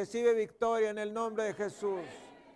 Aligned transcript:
recibe 0.00 0.32
victoria 0.32 0.88
en 0.88 0.98
el 0.98 1.12
nombre 1.12 1.44
de 1.44 1.52
Jesús. 1.52 2.00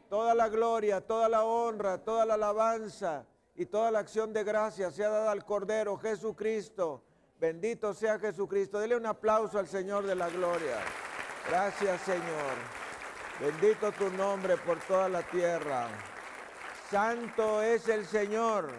Toda 0.08 0.34
la 0.34 0.48
gloria, 0.48 1.02
toda 1.02 1.28
la 1.28 1.44
honra, 1.44 1.98
toda 1.98 2.24
la 2.24 2.34
alabanza 2.34 3.26
y 3.54 3.66
toda 3.66 3.90
la 3.90 3.98
acción 3.98 4.32
de 4.32 4.44
gracia 4.44 4.90
sea 4.90 5.10
dada 5.10 5.30
al 5.30 5.44
Cordero 5.44 5.98
Jesucristo. 5.98 7.04
Bendito 7.38 7.92
sea 7.92 8.18
Jesucristo. 8.18 8.78
Dele 8.78 8.96
un 8.96 9.04
aplauso 9.04 9.58
al 9.58 9.68
Señor 9.68 10.06
de 10.06 10.14
la 10.14 10.30
gloria. 10.30 10.78
Gracias 11.50 12.00
Señor. 12.00 12.54
Bendito 13.38 13.92
tu 13.92 14.08
nombre 14.08 14.56
por 14.56 14.78
toda 14.80 15.10
la 15.10 15.22
tierra. 15.24 15.88
Santo 16.90 17.60
es 17.60 17.90
el 17.90 18.06
Señor 18.06 18.72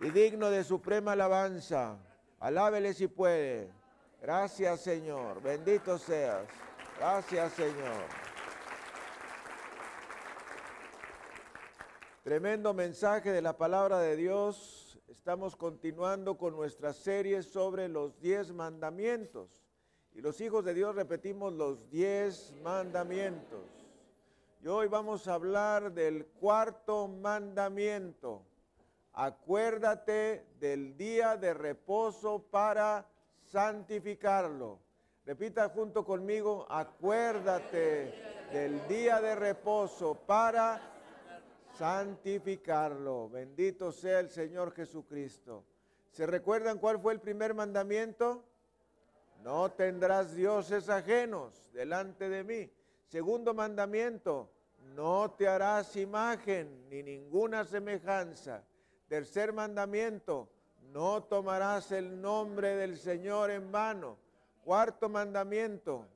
y 0.00 0.10
digno 0.10 0.50
de 0.50 0.64
suprema 0.64 1.12
alabanza. 1.12 1.96
Alábele 2.40 2.92
si 2.92 3.06
puede. 3.06 3.70
Gracias 4.20 4.80
Señor. 4.80 5.40
Bendito 5.40 5.96
seas. 5.96 6.42
Gracias 6.98 7.52
Señor. 7.54 8.04
Tremendo 12.22 12.72
mensaje 12.72 13.32
de 13.32 13.42
la 13.42 13.56
palabra 13.56 13.98
de 13.98 14.16
Dios. 14.16 14.98
Estamos 15.08 15.56
continuando 15.56 16.38
con 16.38 16.54
nuestra 16.54 16.92
serie 16.92 17.42
sobre 17.42 17.88
los 17.88 18.18
diez 18.20 18.52
mandamientos. 18.52 19.50
Y 20.14 20.20
los 20.20 20.40
hijos 20.40 20.64
de 20.64 20.72
Dios 20.72 20.94
repetimos 20.94 21.52
los 21.52 21.90
diez 21.90 22.54
mandamientos. 22.62 23.60
Y 24.62 24.68
hoy 24.68 24.86
vamos 24.86 25.26
a 25.26 25.34
hablar 25.34 25.92
del 25.92 26.24
cuarto 26.26 27.08
mandamiento. 27.08 28.42
Acuérdate 29.12 30.46
del 30.60 30.96
día 30.96 31.36
de 31.36 31.52
reposo 31.52 32.42
para 32.50 33.06
santificarlo. 33.42 34.83
Repita 35.26 35.70
junto 35.70 36.04
conmigo, 36.04 36.66
acuérdate 36.68 38.12
del 38.52 38.86
día 38.86 39.22
de 39.22 39.34
reposo 39.34 40.14
para 40.14 40.82
santificarlo. 41.78 43.30
Bendito 43.30 43.90
sea 43.90 44.20
el 44.20 44.28
Señor 44.28 44.74
Jesucristo. 44.74 45.64
¿Se 46.10 46.26
recuerdan 46.26 46.78
cuál 46.78 47.00
fue 47.00 47.14
el 47.14 47.20
primer 47.20 47.54
mandamiento? 47.54 48.44
No 49.42 49.72
tendrás 49.72 50.34
dioses 50.34 50.90
ajenos 50.90 51.70
delante 51.72 52.28
de 52.28 52.44
mí. 52.44 52.70
Segundo 53.06 53.54
mandamiento, 53.54 54.50
no 54.94 55.30
te 55.30 55.48
harás 55.48 55.96
imagen 55.96 56.86
ni 56.90 57.02
ninguna 57.02 57.64
semejanza. 57.64 58.62
Tercer 59.08 59.54
mandamiento, 59.54 60.50
no 60.92 61.22
tomarás 61.24 61.92
el 61.92 62.20
nombre 62.20 62.76
del 62.76 62.98
Señor 62.98 63.50
en 63.50 63.72
vano. 63.72 64.23
Cuarto 64.64 65.10
mandamiento, 65.10 66.06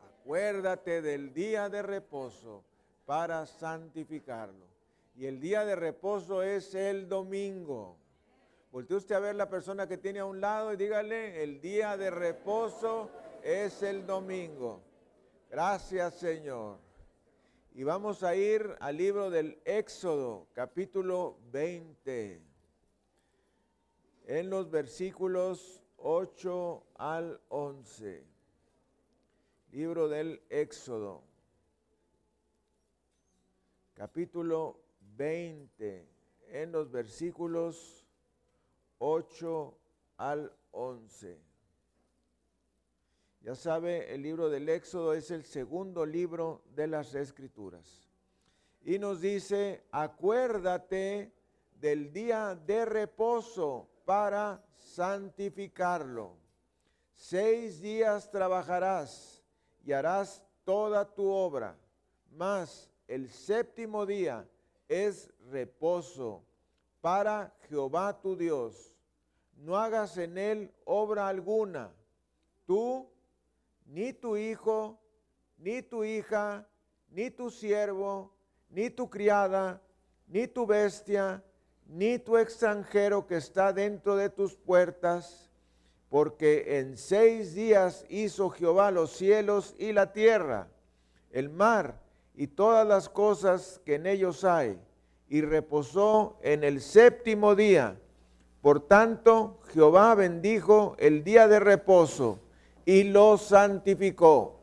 acuérdate 0.00 1.02
del 1.02 1.34
día 1.34 1.68
de 1.68 1.82
reposo 1.82 2.62
para 3.04 3.46
santificarlo. 3.46 4.64
Y 5.16 5.26
el 5.26 5.40
día 5.40 5.64
de 5.64 5.74
reposo 5.74 6.44
es 6.44 6.72
el 6.76 7.08
domingo. 7.08 7.96
Voltee 8.70 8.96
usted 8.96 9.16
a 9.16 9.18
ver 9.18 9.34
la 9.34 9.48
persona 9.48 9.88
que 9.88 9.98
tiene 9.98 10.20
a 10.20 10.24
un 10.24 10.40
lado 10.40 10.72
y 10.72 10.76
dígale, 10.76 11.42
el 11.42 11.60
día 11.60 11.96
de 11.96 12.10
reposo 12.10 13.10
es 13.42 13.82
el 13.82 14.06
domingo. 14.06 14.80
Gracias 15.50 16.14
Señor. 16.14 16.78
Y 17.74 17.82
vamos 17.82 18.22
a 18.22 18.36
ir 18.36 18.76
al 18.78 18.96
libro 18.96 19.30
del 19.30 19.60
Éxodo, 19.64 20.46
capítulo 20.52 21.38
20, 21.50 22.40
en 24.26 24.48
los 24.48 24.70
versículos 24.70 25.82
8 26.02 26.82
al 26.96 27.40
11. 27.48 28.24
Libro 29.72 30.08
del 30.08 30.42
Éxodo, 30.48 31.22
capítulo 33.94 34.80
20, 35.16 36.08
en 36.48 36.72
los 36.72 36.90
versículos 36.90 38.04
8 38.98 39.78
al 40.16 40.52
11. 40.72 41.38
Ya 43.42 43.54
sabe, 43.54 44.12
el 44.12 44.22
libro 44.22 44.48
del 44.48 44.68
Éxodo 44.68 45.14
es 45.14 45.30
el 45.30 45.44
segundo 45.44 46.04
libro 46.04 46.62
de 46.74 46.86
las 46.86 47.14
Escrituras. 47.14 48.10
Y 48.82 48.98
nos 48.98 49.20
dice, 49.20 49.84
acuérdate 49.92 51.32
del 51.80 52.12
día 52.12 52.54
de 52.54 52.84
reposo 52.84 53.88
para 54.10 54.60
santificarlo. 54.76 56.36
Seis 57.14 57.80
días 57.80 58.28
trabajarás 58.28 59.40
y 59.84 59.92
harás 59.92 60.42
toda 60.64 61.04
tu 61.04 61.30
obra, 61.30 61.78
mas 62.32 62.90
el 63.06 63.30
séptimo 63.30 64.04
día 64.06 64.48
es 64.88 65.30
reposo 65.52 66.42
para 67.00 67.54
Jehová 67.68 68.20
tu 68.20 68.34
Dios. 68.34 68.92
No 69.54 69.76
hagas 69.76 70.16
en 70.16 70.38
él 70.38 70.74
obra 70.84 71.28
alguna, 71.28 71.92
tú 72.66 73.08
ni 73.86 74.12
tu 74.12 74.36
hijo, 74.36 74.98
ni 75.56 75.82
tu 75.82 76.02
hija, 76.02 76.66
ni 77.10 77.30
tu 77.30 77.48
siervo, 77.48 78.34
ni 78.70 78.90
tu 78.90 79.08
criada, 79.08 79.80
ni 80.26 80.48
tu 80.48 80.66
bestia, 80.66 81.44
ni 81.90 82.18
tu 82.18 82.38
extranjero 82.38 83.26
que 83.26 83.36
está 83.36 83.72
dentro 83.72 84.14
de 84.16 84.30
tus 84.30 84.54
puertas, 84.54 85.50
porque 86.08 86.78
en 86.78 86.96
seis 86.96 87.54
días 87.54 88.04
hizo 88.08 88.50
Jehová 88.50 88.90
los 88.90 89.10
cielos 89.10 89.74
y 89.78 89.92
la 89.92 90.12
tierra, 90.12 90.68
el 91.32 91.48
mar 91.48 92.00
y 92.34 92.46
todas 92.46 92.86
las 92.86 93.08
cosas 93.08 93.80
que 93.84 93.96
en 93.96 94.06
ellos 94.06 94.44
hay, 94.44 94.78
y 95.28 95.42
reposó 95.42 96.38
en 96.42 96.64
el 96.64 96.80
séptimo 96.80 97.54
día. 97.54 97.96
Por 98.62 98.86
tanto, 98.86 99.60
Jehová 99.72 100.14
bendijo 100.14 100.94
el 100.98 101.24
día 101.24 101.48
de 101.48 101.60
reposo 101.60 102.38
y 102.84 103.04
lo 103.04 103.36
santificó. 103.36 104.60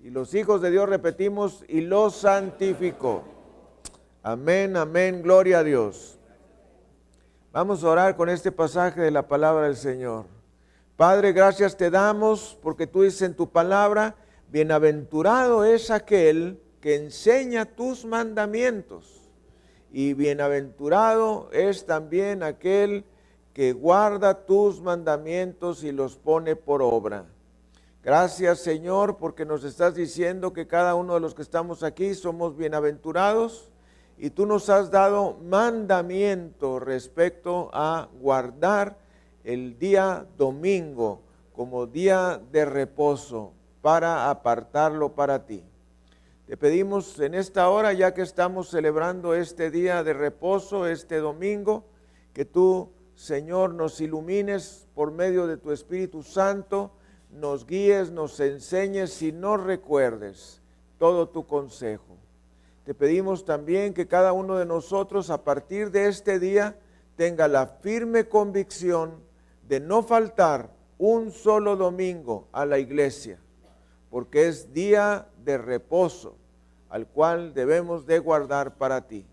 Y 0.00 0.10
los 0.10 0.34
hijos 0.34 0.60
de 0.62 0.70
Dios 0.70 0.88
repetimos, 0.88 1.64
y 1.68 1.80
lo 1.80 2.10
santificó. 2.10 3.24
Amén, 4.22 4.76
amén, 4.76 5.22
gloria 5.22 5.58
a 5.58 5.64
Dios. 5.64 6.15
Vamos 7.56 7.82
a 7.82 7.88
orar 7.88 8.16
con 8.16 8.28
este 8.28 8.52
pasaje 8.52 9.00
de 9.00 9.10
la 9.10 9.28
palabra 9.28 9.64
del 9.64 9.78
Señor. 9.78 10.26
Padre, 10.94 11.32
gracias 11.32 11.74
te 11.74 11.88
damos 11.88 12.58
porque 12.62 12.86
tú 12.86 13.00
dices 13.00 13.22
en 13.22 13.34
tu 13.34 13.48
palabra, 13.48 14.14
bienaventurado 14.50 15.64
es 15.64 15.90
aquel 15.90 16.60
que 16.82 16.96
enseña 16.96 17.64
tus 17.64 18.04
mandamientos. 18.04 19.22
Y 19.90 20.12
bienaventurado 20.12 21.48
es 21.50 21.86
también 21.86 22.42
aquel 22.42 23.06
que 23.54 23.72
guarda 23.72 24.44
tus 24.44 24.82
mandamientos 24.82 25.82
y 25.82 25.92
los 25.92 26.18
pone 26.18 26.56
por 26.56 26.82
obra. 26.82 27.24
Gracias 28.02 28.58
Señor 28.58 29.16
porque 29.16 29.46
nos 29.46 29.64
estás 29.64 29.94
diciendo 29.94 30.52
que 30.52 30.66
cada 30.66 30.94
uno 30.94 31.14
de 31.14 31.20
los 31.20 31.34
que 31.34 31.40
estamos 31.40 31.82
aquí 31.82 32.12
somos 32.12 32.54
bienaventurados 32.54 33.70
y 34.18 34.30
tú 34.30 34.46
nos 34.46 34.68
has 34.70 34.90
dado 34.90 35.38
mandamiento 35.42 36.78
respecto 36.78 37.70
a 37.72 38.08
guardar 38.20 38.96
el 39.44 39.78
día 39.78 40.26
domingo 40.36 41.20
como 41.52 41.86
día 41.86 42.40
de 42.50 42.64
reposo 42.64 43.52
para 43.82 44.30
apartarlo 44.30 45.14
para 45.14 45.46
ti. 45.46 45.62
Te 46.46 46.56
pedimos 46.56 47.18
en 47.18 47.34
esta 47.34 47.68
hora, 47.68 47.92
ya 47.92 48.14
que 48.14 48.22
estamos 48.22 48.70
celebrando 48.70 49.34
este 49.34 49.70
día 49.70 50.02
de 50.02 50.12
reposo, 50.12 50.86
este 50.86 51.18
domingo, 51.18 51.84
que 52.32 52.44
tú, 52.44 52.90
Señor, 53.14 53.74
nos 53.74 54.00
ilumines 54.00 54.86
por 54.94 55.10
medio 55.10 55.46
de 55.46 55.56
tu 55.56 55.72
Espíritu 55.72 56.22
Santo 56.22 56.92
nos 57.30 57.66
guíes, 57.66 58.10
nos 58.10 58.40
enseñes 58.40 59.20
y 59.22 59.32
nos 59.32 59.62
recuerdes 59.62 60.60
todo 60.98 61.28
tu 61.28 61.46
consejo. 61.46 62.16
Te 62.86 62.94
pedimos 62.94 63.44
también 63.44 63.94
que 63.94 64.06
cada 64.06 64.32
uno 64.32 64.58
de 64.58 64.64
nosotros 64.64 65.28
a 65.30 65.42
partir 65.42 65.90
de 65.90 66.06
este 66.06 66.38
día 66.38 66.78
tenga 67.16 67.48
la 67.48 67.66
firme 67.66 68.28
convicción 68.28 69.24
de 69.66 69.80
no 69.80 70.04
faltar 70.04 70.70
un 70.96 71.32
solo 71.32 71.74
domingo 71.74 72.46
a 72.52 72.64
la 72.64 72.78
iglesia, 72.78 73.40
porque 74.08 74.46
es 74.46 74.72
día 74.72 75.26
de 75.44 75.58
reposo 75.58 76.36
al 76.88 77.08
cual 77.08 77.54
debemos 77.54 78.06
de 78.06 78.20
guardar 78.20 78.76
para 78.76 79.08
ti. 79.08 79.26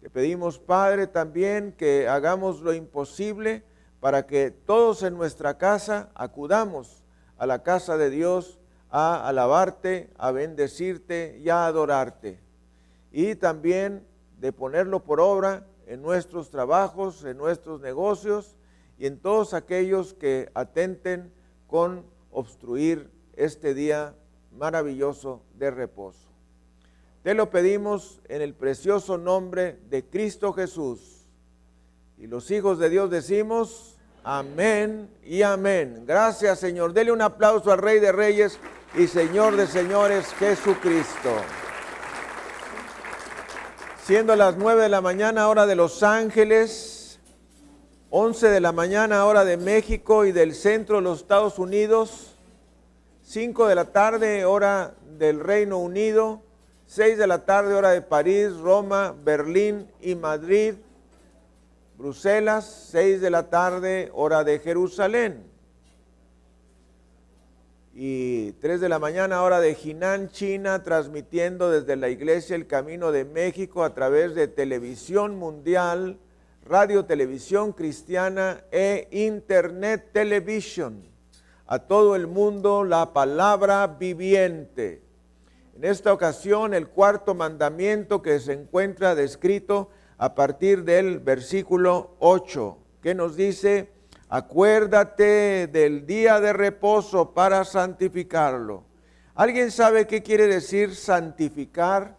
Te 0.00 0.08
pedimos, 0.08 0.58
Padre, 0.58 1.06
también 1.06 1.72
que 1.72 2.08
hagamos 2.08 2.62
lo 2.62 2.72
imposible 2.72 3.64
para 4.00 4.26
que 4.26 4.50
todos 4.50 5.02
en 5.02 5.14
nuestra 5.14 5.58
casa 5.58 6.08
acudamos 6.14 7.04
a 7.36 7.44
la 7.44 7.62
casa 7.62 7.98
de 7.98 8.08
Dios 8.08 8.58
a 8.88 9.28
alabarte, 9.28 10.08
a 10.16 10.30
bendecirte 10.30 11.38
y 11.44 11.50
a 11.50 11.66
adorarte. 11.66 12.45
Y 13.16 13.34
también 13.34 14.06
de 14.40 14.52
ponerlo 14.52 15.02
por 15.02 15.20
obra 15.20 15.66
en 15.86 16.02
nuestros 16.02 16.50
trabajos, 16.50 17.24
en 17.24 17.38
nuestros 17.38 17.80
negocios 17.80 18.56
y 18.98 19.06
en 19.06 19.18
todos 19.18 19.54
aquellos 19.54 20.12
que 20.12 20.50
atenten 20.52 21.32
con 21.66 22.04
obstruir 22.30 23.10
este 23.34 23.72
día 23.72 24.14
maravilloso 24.54 25.40
de 25.54 25.70
reposo. 25.70 26.28
Te 27.22 27.32
lo 27.32 27.48
pedimos 27.48 28.20
en 28.28 28.42
el 28.42 28.52
precioso 28.52 29.16
nombre 29.16 29.78
de 29.88 30.04
Cristo 30.04 30.52
Jesús. 30.52 31.26
Y 32.18 32.26
los 32.26 32.50
hijos 32.50 32.78
de 32.78 32.90
Dios 32.90 33.08
decimos, 33.08 33.96
amén 34.24 35.08
y 35.24 35.40
amén. 35.40 36.04
Gracias 36.06 36.58
Señor. 36.58 36.92
Dele 36.92 37.12
un 37.12 37.22
aplauso 37.22 37.72
al 37.72 37.78
Rey 37.78 37.98
de 37.98 38.12
Reyes 38.12 38.58
y 38.94 39.06
Señor 39.06 39.56
de 39.56 39.66
Señores 39.66 40.26
Jesucristo. 40.34 41.30
Siendo 44.06 44.36
las 44.36 44.56
nueve 44.56 44.84
de 44.84 44.88
la 44.88 45.00
mañana 45.00 45.48
hora 45.48 45.66
de 45.66 45.74
Los 45.74 46.04
Ángeles, 46.04 47.18
11 48.10 48.50
de 48.50 48.60
la 48.60 48.70
mañana 48.70 49.26
hora 49.26 49.44
de 49.44 49.56
México 49.56 50.24
y 50.24 50.30
del 50.30 50.54
centro 50.54 50.98
de 50.98 51.02
los 51.02 51.22
Estados 51.22 51.58
Unidos, 51.58 52.36
5 53.22 53.66
de 53.66 53.74
la 53.74 53.86
tarde 53.86 54.44
hora 54.44 54.94
del 55.18 55.40
Reino 55.40 55.78
Unido, 55.78 56.40
6 56.86 57.18
de 57.18 57.26
la 57.26 57.46
tarde 57.46 57.74
hora 57.74 57.90
de 57.90 58.00
París, 58.00 58.56
Roma, 58.58 59.12
Berlín 59.24 59.90
y 60.00 60.14
Madrid, 60.14 60.74
Bruselas, 61.98 62.90
6 62.92 63.20
de 63.20 63.30
la 63.30 63.50
tarde 63.50 64.12
hora 64.14 64.44
de 64.44 64.60
Jerusalén. 64.60 65.55
Y 67.98 68.52
3 68.60 68.82
de 68.82 68.90
la 68.90 68.98
mañana 68.98 69.42
hora 69.42 69.58
de 69.58 69.74
Jinan, 69.74 70.28
China, 70.28 70.82
transmitiendo 70.82 71.70
desde 71.70 71.96
la 71.96 72.10
iglesia 72.10 72.54
El 72.54 72.66
Camino 72.66 73.10
de 73.10 73.24
México 73.24 73.82
a 73.82 73.94
través 73.94 74.34
de 74.34 74.48
televisión 74.48 75.38
mundial, 75.38 76.18
radio, 76.66 77.06
televisión 77.06 77.72
cristiana 77.72 78.62
e 78.70 79.08
internet 79.10 80.10
televisión. 80.12 81.04
A 81.66 81.78
todo 81.78 82.16
el 82.16 82.26
mundo 82.26 82.84
la 82.84 83.14
palabra 83.14 83.86
viviente 83.86 85.00
en 85.74 85.84
esta 85.84 86.12
ocasión, 86.12 86.74
el 86.74 86.88
cuarto 86.88 87.34
mandamiento 87.34 88.20
que 88.20 88.40
se 88.40 88.52
encuentra 88.52 89.14
descrito 89.14 89.88
a 90.18 90.34
partir 90.34 90.84
del 90.84 91.18
versículo 91.18 92.14
8, 92.18 92.76
que 93.00 93.14
nos 93.14 93.36
dice, 93.36 93.88
acuérdate 94.28 95.66
del 95.68 96.06
día 96.06 96.40
de 96.40 96.52
reposo 96.52 97.32
para 97.32 97.64
santificarlo. 97.64 98.84
¿Alguien 99.34 99.70
sabe 99.70 100.06
qué 100.06 100.22
quiere 100.22 100.46
decir 100.46 100.94
santificar? 100.94 102.16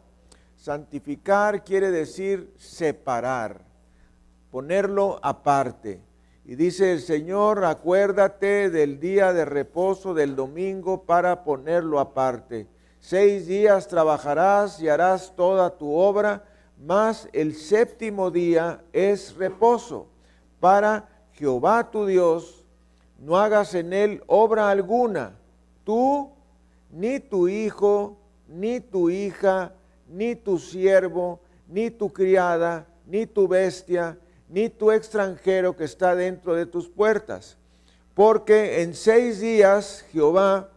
Santificar 0.56 1.63
quiere 1.63 1.92
decir 1.92 2.54
separar, 2.57 3.62
ponerlo 4.51 5.19
aparte. 5.21 6.01
Y 6.45 6.56
dice 6.56 6.94
el 6.94 7.01
Señor, 7.01 7.65
acuérdate 7.65 8.69
del 8.69 9.00
día 9.00 9.33
de 9.33 9.45
reposo 9.45 10.13
del 10.13 10.36
domingo 10.36 11.03
para 11.03 11.44
ponerlo 11.44 12.00
aparte. 12.00 12.68
Seis 13.00 13.48
días 13.48 13.88
trabajarás 13.88 14.81
y 14.81 14.88
harás 14.88 15.33
toda 15.36 15.77
tu 15.77 15.94
obra, 15.94 16.45
mas 16.77 17.27
el 17.33 17.56
séptimo 17.56 18.31
día 18.31 18.81
es 18.94 19.36
reposo 19.36 20.07
para 20.60 21.16
Jehová 21.38 21.89
tu 21.92 22.06
Dios. 22.06 22.63
No 23.19 23.38
hagas 23.38 23.74
en 23.74 23.94
él 23.94 24.24
obra 24.28 24.69
alguna, 24.69 25.36
tú, 25.84 26.30
ni 26.92 27.19
tu 27.19 27.48
hijo, 27.48 28.16
ni 28.48 28.80
tu 28.80 29.10
hija, 29.10 29.74
ni 30.07 30.36
tu 30.36 30.60
siervo, 30.60 31.39
ni 31.68 31.89
tu 31.89 32.13
criada, 32.13 32.86
ni 33.07 33.25
tu 33.25 33.48
bestia, 33.48 34.18
ni 34.50 34.69
tu 34.69 34.92
extranjero 34.92 35.75
que 35.75 35.84
está 35.84 36.16
dentro 36.16 36.54
de 36.54 36.66
tus 36.66 36.88
puertas. 36.88 37.57
Porque 38.13 38.81
en 38.84 38.94
seis 38.94 39.39
días 39.39 40.06
Jehová 40.12 40.69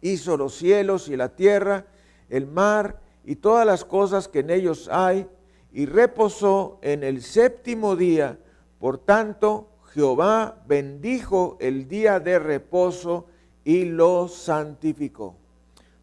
hizo 0.00 0.36
los 0.36 0.54
cielos 0.54 1.08
y 1.08 1.16
la 1.16 1.30
tierra, 1.30 1.84
el 2.28 2.46
mar 2.46 3.00
y 3.24 3.36
todas 3.36 3.66
las 3.66 3.84
cosas 3.84 4.28
que 4.28 4.40
en 4.40 4.50
ellos 4.50 4.88
hay, 4.90 5.26
y 5.72 5.86
reposó 5.86 6.78
en 6.82 7.02
el 7.02 7.22
séptimo 7.22 7.96
día. 7.96 8.38
Por 8.84 8.98
tanto, 8.98 9.70
Jehová 9.94 10.62
bendijo 10.66 11.56
el 11.58 11.88
día 11.88 12.20
de 12.20 12.38
reposo 12.38 13.24
y 13.64 13.86
lo 13.86 14.28
santificó. 14.28 15.36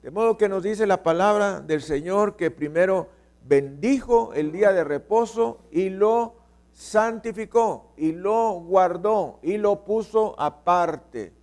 De 0.02 0.10
modo 0.10 0.36
que 0.36 0.50
nos 0.50 0.64
dice 0.64 0.88
la 0.88 1.04
palabra 1.04 1.62
del 1.62 1.84
Señor 1.84 2.36
que 2.36 2.50
primero 2.50 3.10
bendijo 3.48 4.34
el 4.34 4.52
día 4.52 4.74
de 4.74 4.84
reposo 4.84 5.60
y 5.70 5.90
lo 5.90 6.38
santificó 6.74 7.92
y 7.98 8.14
lo 8.14 8.54
guardó 8.54 9.38
y 9.44 9.58
lo 9.58 9.86
puso 9.86 10.34
aparte. 10.40 11.34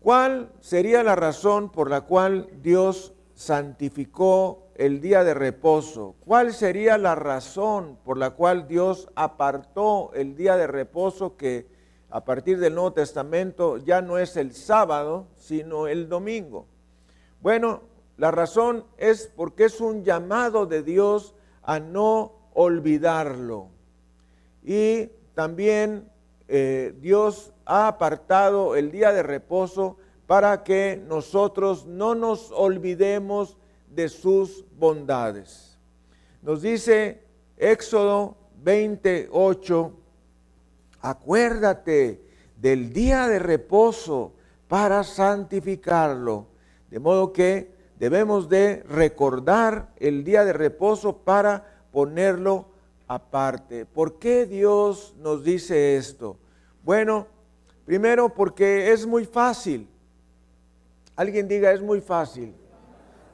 ¿Cuál 0.00 0.52
sería 0.60 1.02
la 1.02 1.16
razón 1.16 1.68
por 1.68 1.90
la 1.90 2.00
cual 2.00 2.48
Dios 2.62 3.12
santificó 3.34 4.65
el 4.78 5.00
día 5.00 5.24
de 5.24 5.34
reposo? 5.34 6.14
¿Cuál 6.20 6.52
sería 6.52 6.98
la 6.98 7.14
razón 7.14 7.98
por 8.04 8.18
la 8.18 8.30
cual 8.30 8.68
Dios 8.68 9.08
apartó 9.14 10.12
el 10.14 10.36
día 10.36 10.56
de 10.56 10.66
reposo 10.66 11.36
que 11.36 11.66
a 12.10 12.24
partir 12.24 12.58
del 12.58 12.74
Nuevo 12.74 12.92
Testamento 12.92 13.78
ya 13.78 14.02
no 14.02 14.18
es 14.18 14.36
el 14.36 14.52
sábado, 14.52 15.28
sino 15.34 15.88
el 15.88 16.08
domingo? 16.08 16.66
Bueno, 17.40 17.82
la 18.16 18.30
razón 18.30 18.84
es 18.96 19.32
porque 19.34 19.64
es 19.64 19.80
un 19.80 20.04
llamado 20.04 20.66
de 20.66 20.82
Dios 20.82 21.34
a 21.62 21.80
no 21.80 22.32
olvidarlo. 22.54 23.68
Y 24.62 25.10
también 25.34 26.10
eh, 26.48 26.94
Dios 27.00 27.52
ha 27.64 27.88
apartado 27.88 28.76
el 28.76 28.90
día 28.90 29.12
de 29.12 29.22
reposo 29.22 29.96
para 30.26 30.64
que 30.64 31.02
nosotros 31.06 31.86
no 31.86 32.14
nos 32.14 32.50
olvidemos 32.52 33.58
de 33.96 34.08
sus 34.10 34.64
bondades. 34.78 35.76
Nos 36.42 36.62
dice 36.62 37.22
Éxodo 37.56 38.36
28, 38.62 39.92
acuérdate 41.00 42.20
del 42.60 42.92
día 42.92 43.26
de 43.26 43.38
reposo 43.38 44.34
para 44.68 45.02
santificarlo. 45.02 46.46
De 46.90 47.00
modo 47.00 47.32
que 47.32 47.74
debemos 47.98 48.48
de 48.50 48.82
recordar 48.88 49.92
el 49.96 50.22
día 50.22 50.44
de 50.44 50.52
reposo 50.52 51.16
para 51.16 51.64
ponerlo 51.90 52.68
aparte. 53.08 53.86
¿Por 53.86 54.18
qué 54.18 54.44
Dios 54.44 55.14
nos 55.18 55.42
dice 55.42 55.96
esto? 55.96 56.36
Bueno, 56.84 57.26
primero 57.86 58.28
porque 58.28 58.92
es 58.92 59.06
muy 59.06 59.24
fácil. 59.24 59.88
Alguien 61.16 61.48
diga, 61.48 61.72
es 61.72 61.80
muy 61.80 62.02
fácil. 62.02 62.54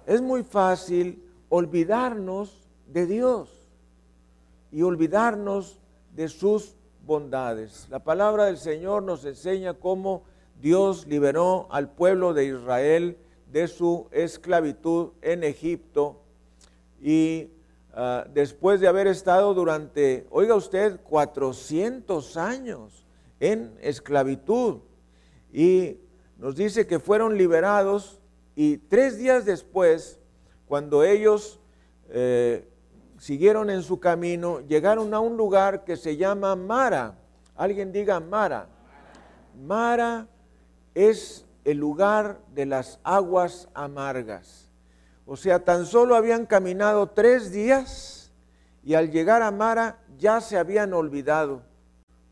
Es 0.07 0.21
muy 0.21 0.43
fácil 0.43 1.23
olvidarnos 1.49 2.69
de 2.87 3.07
Dios 3.07 3.51
y 4.71 4.83
olvidarnos 4.83 5.79
de 6.15 6.29
sus 6.29 6.77
bondades. 7.05 7.87
La 7.91 7.99
palabra 8.01 8.47
del 8.47 8.59
Señor 8.59 9.03
nos 9.03 9.25
enseña 9.25 9.75
cómo 9.75 10.23
Dios 10.61 11.07
liberó 11.07 11.67
al 11.71 11.91
pueblo 11.91 12.35
de 12.35 12.47
Israel 12.47 13.17
de 13.51 13.69
su 13.69 14.09
esclavitud 14.13 15.11
en 15.21 15.45
Egipto 15.45 16.23
y 17.01 17.51
Ah, 17.95 18.27
después 18.33 18.81
de 18.81 18.89
haber 18.89 19.07
estado 19.07 19.53
durante, 19.53 20.27
oiga 20.31 20.55
usted, 20.55 20.99
400 21.03 22.39
años 22.39 23.07
en 23.39 23.77
esclavitud. 23.83 24.79
Y 25.53 25.99
nos 26.39 26.57
dice 26.57 26.87
que 26.87 26.99
fueron 26.99 27.37
liberados 27.37 28.22
y 28.55 28.79
tres 28.79 29.19
días 29.19 29.45
después, 29.45 30.19
cuando 30.67 31.05
ellos 31.05 31.61
eh, 32.11 32.69
siguieron 33.19 33.71
en 33.71 33.83
su 33.83 34.01
camino, 34.01 34.61
llegaron 34.61 35.15
a 35.15 35.21
un 35.21 35.37
lugar 35.37 35.85
que 35.85 35.97
se 35.97 36.17
llama 36.17 36.57
Mara. 36.57 37.19
Alguien 37.57 37.93
diga 37.93 38.21
Mara. 38.21 38.69
Mara 39.65 40.27
es 40.95 41.47
el 41.65 41.79
lugar 41.79 42.41
de 42.55 42.67
las 42.67 42.99
aguas 43.05 43.69
amargas. 43.75 44.71
O 45.25 45.37
sea, 45.37 45.65
tan 45.65 45.87
solo 45.87 46.17
habían 46.17 46.47
caminado 46.47 47.09
tres 47.09 47.53
días 47.53 48.33
y 48.83 48.95
al 48.95 49.11
llegar 49.11 49.43
a 49.43 49.51
Mara 49.51 49.99
ya 50.19 50.41
se 50.41 50.59
habían 50.59 50.93
olvidado 50.93 51.63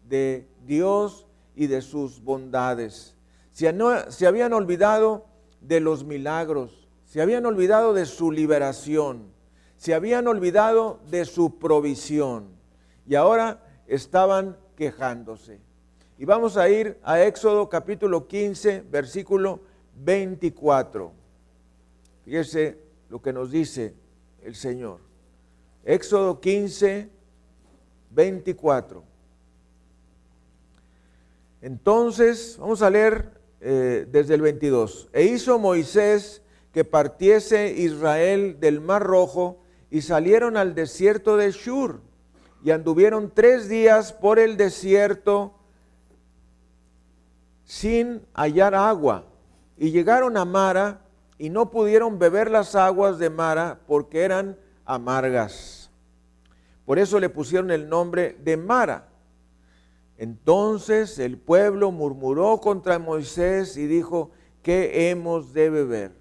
de 0.09 0.49
Dios 0.67 1.27
y 1.55 1.69
de 1.69 1.83
sus 1.83 2.23
bondades. 2.23 3.17
Se, 3.53 3.73
se 4.09 4.27
habían 4.27 4.53
olvidado 4.53 5.30
de 5.61 5.81
los 5.81 6.05
milagros, 6.05 6.89
se 7.05 7.21
habían 7.21 7.45
olvidado 7.47 7.93
de 7.93 8.07
su 8.07 8.31
liberación, 8.31 9.33
se 9.77 9.95
habían 9.95 10.27
olvidado 10.27 11.01
de 11.11 11.25
su 11.25 11.59
provisión 11.59 12.49
y 13.07 13.15
ahora 13.15 13.65
estaban 13.87 14.57
quejándose. 14.77 15.61
Y 16.19 16.25
vamos 16.25 16.57
a 16.57 16.69
ir 16.69 16.99
a 17.03 17.23
Éxodo 17.23 17.69
capítulo 17.69 18.29
15, 18.29 18.85
versículo 18.91 19.61
24. 19.97 21.13
Fíjese 22.25 22.79
lo 23.09 23.21
que 23.21 23.33
nos 23.33 23.51
dice 23.51 23.95
el 24.43 24.55
Señor. 24.55 25.01
Éxodo 25.85 26.41
15, 26.41 27.09
24. 28.11 29.03
Entonces, 31.63 32.57
vamos 32.59 32.83
a 32.83 32.91
leer 32.91 33.40
eh, 33.61 34.07
desde 34.11 34.35
el 34.35 34.43
22. 34.43 35.11
E 35.13 35.25
hizo 35.25 35.59
Moisés 35.59 36.43
que 36.73 36.85
partiese 36.85 37.73
Israel 37.73 38.59
del 38.61 38.81
Mar 38.81 39.03
Rojo 39.03 39.59
y 39.91 40.03
salieron 40.03 40.57
al 40.57 40.75
desierto 40.75 41.37
de 41.37 41.51
Shur 41.51 42.01
y 42.63 42.71
anduvieron 42.71 43.33
tres 43.35 43.69
días 43.69 44.13
por 44.13 44.39
el 44.39 44.57
desierto 44.57 45.55
sin 47.65 48.23
hallar 48.35 48.75
agua. 48.75 49.25
Y 49.77 49.91
llegaron 49.91 50.37
a 50.37 50.45
Mara 50.45 51.01
y 51.39 51.51
no 51.51 51.71
pudieron 51.71 52.19
beber 52.19 52.51
las 52.51 52.75
aguas 52.75 53.19
de 53.19 53.31
Mara 53.31 53.81
porque 53.87 54.23
eran 54.23 54.59
amargas. 54.85 55.91
Por 56.85 56.99
eso 56.99 57.21
le 57.21 57.29
pusieron 57.29 57.71
el 57.71 57.89
nombre 57.89 58.37
de 58.43 58.57
Mara. 58.57 59.10
Entonces 60.21 61.19
el 61.19 61.39
pueblo 61.39 61.93
murmuró 61.93 62.61
contra 62.61 62.99
Moisés 62.99 63.79
y 63.79 63.87
dijo, 63.87 64.31
¿qué 64.63 65.09
hemos 65.09 65.55
de 65.55 65.71
beber? 65.71 66.13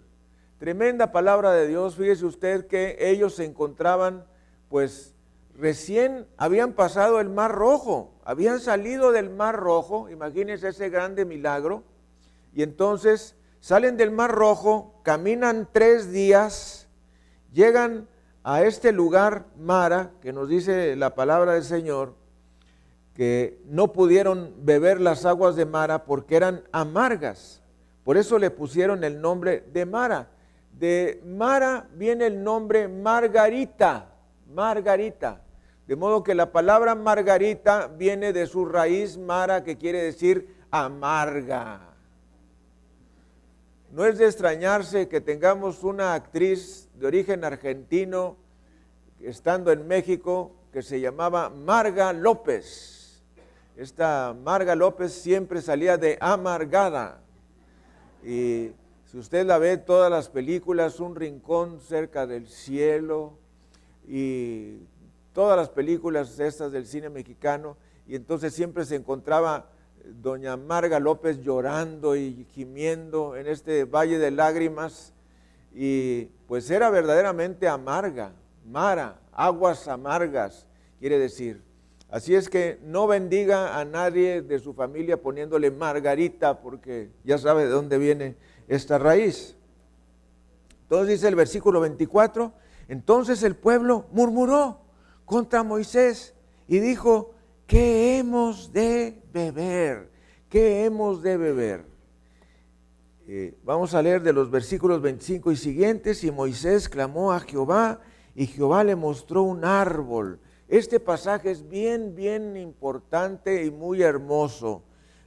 Tremenda 0.57 1.11
palabra 1.11 1.51
de 1.51 1.67
Dios. 1.67 1.97
Fíjese 1.97 2.25
usted 2.25 2.67
que 2.67 2.95
ellos 2.97 3.35
se 3.35 3.43
encontraban, 3.43 4.25
pues 4.69 5.13
recién 5.53 6.27
habían 6.37 6.71
pasado 6.71 7.19
el 7.19 7.27
Mar 7.27 7.51
Rojo, 7.51 8.13
habían 8.23 8.61
salido 8.61 9.11
del 9.11 9.29
Mar 9.29 9.57
Rojo, 9.57 10.09
imagínense 10.09 10.69
ese 10.69 10.89
grande 10.89 11.25
milagro, 11.25 11.83
y 12.53 12.63
entonces 12.63 13.35
salen 13.59 13.97
del 13.97 14.11
Mar 14.11 14.31
Rojo, 14.31 15.01
caminan 15.03 15.67
tres 15.73 16.09
días, 16.09 16.87
llegan 17.51 18.07
a 18.43 18.63
este 18.63 18.93
lugar, 18.93 19.47
Mara, 19.57 20.13
que 20.21 20.31
nos 20.31 20.47
dice 20.47 20.95
la 20.95 21.15
palabra 21.15 21.55
del 21.55 21.65
Señor, 21.65 22.15
que 23.13 23.61
no 23.65 23.91
pudieron 23.91 24.53
beber 24.59 25.01
las 25.01 25.25
aguas 25.25 25.55
de 25.55 25.65
Mara 25.65 26.05
porque 26.05 26.35
eran 26.35 26.63
amargas. 26.71 27.61
Por 28.03 28.17
eso 28.17 28.39
le 28.39 28.49
pusieron 28.49 29.03
el 29.03 29.21
nombre 29.21 29.63
de 29.73 29.85
Mara. 29.85 30.29
De 30.71 31.21
Mara 31.25 31.87
viene 31.95 32.27
el 32.27 32.43
nombre 32.43 32.87
Margarita, 32.87 34.09
Margarita. 34.53 35.41
De 35.87 35.95
modo 35.95 36.23
que 36.23 36.35
la 36.35 36.51
palabra 36.51 36.95
Margarita 36.95 37.87
viene 37.87 38.31
de 38.31 38.45
su 38.45 38.65
raíz 38.65 39.17
Mara, 39.17 39.63
que 39.63 39.77
quiere 39.77 40.01
decir 40.01 40.55
amarga. 40.71 41.81
No 43.91 44.05
es 44.05 44.19
de 44.19 44.27
extrañarse 44.27 45.07
que 45.07 45.19
tengamos 45.19 45.83
una 45.83 46.13
actriz 46.13 46.89
de 46.93 47.07
origen 47.07 47.43
argentino, 47.43 48.37
estando 49.19 49.71
en 49.71 49.87
México, 49.87 50.51
que 50.71 50.83
se 50.83 50.99
llamaba 50.99 51.49
Marga 51.49 52.13
López. 52.13 52.98
Esta 53.79 54.35
Marga 54.43 54.75
López 54.75 55.13
siempre 55.13 55.61
salía 55.61 55.97
de 55.97 56.17
amargada. 56.19 57.21
Y 58.21 58.71
si 59.05 59.17
usted 59.17 59.45
la 59.45 59.57
ve, 59.57 59.77
todas 59.77 60.11
las 60.11 60.27
películas, 60.27 60.99
Un 60.99 61.15
rincón 61.15 61.79
cerca 61.79 62.27
del 62.27 62.49
cielo 62.49 63.37
y 64.05 64.79
todas 65.31 65.55
las 65.55 65.69
películas 65.69 66.37
estas 66.41 66.73
del 66.73 66.85
cine 66.85 67.07
mexicano, 67.07 67.77
y 68.05 68.15
entonces 68.17 68.53
siempre 68.53 68.83
se 68.83 68.97
encontraba 68.97 69.69
doña 70.21 70.57
Marga 70.57 70.99
López 70.99 71.39
llorando 71.39 72.17
y 72.17 72.45
gimiendo 72.51 73.37
en 73.37 73.47
este 73.47 73.85
valle 73.85 74.19
de 74.19 74.31
lágrimas, 74.31 75.13
y 75.73 76.25
pues 76.49 76.69
era 76.69 76.89
verdaderamente 76.89 77.69
amarga, 77.69 78.33
Mara, 78.65 79.21
aguas 79.31 79.87
amargas, 79.87 80.67
quiere 80.99 81.17
decir. 81.17 81.68
Así 82.09 82.33
es 82.33 82.49
que 82.49 82.79
no 82.83 83.05
bendiga 83.05 83.79
a 83.79 83.85
nadie 83.85 84.41
de 84.41 84.59
su 84.59 84.73
familia 84.73 85.21
poniéndole 85.21 85.69
Margarita, 85.69 86.59
porque 86.59 87.11
ya 87.23 87.37
sabe 87.37 87.65
de 87.65 87.69
dónde 87.69 87.99
viene 87.99 88.35
esta 88.67 88.97
raíz. 88.97 89.55
Entonces 90.83 91.09
dice 91.09 91.27
el 91.27 91.35
versículo 91.35 91.79
24, 91.81 92.51
entonces 92.87 93.43
el 93.43 93.55
pueblo 93.55 94.07
murmuró 94.11 94.81
contra 95.25 95.61
Moisés 95.61 96.33
y 96.67 96.79
dijo, 96.79 97.35
¿qué 97.67 98.17
hemos 98.17 98.73
de 98.73 99.21
beber? 99.31 100.09
¿Qué 100.49 100.85
hemos 100.85 101.21
de 101.21 101.37
beber? 101.37 101.85
Eh, 103.27 103.55
vamos 103.63 103.93
a 103.93 104.01
leer 104.01 104.23
de 104.23 104.33
los 104.33 104.49
versículos 104.49 104.99
25 104.99 105.51
y 105.51 105.55
siguientes, 105.55 106.23
y 106.23 106.31
Moisés 106.31 106.89
clamó 106.89 107.31
a 107.31 107.39
Jehová 107.39 108.01
y 108.33 108.47
Jehová 108.47 108.83
le 108.83 108.95
mostró 108.95 109.43
un 109.43 109.63
árbol. 109.63 110.39
Este 110.69 110.99
pasaje 110.99 111.49
es 111.49 111.67
bien, 111.67 112.15
bien 112.15 112.55
importante 112.55 113.65
y 113.65 113.71
muy 113.71 114.03
hermoso, 114.03 114.83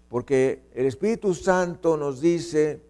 porque 0.08 0.62
el 0.72 0.86
Espíritu 0.86 1.34
Santo 1.34 1.96
nos 1.96 2.20
dice, 2.20 2.80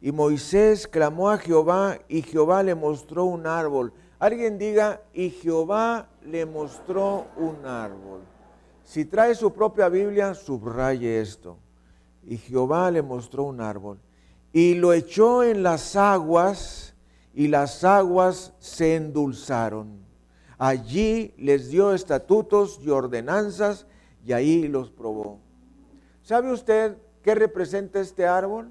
y 0.00 0.10
Moisés 0.10 0.88
clamó 0.88 1.28
a 1.28 1.36
Jehová 1.36 1.98
y 2.08 2.22
Jehová 2.22 2.62
le 2.62 2.74
mostró 2.74 3.24
un 3.24 3.46
árbol. 3.46 3.92
Alguien 4.18 4.56
diga, 4.56 5.02
y 5.12 5.28
Jehová 5.28 6.08
le 6.24 6.46
mostró 6.46 7.26
un 7.36 7.66
árbol. 7.66 8.22
Si 8.84 9.04
trae 9.04 9.34
su 9.34 9.52
propia 9.52 9.90
Biblia, 9.90 10.32
subraye 10.32 11.20
esto. 11.20 11.58
Y 12.24 12.38
Jehová 12.38 12.90
le 12.90 13.02
mostró 13.02 13.42
un 13.42 13.60
árbol. 13.60 13.98
Y 14.50 14.76
lo 14.76 14.94
echó 14.94 15.42
en 15.42 15.62
las 15.62 15.94
aguas, 15.94 16.94
y 17.34 17.48
las 17.48 17.84
aguas 17.84 18.54
se 18.58 18.96
endulzaron. 18.96 20.07
Allí 20.58 21.32
les 21.38 21.68
dio 21.68 21.94
estatutos 21.94 22.80
y 22.82 22.90
ordenanzas, 22.90 23.86
y 24.24 24.32
ahí 24.32 24.68
los 24.68 24.90
probó. 24.90 25.38
¿Sabe 26.22 26.52
usted 26.52 26.96
qué 27.22 27.34
representa 27.34 28.00
este 28.00 28.26
árbol? 28.26 28.70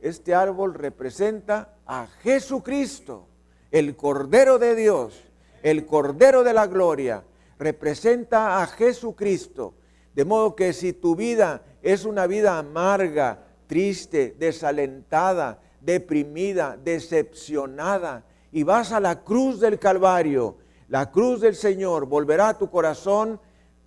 este 0.00 0.34
árbol 0.34 0.74
representa 0.74 1.74
a 1.86 2.06
Jesucristo, 2.22 3.26
el 3.70 3.96
Cordero 3.96 4.58
de 4.58 4.74
Dios, 4.74 5.24
el 5.62 5.86
Cordero 5.86 6.44
de 6.44 6.52
la 6.52 6.66
Gloria, 6.66 7.24
representa 7.58 8.62
a 8.62 8.66
Jesucristo. 8.66 9.74
De 10.14 10.24
modo 10.24 10.54
que 10.54 10.72
si 10.72 10.92
tu 10.92 11.16
vida 11.16 11.62
es 11.82 12.04
una 12.04 12.26
vida 12.26 12.58
amarga, 12.58 13.44
triste, 13.66 14.34
desalentada, 14.38 15.60
deprimida, 15.80 16.76
decepcionada, 16.82 18.24
y 18.50 18.62
vas 18.62 18.92
a 18.92 19.00
la 19.00 19.22
cruz 19.22 19.60
del 19.60 19.78
Calvario, 19.78 20.56
la 20.88 21.10
cruz 21.10 21.40
del 21.40 21.54
Señor 21.54 22.06
volverá 22.06 22.48
a 22.48 22.58
tu 22.58 22.70
corazón 22.70 23.40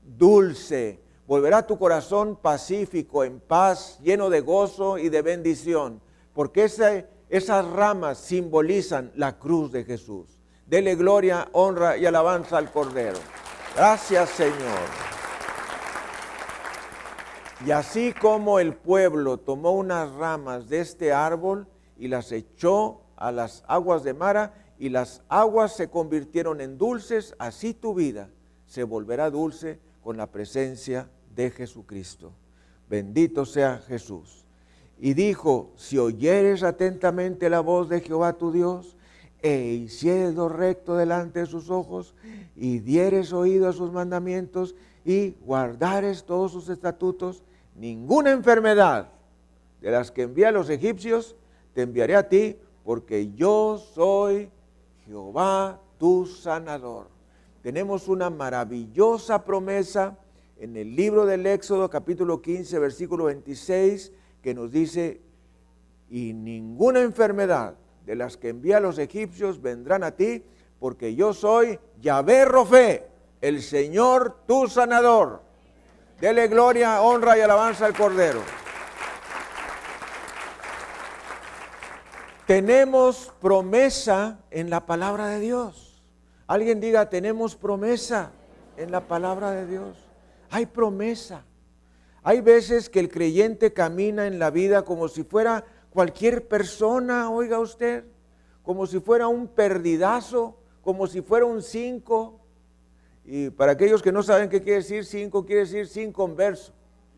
dulce, 0.03 0.99
volverá 1.25 1.65
tu 1.65 1.77
corazón 1.77 2.35
pacífico, 2.35 3.23
en 3.23 3.39
paz, 3.39 3.99
lleno 4.01 4.29
de 4.29 4.41
gozo 4.41 4.97
y 4.97 5.09
de 5.09 5.21
bendición, 5.23 5.99
porque 6.33 6.63
esas 6.63 7.65
ramas 7.71 8.19
simbolizan 8.19 9.11
la 9.15 9.37
cruz 9.39 9.71
de 9.71 9.83
Jesús. 9.83 10.39
Dele 10.67 10.95
gloria, 10.95 11.49
honra 11.53 11.97
y 11.97 12.05
alabanza 12.05 12.57
al 12.57 12.71
Cordero. 12.71 13.17
Gracias 13.75 14.29
Señor. 14.29 15.11
Y 17.65 17.71
así 17.71 18.13
como 18.13 18.59
el 18.59 18.73
pueblo 18.73 19.37
tomó 19.37 19.71
unas 19.71 20.11
ramas 20.13 20.69
de 20.69 20.81
este 20.81 21.13
árbol 21.13 21.67
y 21.97 22.07
las 22.07 22.31
echó 22.31 23.01
a 23.15 23.31
las 23.31 23.63
aguas 23.67 24.03
de 24.03 24.13
Mara, 24.13 24.53
y 24.81 24.89
las 24.89 25.21
aguas 25.29 25.75
se 25.75 25.91
convirtieron 25.91 26.59
en 26.59 26.79
dulces, 26.79 27.35
así 27.37 27.75
tu 27.75 27.93
vida 27.93 28.31
se 28.65 28.83
volverá 28.83 29.29
dulce 29.29 29.77
con 30.03 30.17
la 30.17 30.31
presencia 30.31 31.07
de 31.35 31.51
Jesucristo. 31.51 32.33
Bendito 32.89 33.45
sea 33.45 33.77
Jesús. 33.77 34.43
Y 34.99 35.13
dijo, 35.13 35.71
si 35.75 35.99
oyeres 35.99 36.63
atentamente 36.63 37.47
la 37.47 37.59
voz 37.59 37.89
de 37.89 38.01
Jehová 38.01 38.33
tu 38.33 38.51
Dios, 38.51 38.97
e 39.43 39.65
hicieres 39.65 40.33
lo 40.33 40.49
recto 40.49 40.97
delante 40.97 41.41
de 41.41 41.45
sus 41.45 41.69
ojos, 41.69 42.15
y 42.55 42.79
dieres 42.79 43.33
oído 43.33 43.69
a 43.69 43.73
sus 43.73 43.91
mandamientos, 43.91 44.73
y 45.05 45.35
guardares 45.45 46.23
todos 46.23 46.53
sus 46.53 46.69
estatutos, 46.69 47.43
ninguna 47.75 48.31
enfermedad 48.31 49.11
de 49.79 49.91
las 49.91 50.09
que 50.09 50.23
envía 50.23 50.47
a 50.47 50.51
los 50.51 50.71
egipcios, 50.71 51.35
te 51.75 51.83
enviaré 51.83 52.15
a 52.15 52.27
ti, 52.27 52.57
porque 52.83 53.31
yo 53.35 53.77
soy 53.77 54.49
Jehová 55.11 55.77
tu 55.97 56.25
sanador. 56.25 57.09
Tenemos 57.61 58.07
una 58.07 58.29
maravillosa 58.29 59.43
promesa 59.43 60.17
en 60.57 60.77
el 60.77 60.95
libro 60.95 61.25
del 61.25 61.45
Éxodo 61.45 61.89
capítulo 61.89 62.41
15 62.41 62.79
versículo 62.79 63.25
26 63.25 64.13
que 64.41 64.53
nos 64.53 64.71
dice, 64.71 65.19
y 66.09 66.31
ninguna 66.31 67.01
enfermedad 67.01 67.75
de 68.05 68.15
las 68.15 68.37
que 68.37 68.49
envía 68.49 68.79
los 68.79 68.97
egipcios 68.99 69.61
vendrán 69.61 70.05
a 70.05 70.11
ti, 70.11 70.43
porque 70.79 71.13
yo 71.13 71.33
soy 71.33 71.77
Yahvé 71.99 72.45
Rofe, 72.45 73.05
el 73.41 73.61
Señor 73.61 74.37
tu 74.47 74.67
sanador. 74.67 75.41
Dele 76.21 76.47
gloria, 76.47 77.01
honra 77.01 77.37
y 77.37 77.41
alabanza 77.41 77.85
al 77.85 77.97
Cordero. 77.97 78.39
Tenemos 82.51 83.31
promesa 83.39 84.41
en 84.51 84.69
la 84.69 84.85
palabra 84.85 85.27
de 85.27 85.39
Dios. 85.39 86.03
Alguien 86.47 86.81
diga, 86.81 87.09
tenemos 87.09 87.55
promesa 87.55 88.33
en 88.75 88.91
la 88.91 89.07
palabra 89.07 89.51
de 89.51 89.65
Dios 89.67 89.95
hay 90.49 90.65
promesa. 90.65 91.45
Hay 92.23 92.41
veces 92.41 92.89
que 92.89 92.99
el 92.99 93.07
creyente 93.07 93.71
camina 93.71 94.27
en 94.27 94.37
la 94.37 94.49
vida 94.49 94.83
como 94.83 95.07
si 95.07 95.23
fuera 95.23 95.63
cualquier 95.91 96.49
persona, 96.49 97.31
oiga 97.31 97.57
usted, 97.57 98.03
como 98.63 98.85
si 98.85 98.99
fuera 98.99 99.29
un 99.29 99.47
perdidazo, 99.47 100.57
como 100.81 101.07
si 101.07 101.21
fuera 101.21 101.45
un 101.45 101.63
cinco. 101.63 102.41
Y 103.23 103.49
para 103.49 103.71
aquellos 103.71 104.01
que 104.01 104.11
no 104.11 104.23
saben 104.23 104.49
qué 104.49 104.61
quiere 104.61 104.79
decir 104.79 105.05
cinco, 105.05 105.45
quiere 105.45 105.61
decir 105.61 105.87
sin 105.87 106.11
converso, 106.11 106.73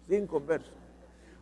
sin 0.08 0.28
converso. 0.28 0.70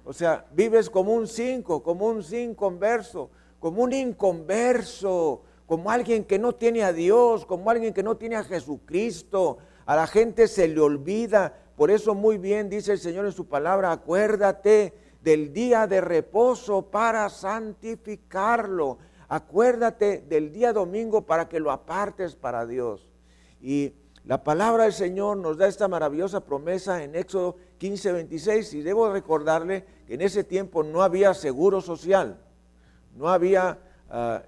O 0.06 0.14
sea, 0.14 0.46
vives 0.54 0.90
como 0.90 1.14
un 1.14 1.28
cinco, 1.28 1.84
como 1.84 2.08
un 2.08 2.24
sin 2.24 2.56
converso, 2.56 3.30
como 3.62 3.84
un 3.84 3.94
inconverso, 3.94 5.44
como 5.68 5.92
alguien 5.92 6.26
que 6.26 6.40
no 6.40 6.54
tiene 6.54 6.84
a 6.84 6.92
Dios, 6.92 7.46
como 7.46 7.70
alguien 7.70 7.94
que 7.94 8.02
no 8.02 8.18
tiene 8.18 8.36
a 8.36 8.44
Jesucristo. 8.44 9.60
A 9.86 9.96
la 9.96 10.08
gente 10.08 10.48
se 10.48 10.68
le 10.68 10.82
olvida. 10.82 11.54
Por 11.78 11.92
eso 11.92 12.16
muy 12.16 12.40
bien 12.40 12.70
dice 12.70 12.92
el 12.92 13.00
Señor 13.00 13.28
en 13.28 13.32
su 13.32 13.48
palabra, 13.48 13.92
acuérdate 13.92 14.96
del 15.22 15.54
día 15.54 15.86
de 15.86 16.02
reposo 16.02 16.90
para 16.90 17.30
santificarlo. 17.30 18.98
Acuérdate 19.30 20.26
del 20.28 20.52
día 20.52 20.74
domingo 20.74 21.22
para 21.28 21.48
que 21.48 21.60
lo 21.60 21.70
apartes 21.70 22.36
para 22.36 22.66
Dios. 22.66 23.12
Y 23.62 23.94
la 24.26 24.44
palabra 24.44 24.86
del 24.86 24.94
Señor 24.94 25.38
nos 25.38 25.58
da 25.58 25.68
esta 25.68 25.88
maravillosa 25.88 26.44
promesa 26.44 27.04
en 27.04 27.16
Éxodo 27.16 27.58
15, 27.78 28.12
26. 28.12 28.74
Y 28.74 28.82
debo 28.82 29.14
recordarle 29.14 29.86
que 30.08 30.16
en 30.16 30.22
ese 30.22 30.44
tiempo 30.44 30.82
no 30.82 31.04
había 31.04 31.36
seguro 31.36 31.80
social, 31.80 32.42
no 33.16 33.30
había 33.30 33.80
uh, 34.10 34.40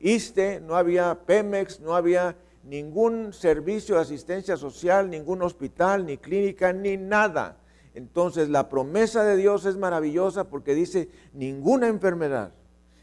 ISTE, 0.00 0.60
no 0.60 0.76
había 0.76 1.18
Pemex, 1.26 1.80
no 1.80 1.94
había 1.94 2.36
ningún 2.64 3.32
servicio 3.32 3.96
de 3.96 4.02
asistencia 4.02 4.56
social, 4.56 5.08
ningún 5.08 5.42
hospital, 5.42 6.04
ni 6.04 6.18
clínica, 6.18 6.72
ni 6.72 6.96
nada. 6.96 7.56
Entonces 7.94 8.48
la 8.48 8.68
promesa 8.68 9.24
de 9.24 9.36
Dios 9.36 9.64
es 9.64 9.76
maravillosa 9.76 10.44
porque 10.44 10.74
dice 10.74 11.08
ninguna 11.32 11.88
enfermedad. 11.88 12.52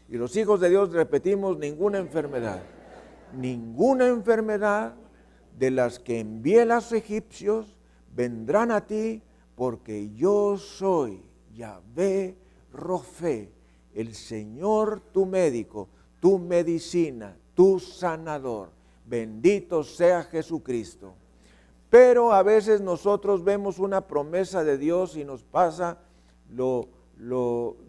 Y 0.08 0.16
los 0.16 0.36
hijos 0.36 0.60
de 0.60 0.70
Dios 0.70 0.92
repetimos 0.92 1.58
ninguna 1.58 1.98
enfermedad. 1.98 2.62
Ninguna 3.36 4.06
enfermedad 4.06 4.94
de 5.58 5.70
las 5.70 5.98
que 5.98 6.20
envié 6.20 6.64
los 6.64 6.92
egipcios 6.92 7.76
vendrán 8.14 8.70
a 8.70 8.86
ti 8.86 9.22
porque 9.56 10.14
yo 10.14 10.56
soy 10.58 11.22
Yahvé 11.54 12.36
Rofe, 12.72 13.50
el 13.96 14.14
Señor 14.14 15.00
tu 15.12 15.24
médico, 15.24 15.88
tu 16.20 16.38
medicina, 16.38 17.34
tu 17.54 17.80
sanador. 17.80 18.68
Bendito 19.06 19.82
sea 19.82 20.22
Jesucristo. 20.24 21.14
Pero 21.88 22.32
a 22.32 22.42
veces 22.42 22.82
nosotros 22.82 23.42
vemos 23.42 23.78
una 23.78 24.06
promesa 24.06 24.64
de 24.64 24.76
Dios 24.76 25.16
y 25.16 25.24
nos 25.24 25.44
pasa 25.44 25.98
lo, 26.54 26.88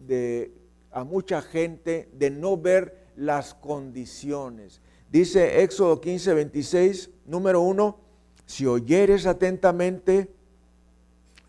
de 0.07 0.53
a 0.91 1.03
mucha 1.03 1.41
gente 1.41 2.07
de 2.13 2.29
no 2.29 2.55
ver 2.55 3.07
las 3.17 3.53
condiciones. 3.53 4.79
Dice 5.11 5.61
Éxodo 5.61 5.99
15, 5.99 6.33
26, 6.33 7.09
número 7.25 7.59
uno, 7.59 7.97
si 8.45 8.65
oyeres 8.65 9.25
atentamente 9.25 10.29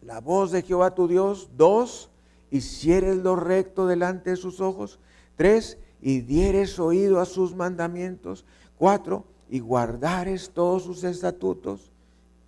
la 0.02 0.20
voz 0.20 0.50
de 0.50 0.62
Jehová 0.62 0.94
tu 0.94 1.06
Dios, 1.06 1.48
dos, 1.56 2.10
hicieres 2.50 3.16
lo 3.18 3.36
recto 3.36 3.86
delante 3.86 4.30
de 4.30 4.36
sus 4.36 4.60
ojos, 4.60 4.98
tres, 5.36 5.78
y 6.00 6.20
dieres 6.20 6.78
oído 6.78 7.20
a 7.20 7.24
sus 7.24 7.54
mandamientos, 7.54 8.44
cuatro, 8.76 9.24
y 9.50 9.60
guardares 9.60 10.50
todos 10.50 10.82
sus 10.82 11.04
estatutos, 11.04 11.90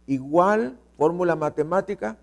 igual, 0.06 0.78
fórmula 0.96 1.34
matemática, 1.34 2.18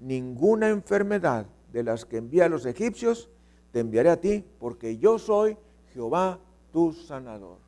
ninguna 0.00 0.68
enfermedad 0.68 1.46
de 1.72 1.82
las 1.82 2.04
que 2.04 2.16
envía 2.16 2.46
a 2.46 2.48
los 2.48 2.64
egipcios, 2.66 3.28
te 3.72 3.80
enviaré 3.80 4.10
a 4.10 4.20
ti, 4.20 4.44
porque 4.58 4.98
yo 4.98 5.18
soy 5.18 5.56
Jehová 5.92 6.38
tu 6.72 6.92
sanador. 6.92 7.58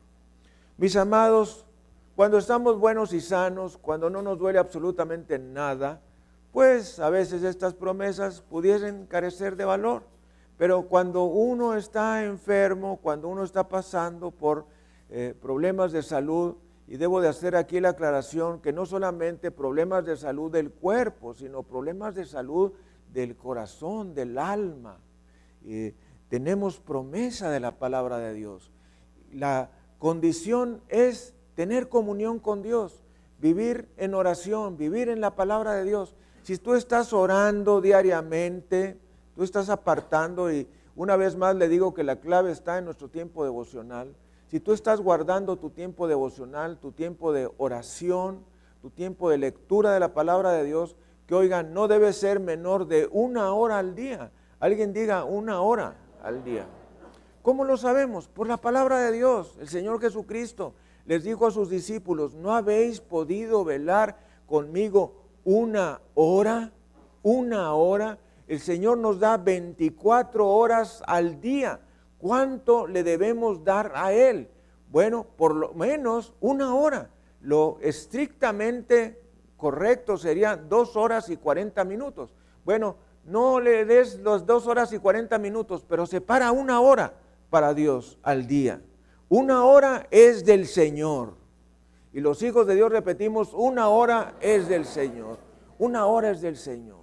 Mis 0.77 0.95
amados, 0.95 1.65
cuando 2.15 2.37
estamos 2.37 2.79
buenos 2.79 3.13
y 3.13 3.21
sanos, 3.21 3.77
cuando 3.77 4.09
no 4.09 4.21
nos 4.21 4.37
duele 4.37 4.59
absolutamente 4.59 5.37
nada, 5.37 6.01
pues 6.55 6.99
a 7.01 7.09
veces 7.09 7.43
estas 7.43 7.73
promesas 7.73 8.39
pudiesen 8.39 9.07
carecer 9.07 9.57
de 9.57 9.65
valor. 9.65 10.03
Pero 10.57 10.83
cuando 10.83 11.25
uno 11.25 11.75
está 11.75 12.23
enfermo, 12.23 12.97
cuando 13.03 13.27
uno 13.27 13.43
está 13.43 13.67
pasando 13.67 14.31
por 14.31 14.65
eh, 15.09 15.35
problemas 15.41 15.91
de 15.91 16.01
salud, 16.01 16.55
y 16.87 16.95
debo 16.95 17.19
de 17.19 17.27
hacer 17.27 17.57
aquí 17.57 17.81
la 17.81 17.89
aclaración 17.89 18.61
que 18.61 18.71
no 18.71 18.85
solamente 18.85 19.51
problemas 19.51 20.05
de 20.05 20.15
salud 20.15 20.49
del 20.49 20.71
cuerpo, 20.71 21.33
sino 21.33 21.61
problemas 21.61 22.15
de 22.15 22.23
salud 22.23 22.71
del 23.11 23.35
corazón, 23.35 24.15
del 24.15 24.37
alma. 24.37 24.99
tenemos 26.29 26.79
promesa 26.79 27.49
de 27.49 27.59
la 27.59 27.71
palabra 27.71 28.17
de 28.19 28.33
Dios. 28.33 28.71
La 29.33 29.71
condición 29.99 30.79
es 30.87 31.33
tener 31.53 31.89
comunión 31.89 32.39
con 32.39 32.61
Dios, 32.61 33.03
vivir 33.39 33.89
en 33.97 34.13
oración, 34.13 34.77
vivir 34.77 35.09
en 35.09 35.19
la 35.19 35.35
palabra 35.35 35.73
de 35.73 35.83
Dios. 35.83 36.15
Si 36.45 36.57
tú 36.57 36.75
estás 36.75 37.11
orando 37.11 37.81
diariamente, 37.81 38.97
tú 39.35 39.43
estás 39.43 39.69
apartando 39.69 40.49
y 40.51 40.67
una 40.95 41.17
vez 41.17 41.35
más 41.35 41.55
le 41.55 41.67
digo 41.67 41.93
que 41.93 42.03
la 42.03 42.21
clave 42.21 42.51
está 42.51 42.77
en 42.77 42.85
nuestro 42.85 43.09
tiempo 43.09 43.43
devocional 43.43 44.15
si 44.47 44.59
tú 44.59 44.73
estás 44.73 45.01
guardando 45.01 45.57
tu 45.57 45.71
tiempo 45.71 46.07
devocional, 46.07 46.77
tu 46.77 46.91
tiempo 46.91 47.33
de 47.33 47.49
oración, 47.57 48.45
tu 48.81 48.89
tiempo 48.89 49.29
de 49.29 49.37
lectura 49.37 49.91
de 49.91 49.99
la 49.99 50.13
palabra 50.13 50.51
de 50.51 50.63
Dios, 50.63 50.95
que 51.27 51.33
oigan, 51.33 51.73
no 51.73 51.87
debe 51.87 52.13
ser 52.13 52.39
menor 52.39 52.87
de 52.87 53.09
una 53.11 53.53
hora 53.53 53.79
al 53.79 53.95
día. 53.95 54.31
Alguien 54.59 54.93
diga 54.93 55.23
una 55.23 55.61
hora 55.61 55.95
al 56.23 56.43
día. 56.43 56.67
¿Cómo 57.41 57.63
lo 57.63 57.75
sabemos? 57.75 58.27
Por 58.27 58.47
la 58.47 58.57
palabra 58.57 58.99
de 58.99 59.11
Dios. 59.11 59.57
El 59.59 59.67
Señor 59.67 59.99
Jesucristo 59.99 60.73
les 61.05 61.23
dijo 61.23 61.47
a 61.47 61.51
sus 61.51 61.69
discípulos, 61.69 62.35
¿no 62.35 62.53
habéis 62.53 63.01
podido 63.01 63.63
velar 63.63 64.17
conmigo 64.45 65.24
una 65.45 66.01
hora? 66.15 66.73
Una 67.23 67.73
hora. 67.73 68.17
El 68.47 68.59
Señor 68.59 68.97
nos 68.97 69.19
da 69.19 69.37
24 69.37 70.47
horas 70.47 71.01
al 71.07 71.39
día. 71.39 71.79
¿Cuánto 72.17 72.87
le 72.87 73.03
debemos 73.03 73.63
dar 73.63 73.93
a 73.95 74.11
Él? 74.11 74.49
Bueno, 74.91 75.25
por 75.37 75.55
lo 75.55 75.73
menos 75.73 76.33
una 76.41 76.75
hora. 76.75 77.09
Lo 77.41 77.77
estrictamente 77.81 79.21
correcto 79.55 80.17
sería 80.17 80.57
dos 80.57 80.95
horas 80.95 81.29
y 81.29 81.37
cuarenta 81.37 81.83
minutos. 81.83 82.33
Bueno, 82.63 82.97
no 83.23 83.59
le 83.59 83.85
des 83.85 84.19
las 84.19 84.45
dos 84.45 84.67
horas 84.67 84.93
y 84.93 84.99
cuarenta 84.99 85.37
minutos, 85.37 85.85
pero 85.87 86.05
separa 86.05 86.51
una 86.51 86.81
hora 86.81 87.13
para 87.49 87.73
Dios 87.73 88.19
al 88.21 88.47
día. 88.47 88.81
Una 89.29 89.63
hora 89.63 90.07
es 90.11 90.45
del 90.45 90.67
Señor. 90.67 91.44
Y 92.15 92.21
los 92.21 92.41
hijos 92.43 92.65
de 92.65 92.75
Dios 92.75 92.89
repetimos, 92.89 93.53
una 93.53 93.89
hora 93.89 94.35
es 94.39 94.69
del 94.69 94.85
Señor. 94.85 95.37
Una 95.77 96.05
hora 96.05 96.31
es 96.31 96.39
del 96.39 96.55
Señor. 96.55 97.01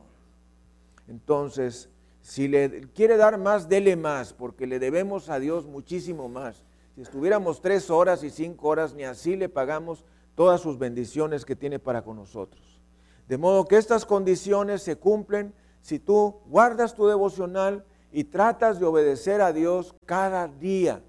Entonces, 1.06 1.90
si 2.22 2.48
le 2.48 2.88
quiere 2.94 3.18
dar 3.18 3.36
más, 3.36 3.68
dele 3.68 3.94
más, 3.94 4.32
porque 4.32 4.66
le 4.66 4.78
debemos 4.78 5.28
a 5.28 5.38
Dios 5.38 5.66
muchísimo 5.66 6.30
más. 6.30 6.64
Si 6.94 7.02
estuviéramos 7.02 7.60
tres 7.60 7.90
horas 7.90 8.24
y 8.24 8.30
cinco 8.30 8.68
horas, 8.68 8.94
ni 8.94 9.04
así 9.04 9.36
le 9.36 9.50
pagamos 9.50 10.06
todas 10.34 10.62
sus 10.62 10.78
bendiciones 10.78 11.44
que 11.44 11.56
tiene 11.56 11.78
para 11.78 12.00
con 12.00 12.16
nosotros. 12.16 12.80
De 13.28 13.36
modo 13.36 13.66
que 13.66 13.76
estas 13.76 14.06
condiciones 14.06 14.82
se 14.82 14.96
cumplen 14.96 15.52
si 15.82 15.98
tú 15.98 16.40
guardas 16.46 16.94
tu 16.94 17.06
devocional 17.06 17.84
y 18.12 18.24
tratas 18.24 18.80
de 18.80 18.86
obedecer 18.86 19.42
a 19.42 19.52
Dios 19.52 19.94
cada 20.06 20.48
día, 20.48 21.02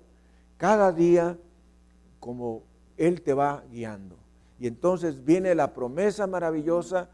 cada 0.57 0.91
día 0.91 1.37
como 2.19 2.63
Él 2.97 3.21
te 3.21 3.33
va 3.33 3.63
guiando. 3.71 4.15
Y 4.59 4.67
entonces 4.67 5.23
viene 5.25 5.55
la 5.55 5.73
promesa 5.73 6.27
maravillosa 6.27 7.09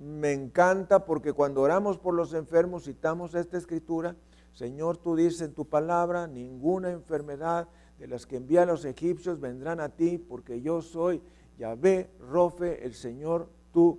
me 0.00 0.32
encanta 0.32 1.04
porque 1.04 1.34
cuando 1.34 1.60
oramos 1.60 1.98
por 1.98 2.14
los 2.14 2.32
enfermos 2.32 2.84
citamos 2.84 3.34
esta 3.34 3.58
escritura, 3.58 4.16
Señor, 4.54 4.96
tú 4.96 5.14
dices 5.14 5.42
en 5.42 5.52
tu 5.52 5.66
palabra, 5.66 6.26
ninguna 6.26 6.90
enfermedad 6.90 7.68
de 7.98 8.08
las 8.08 8.24
que 8.24 8.36
envían 8.36 8.68
los 8.68 8.86
egipcios 8.86 9.40
vendrán 9.40 9.78
a 9.78 9.90
ti, 9.90 10.16
porque 10.16 10.62
yo 10.62 10.80
soy 10.80 11.20
Yahvé, 11.58 12.08
Rofe, 12.30 12.84
el 12.84 12.94
Señor, 12.94 13.50
tu 13.74 13.98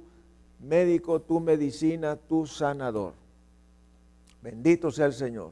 médico, 0.60 1.22
tu 1.22 1.40
medicina, 1.40 2.16
tu 2.16 2.48
sanador. 2.48 3.14
Bendito 4.42 4.90
sea 4.90 5.06
el 5.06 5.14
Señor. 5.14 5.52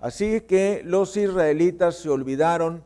Así 0.00 0.40
que 0.40 0.82
los 0.84 1.16
israelitas 1.16 1.98
se 1.98 2.10
olvidaron 2.10 2.82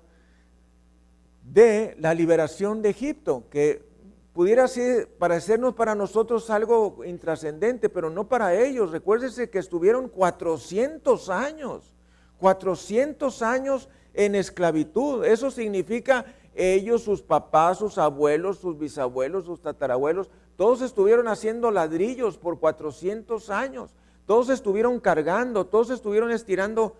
de 1.52 1.96
la 1.98 2.14
liberación 2.14 2.82
de 2.82 2.90
Egipto, 2.90 3.44
que 3.50 3.86
pudiera 4.32 4.68
ser, 4.68 5.08
parecernos 5.18 5.74
para 5.74 5.94
nosotros 5.94 6.50
algo 6.50 7.04
intrascendente, 7.04 7.88
pero 7.88 8.10
no 8.10 8.28
para 8.28 8.54
ellos. 8.54 8.92
Recuérdese 8.92 9.50
que 9.50 9.58
estuvieron 9.58 10.08
400 10.08 11.28
años, 11.30 11.94
400 12.38 13.42
años 13.42 13.88
en 14.14 14.34
esclavitud. 14.34 15.24
Eso 15.24 15.50
significa 15.50 16.26
ellos, 16.54 17.02
sus 17.02 17.22
papás, 17.22 17.78
sus 17.78 17.98
abuelos, 17.98 18.58
sus 18.58 18.78
bisabuelos, 18.78 19.44
sus 19.46 19.62
tatarabuelos, 19.62 20.28
todos 20.56 20.82
estuvieron 20.82 21.28
haciendo 21.28 21.70
ladrillos 21.70 22.36
por 22.36 22.58
400 22.58 23.48
años. 23.50 23.94
todos 24.26 24.50
estuvieron 24.50 25.00
cargando, 25.00 25.64
todos 25.64 25.88
estuvieron 25.88 26.30
estirando 26.30 26.96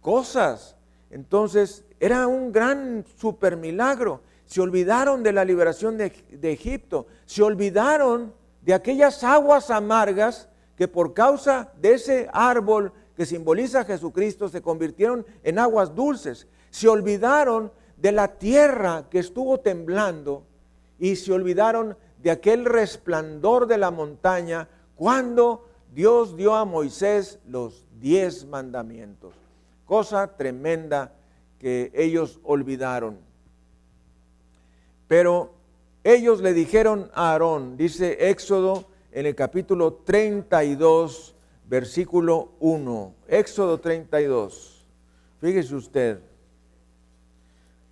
cosas. 0.00 0.73
Entonces 1.14 1.84
era 2.00 2.26
un 2.26 2.50
gran 2.50 3.04
super 3.16 3.56
milagro. 3.56 4.20
Se 4.46 4.60
olvidaron 4.60 5.22
de 5.22 5.32
la 5.32 5.44
liberación 5.44 5.96
de, 5.96 6.10
de 6.28 6.52
Egipto, 6.52 7.06
se 7.24 7.40
olvidaron 7.44 8.34
de 8.62 8.74
aquellas 8.74 9.22
aguas 9.22 9.70
amargas 9.70 10.48
que 10.76 10.88
por 10.88 11.14
causa 11.14 11.72
de 11.80 11.94
ese 11.94 12.28
árbol 12.32 12.92
que 13.16 13.26
simboliza 13.26 13.80
a 13.80 13.84
Jesucristo 13.84 14.48
se 14.48 14.60
convirtieron 14.60 15.24
en 15.44 15.60
aguas 15.60 15.94
dulces. 15.94 16.48
Se 16.70 16.88
olvidaron 16.88 17.70
de 17.96 18.10
la 18.10 18.36
tierra 18.36 19.04
que 19.08 19.20
estuvo 19.20 19.60
temblando 19.60 20.42
y 20.98 21.14
se 21.14 21.32
olvidaron 21.32 21.96
de 22.20 22.32
aquel 22.32 22.64
resplandor 22.64 23.68
de 23.68 23.78
la 23.78 23.92
montaña 23.92 24.68
cuando 24.96 25.68
Dios 25.94 26.36
dio 26.36 26.56
a 26.56 26.64
Moisés 26.64 27.38
los 27.46 27.86
diez 28.00 28.46
mandamientos. 28.46 29.43
Cosa 29.86 30.36
tremenda 30.36 31.12
que 31.58 31.90
ellos 31.94 32.40
olvidaron. 32.42 33.18
Pero 35.08 35.52
ellos 36.02 36.40
le 36.40 36.52
dijeron 36.52 37.10
a 37.14 37.32
Aarón, 37.32 37.76
dice 37.76 38.30
Éxodo 38.30 38.86
en 39.12 39.26
el 39.26 39.34
capítulo 39.34 39.92
32, 40.04 41.34
versículo 41.66 42.52
1. 42.60 43.14
Éxodo 43.28 43.78
32. 43.80 44.86
Fíjese 45.40 45.74
usted, 45.74 46.20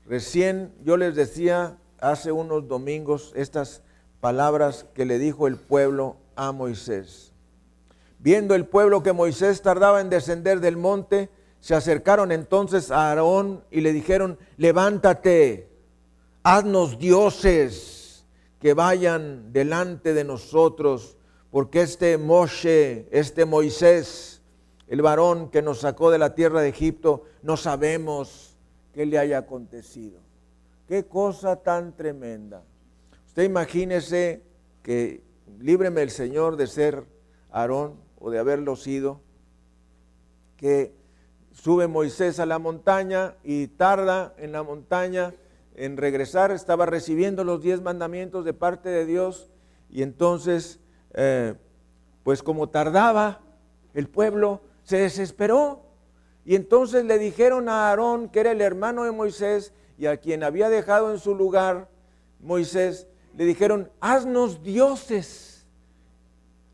recién 0.07 0.73
yo 0.83 0.97
les 0.97 1.15
decía 1.15 1.79
hace 2.01 2.33
unos 2.33 2.67
domingos 2.67 3.33
estas 3.37 3.83
palabras 4.21 4.87
que 4.95 5.05
le 5.05 5.19
dijo 5.19 5.47
el 5.47 5.57
pueblo 5.57 6.17
a 6.37 6.53
Moisés. 6.53 7.33
Viendo 8.19 8.55
el 8.55 8.67
pueblo 8.67 9.03
que 9.03 9.13
Moisés 9.13 9.63
tardaba 9.63 10.01
en 10.01 10.11
descender 10.11 10.61
del 10.61 10.77
monte, 10.77 11.29
se 11.63 11.77
acercaron 11.77 12.33
entonces 12.33 12.91
a 12.91 13.11
Aarón 13.11 13.63
y 13.71 13.83
le 13.83 13.93
dijeron, 13.93 14.37
levántate, 14.57 15.71
haznos 16.43 16.99
dioses 16.99 18.27
que 18.59 18.75
vayan 18.75 19.53
delante 19.53 20.13
de 20.13 20.25
nosotros, 20.25 21.17
porque 21.53 21.83
este 21.83 22.19
Moshe, 22.19 23.07
este 23.13 23.45
Moisés, 23.45 24.43
el 24.89 25.03
varón 25.03 25.51
que 25.51 25.63
nos 25.63 25.79
sacó 25.79 26.11
de 26.11 26.19
la 26.19 26.35
tierra 26.35 26.63
de 26.63 26.69
Egipto, 26.69 27.27
no 27.43 27.57
sabemos 27.57 28.59
qué 28.93 29.07
le 29.07 29.21
haya 29.21 29.39
acontecido. 29.39 30.19
Qué 30.89 31.05
cosa 31.07 31.63
tan 31.63 31.95
tremenda. 31.95 32.65
Usted 33.29 33.45
imagínese 33.45 34.43
que 34.83 35.23
líbreme 35.61 36.03
el 36.03 36.11
Señor 36.11 36.57
de 36.57 36.67
ser 36.67 37.05
Aarón 37.53 38.01
o 38.19 38.33
de 38.33 38.41
haberlo 38.41 38.75
sido, 38.75 39.21
que 40.57 41.01
sube 41.53 41.87
Moisés 41.87 42.41
a 42.41 42.47
la 42.47 42.59
montaña 42.59 43.37
y 43.45 43.69
tarda 43.69 44.35
en 44.39 44.53
la 44.53 44.63
montaña 44.63 45.35
en 45.75 45.97
regresar, 45.97 46.51
estaba 46.51 46.87
recibiendo 46.87 47.45
los 47.45 47.63
diez 47.63 47.81
mandamientos 47.81 48.45
de 48.45 48.53
parte 48.53 48.89
de 48.89 49.07
Dios 49.07 49.51
y 49.91 50.03
entonces, 50.03 50.81
eh, 51.15 51.55
pues 52.25 52.43
como 52.43 52.69
tardaba, 52.69 53.41
el 53.95 54.09
pueblo 54.09 54.61
se 54.83 54.99
desesperó 54.99 55.83
y 56.45 56.57
entonces 56.57 57.05
le 57.05 57.19
dijeron 57.19 57.69
a 57.69 57.89
Aarón, 57.89 58.29
que 58.29 58.41
era 58.41 58.51
el 58.51 58.61
hermano 58.61 59.05
de 59.05 59.13
Moisés 59.13 59.73
y 59.99 60.07
a 60.07 60.17
quien 60.17 60.43
había 60.43 60.69
dejado 60.69 61.13
en 61.13 61.19
su 61.19 61.35
lugar 61.35 61.89
Moisés, 62.41 63.07
le 63.37 63.45
dijeron, 63.45 63.91
haznos 64.01 64.63
dioses, 64.63 65.67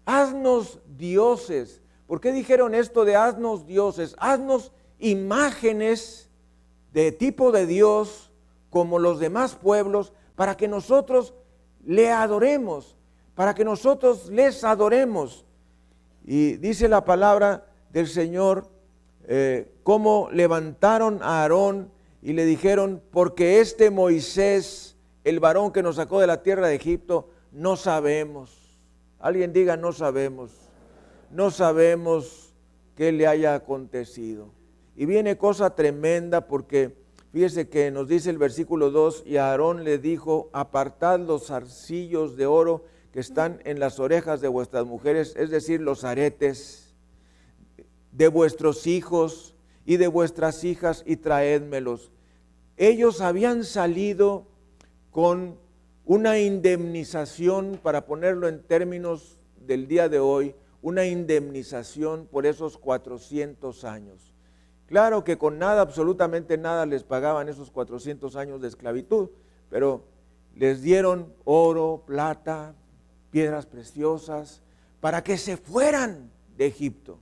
haznos 0.07 0.81
dioses. 0.97 1.83
¿Por 2.09 2.23
qué 2.23 2.33
dijeron 2.33 2.75
esto 2.75 3.05
de 3.05 3.17
haznos 3.17 3.67
dioses? 3.67 4.17
Haznos 4.19 4.73
imágenes 4.99 6.31
de 6.93 7.13
tipo 7.13 7.53
de 7.53 7.67
Dios 7.67 8.33
como 8.71 8.99
los 8.99 9.21
demás 9.21 9.55
pueblos 9.55 10.15
para 10.35 10.57
que 10.57 10.69
nosotros 10.69 11.35
le 11.85 12.11
adoremos, 12.11 12.97
para 13.35 13.55
que 13.55 13.63
nosotros 13.63 14.31
les 14.31 14.65
adoremos. 14.65 15.45
Y 16.25 16.55
dice 16.57 16.89
la 16.89 17.05
palabra 17.05 17.67
del 17.91 18.09
Señor, 18.09 18.69
eh, 19.27 19.71
cómo 19.83 20.31
levantaron 20.33 21.23
a 21.23 21.43
Aarón 21.43 21.91
y 22.23 22.33
le 22.33 22.47
dijeron, 22.47 23.03
porque 23.11 23.61
este 23.61 23.91
Moisés, 23.91 24.97
el 25.25 25.41
varón 25.41 25.73
que 25.73 25.83
nos 25.83 25.97
sacó 25.97 26.21
de 26.21 26.27
la 26.27 26.43
tierra 26.43 26.69
de 26.69 26.75
Egipto, 26.75 27.29
no 27.53 27.77
sabemos. 27.77 28.81
Alguien 29.19 29.53
diga, 29.53 29.77
no 29.77 29.93
sabemos. 29.93 30.68
No 31.31 31.51
sabemos 31.51 32.55
qué 32.97 33.13
le 33.13 33.27
haya 33.27 33.55
acontecido. 33.55 34.51
Y 34.97 35.07
viene 35.07 35.37
cosa 35.37 35.75
tremenda 35.75 36.47
porque 36.47 36.97
fíjese 37.33 37.69
que 37.69 37.91
nos 37.91 38.09
dice 38.09 38.31
el 38.31 38.39
versículo 38.39 38.91
2, 38.91 39.25
y 39.27 39.37
Aarón 39.37 39.85
le 39.85 39.99
dijo, 39.99 40.51
apartad 40.53 41.21
los 41.21 41.51
arcillos 41.51 42.37
de 42.37 42.47
oro 42.47 42.85
que 43.13 43.21
están 43.21 43.61
en 43.65 43.79
las 43.79 44.01
orejas 44.01 44.41
de 44.41 44.49
vuestras 44.49 44.87
mujeres, 44.87 45.35
es 45.37 45.51
decir, 45.51 45.81
los 45.81 46.05
aretes 46.05 46.95
de 48.13 48.29
vuestros 48.29 48.87
hijos 48.87 49.55
y 49.85 49.97
de 49.97 50.09
vuestras 50.09 50.65
hijas 50.65 51.05
y 51.07 51.17
traédmelos. 51.17 52.11
Ellos 52.77 53.21
habían 53.21 53.65
salido 53.65 54.47
con 55.11 55.57
una 56.05 56.39
indemnización, 56.39 57.79
para 57.83 58.07
ponerlo 58.07 58.49
en 58.49 58.63
términos 58.63 59.39
del 59.61 59.87
día 59.89 60.09
de 60.09 60.19
hoy, 60.19 60.55
una 60.83 61.07
indemnización 61.07 62.27
por 62.27 62.47
esos 62.47 62.79
400 62.79 63.85
años. 63.85 64.33
Claro 64.87 65.23
que 65.25 65.37
con 65.37 65.59
nada, 65.59 65.83
absolutamente 65.83 66.57
nada 66.57 66.87
les 66.87 67.05
pagaban 67.05 67.49
esos 67.49 67.71
400 67.71 68.37
años 68.37 68.61
de 68.61 68.69
esclavitud, 68.69 69.29
pero 69.69 70.05
les 70.55 70.81
dieron 70.81 71.35
oro, 71.45 72.05
plata, 72.07 72.75
piedras 73.31 73.67
preciosas, 73.67 74.63
para 75.01 75.23
que 75.23 75.37
se 75.37 75.57
fueran 75.57 76.31
de 76.57 76.67
Egipto. 76.67 77.19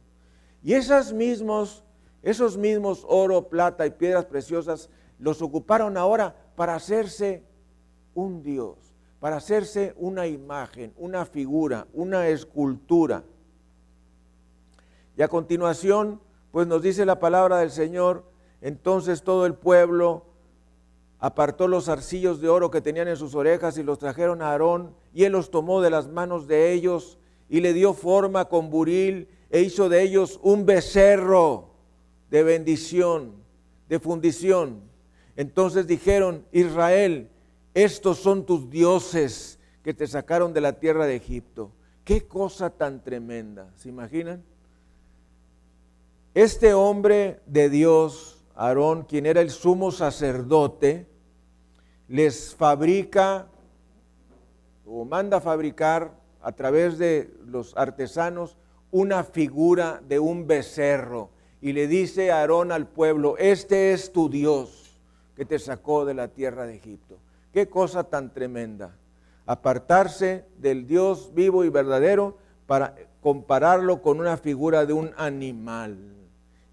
Y 0.63 0.75
mismos, 1.15 1.85
esos 2.23 2.57
mismos 2.57 3.05
oro, 3.09 3.49
plata 3.49 3.87
y 3.87 3.91
piedras 3.91 4.25
preciosas 4.25 4.89
los 5.19 5.43
ocuparon 5.43 5.97
ahora 5.97 6.35
para 6.57 6.75
hacerse 6.75 7.45
un 8.15 8.43
Dios, 8.43 8.77
para 9.21 9.37
hacerse 9.37 9.95
una 9.97 10.27
imagen, 10.27 10.93
una 10.97 11.25
figura, 11.25 11.87
una 11.93 12.29
escultura. 12.29 13.25
Y 15.17 15.23
a 15.23 15.29
continuación, 15.29 16.21
pues 16.51 16.67
nos 16.67 16.83
dice 16.83 17.07
la 17.07 17.19
palabra 17.19 17.59
del 17.59 17.71
Señor, 17.71 18.25
entonces 18.61 19.23
todo 19.23 19.47
el 19.47 19.55
pueblo 19.55 20.25
apartó 21.19 21.69
los 21.69 21.89
arcillos 21.89 22.41
de 22.41 22.49
oro 22.49 22.71
que 22.71 22.81
tenían 22.81 23.09
en 23.09 23.17
sus 23.17 23.35
orejas 23.35 23.79
y 23.79 23.83
los 23.83 23.99
trajeron 23.99 24.43
a 24.43 24.51
Aarón, 24.51 24.95
y 25.15 25.25
él 25.25 25.33
los 25.33 25.51
tomó 25.51 25.81
de 25.81 25.91
las 25.91 26.09
manos 26.09 26.47
de 26.47 26.73
ellos 26.73 27.19
y 27.49 27.61
le 27.61 27.73
dio 27.73 27.95
forma 27.95 28.47
con 28.47 28.71
buril 28.71 29.29
e 29.51 29.63
hizo 29.63 29.89
de 29.89 30.03
ellos 30.03 30.39
un 30.43 30.67
becerro 30.67 31.71
de 32.31 32.43
bendición, 32.43 33.33
de 33.89 33.99
fundición. 33.99 34.83
Entonces 35.37 35.87
dijeron, 35.87 36.45
Israel, 36.53 37.31
estos 37.73 38.19
son 38.19 38.45
tus 38.45 38.69
dioses 38.69 39.59
que 39.83 39.95
te 39.95 40.07
sacaron 40.07 40.53
de 40.53 40.61
la 40.61 40.75
tierra 40.75 41.07
de 41.07 41.17
Egipto. 41.17 41.71
Qué 42.05 42.27
cosa 42.27 42.71
tan 42.71 43.03
tremenda, 43.03 43.73
¿se 43.77 43.89
imaginan? 43.89 44.43
Este 46.37 46.75
hombre 46.75 47.41
de 47.47 47.71
Dios, 47.71 48.45
Aarón, 48.57 49.05
quien 49.05 49.25
era 49.25 49.41
el 49.41 49.49
sumo 49.49 49.91
sacerdote, 49.91 51.07
les 52.09 52.55
fabrica 52.55 53.47
o 54.85 55.07
manda 55.07 55.41
fabricar 55.41 56.13
a 56.43 56.53
través 56.53 56.99
de 56.99 57.35
los 57.47 57.75
artesanos 57.75 58.59
una 58.91 59.25
figura 59.25 60.03
de 60.07 60.19
un 60.19 60.47
becerro 60.47 61.31
y 61.63 61.73
le 61.73 61.89
dice 61.89 62.31
a 62.31 62.41
Aarón 62.41 62.71
al 62.71 62.87
pueblo, 62.87 63.39
este 63.39 63.95
es 63.95 64.13
tu 64.13 64.29
Dios 64.29 65.01
que 65.37 65.47
te 65.47 65.59
sacó 65.59 66.05
de 66.05 66.13
la 66.13 66.29
tierra 66.29 66.67
de 66.67 66.77
Egipto. 66.77 67.17
Qué 67.51 67.71
cosa 67.71 68.05
tan 68.05 68.35
tremenda. 68.35 68.95
Apartarse 69.47 70.45
del 70.59 70.87
Dios 70.87 71.33
vivo 71.33 71.65
y 71.65 71.71
verdadero 71.71 72.37
para 72.67 72.95
compararlo 73.23 74.03
con 74.03 74.21
una 74.21 74.37
figura 74.37 74.85
de 74.85 74.93
un 74.93 75.13
animal. 75.17 76.17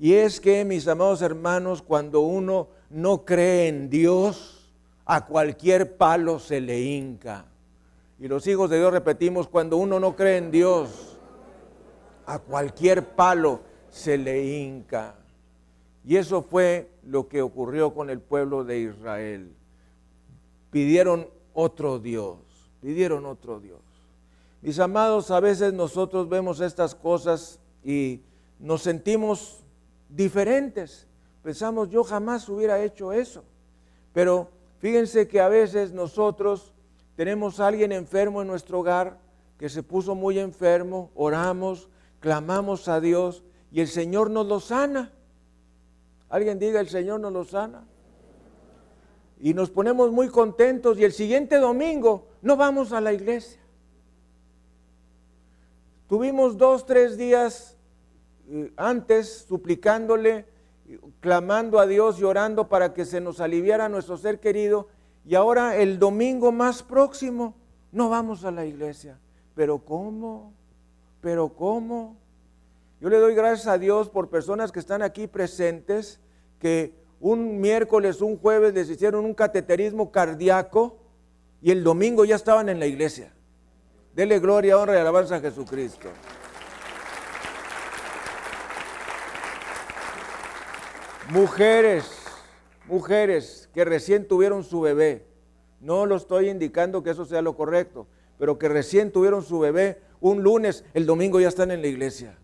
Y 0.04 0.16
es 0.16 0.42
que, 0.42 0.66
mis 0.66 0.86
amados 0.90 1.22
hermanos, 1.22 1.82
cuando 1.82 2.20
uno 2.20 2.68
no 2.90 3.24
cree 3.24 3.70
en 3.70 3.90
Dios, 3.90 4.70
a 5.06 5.26
cualquier 5.26 5.96
palo 5.96 6.40
se 6.40 6.60
le 6.60 6.82
hinca. 6.82 7.46
Y 8.20 8.28
los 8.28 8.46
hijos 8.48 8.70
de 8.70 8.80
Dios 8.80 8.92
repetimos, 8.92 9.48
cuando 9.48 9.78
uno 9.78 10.02
no 10.02 10.14
cree 10.18 10.36
en 10.36 10.52
Dios, 10.52 11.18
a 12.26 12.38
cualquier 12.40 13.16
palo 13.16 13.62
se 13.90 14.18
le 14.18 14.46
hinca. 14.46 15.16
Y 16.04 16.18
eso 16.18 16.42
fue 16.42 16.90
lo 17.06 17.30
que 17.30 17.42
ocurrió 17.42 17.94
con 17.94 18.10
el 18.10 18.20
pueblo 18.20 18.66
de 18.66 18.80
Israel. 18.80 19.54
Pidieron 20.70 21.30
otro 21.54 22.00
Dios, 22.00 22.40
pidieron 22.82 23.26
otro 23.26 23.62
Dios. 23.62 23.80
Mis 24.62 24.80
amados, 24.80 25.32
a 25.32 25.40
veces 25.40 25.72
nosotros 25.72 26.28
vemos 26.28 26.60
estas 26.60 26.94
cosas 26.94 27.62
y 27.86 28.20
nos 28.60 28.82
sentimos 28.82 29.63
diferentes. 30.16 31.08
Pensamos, 31.42 31.90
yo 31.90 32.04
jamás 32.04 32.48
hubiera 32.50 32.82
hecho 32.82 33.12
eso. 33.12 33.44
Pero 34.14 34.50
fíjense 34.80 35.28
que 35.28 35.42
a 35.42 35.50
veces 35.50 35.92
nosotros 35.92 36.74
tenemos 37.16 37.60
a 37.60 37.68
alguien 37.68 37.92
enfermo 37.92 38.42
en 38.42 38.48
nuestro 38.48 38.80
hogar 38.80 39.18
que 39.58 39.70
se 39.70 39.84
puso 39.84 40.16
muy 40.16 40.40
enfermo, 40.40 41.12
oramos, 41.16 41.90
clamamos 42.20 42.88
a 42.88 43.00
Dios 43.00 43.44
y 43.72 43.82
el 43.82 43.88
Señor 43.88 44.30
nos 44.30 44.48
lo 44.48 44.60
sana. 44.60 45.12
Alguien 46.30 46.60
diga, 46.60 46.80
el 46.80 46.90
Señor 46.90 47.20
nos 47.20 47.34
lo 47.34 47.44
sana. 47.44 47.86
Y 49.40 49.54
nos 49.54 49.70
ponemos 49.70 50.12
muy 50.12 50.30
contentos 50.30 50.98
y 50.98 51.04
el 51.04 51.12
siguiente 51.12 51.58
domingo 51.58 52.28
no 52.42 52.56
vamos 52.56 52.94
a 52.94 53.02
la 53.02 53.14
iglesia. 53.14 53.60
Tuvimos 56.08 56.58
dos, 56.58 56.86
tres 56.86 57.18
días 57.18 57.78
antes 58.78 59.46
suplicándole, 59.48 60.46
clamando 61.20 61.80
a 61.80 61.88
Dios 61.88 62.20
y 62.20 62.24
orando 62.24 62.68
para 62.68 62.94
que 62.94 63.06
se 63.06 63.22
nos 63.22 63.40
aliviara 63.40 63.90
nuestro 63.90 64.18
ser 64.18 64.40
querido. 64.40 64.88
Y 65.26 65.36
ahora 65.36 65.78
el 65.78 66.00
domingo 66.00 66.52
más 66.52 66.84
próximo 66.84 67.56
no 67.92 68.10
vamos 68.10 68.44
a 68.44 68.52
la 68.52 68.66
iglesia. 68.66 69.20
Pero 69.56 69.80
¿cómo? 69.80 70.54
¿Pero 71.22 71.50
cómo? 71.50 72.18
Yo 73.00 73.10
le 73.10 73.18
doy 73.18 73.36
gracias 73.36 73.68
a 73.68 73.78
Dios 73.78 74.10
por 74.10 74.30
personas 74.30 74.72
que 74.72 74.80
están 74.80 75.02
aquí 75.02 75.28
presentes, 75.28 76.20
que 76.60 76.94
un 77.20 77.62
miércoles, 77.62 78.22
un 78.22 78.38
jueves 78.38 78.74
les 78.74 78.90
hicieron 78.90 79.26
un 79.26 79.34
cateterismo 79.34 80.12
cardíaco 80.12 80.98
y 81.62 81.72
el 81.72 81.84
domingo 81.84 82.26
ya 82.26 82.36
estaban 82.36 82.68
en 82.68 82.80
la 82.80 82.86
iglesia. 82.86 83.34
Dele 84.14 84.40
gloria, 84.40 84.78
honra 84.78 84.96
y 84.96 85.00
alabanza 85.00 85.38
a 85.38 85.40
Jesucristo. 85.40 86.10
Mujeres, 91.30 92.12
mujeres 92.88 93.70
que 93.74 93.86
recién 93.86 94.28
tuvieron 94.28 94.64
su 94.64 94.82
bebé, 94.82 95.26
no 95.80 96.06
lo 96.06 96.16
estoy 96.16 96.50
indicando 96.50 97.04
que 97.04 97.12
eso 97.12 97.26
sea 97.26 97.42
lo 97.42 97.56
correcto, 97.56 98.08
pero 98.38 98.58
que 98.58 98.70
recién 98.70 99.12
tuvieron 99.12 99.44
su 99.44 99.60
bebé 99.60 100.02
un 100.24 100.42
lunes, 100.42 100.86
el 100.94 101.06
domingo 101.06 101.42
ya 101.42 101.50
están 101.50 101.70
en 101.70 101.82
la 101.82 101.88
iglesia. 101.88 102.38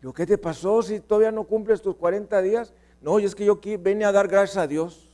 Yo, 0.00 0.12
¿qué 0.12 0.24
te 0.26 0.38
pasó 0.38 0.80
si 0.80 1.00
todavía 1.00 1.32
no 1.32 1.42
cumples 1.42 1.82
tus 1.82 1.96
40 1.96 2.40
días? 2.40 2.72
No, 3.02 3.18
y 3.18 3.24
es 3.24 3.34
que 3.34 3.44
yo 3.44 3.54
aquí 3.54 3.76
vine 3.76 4.04
a 4.04 4.12
dar 4.12 4.28
gracias 4.28 4.58
a 4.58 4.68
Dios. 4.68 5.08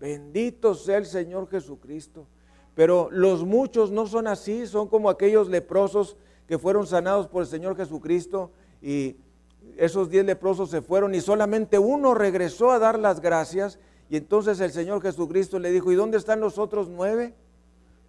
Bendito 0.00 0.74
sea 0.74 0.98
el 0.98 1.06
Señor 1.06 1.48
Jesucristo. 1.48 2.26
Pero 2.74 3.08
los 3.12 3.44
muchos 3.44 3.92
no 3.92 4.08
son 4.08 4.26
así, 4.26 4.66
son 4.66 4.88
como 4.88 5.08
aquellos 5.08 5.48
leprosos 5.48 6.16
que 6.48 6.58
fueron 6.58 6.88
sanados 6.88 7.28
por 7.28 7.42
el 7.42 7.48
Señor 7.48 7.76
Jesucristo 7.76 8.50
y 8.82 9.16
esos 9.76 10.10
diez 10.10 10.24
leprosos 10.24 10.70
se 10.70 10.82
fueron 10.82 11.14
y 11.14 11.20
solamente 11.20 11.78
uno 11.78 12.14
regresó 12.14 12.70
a 12.70 12.78
dar 12.78 12.98
las 12.98 13.20
gracias 13.20 13.78
y 14.08 14.16
entonces 14.16 14.60
el 14.60 14.70
Señor 14.70 15.02
Jesucristo 15.02 15.58
le 15.58 15.70
dijo, 15.70 15.90
¿y 15.90 15.96
dónde 15.96 16.18
están 16.18 16.40
los 16.40 16.58
otros 16.58 16.88
nueve? 16.88 17.34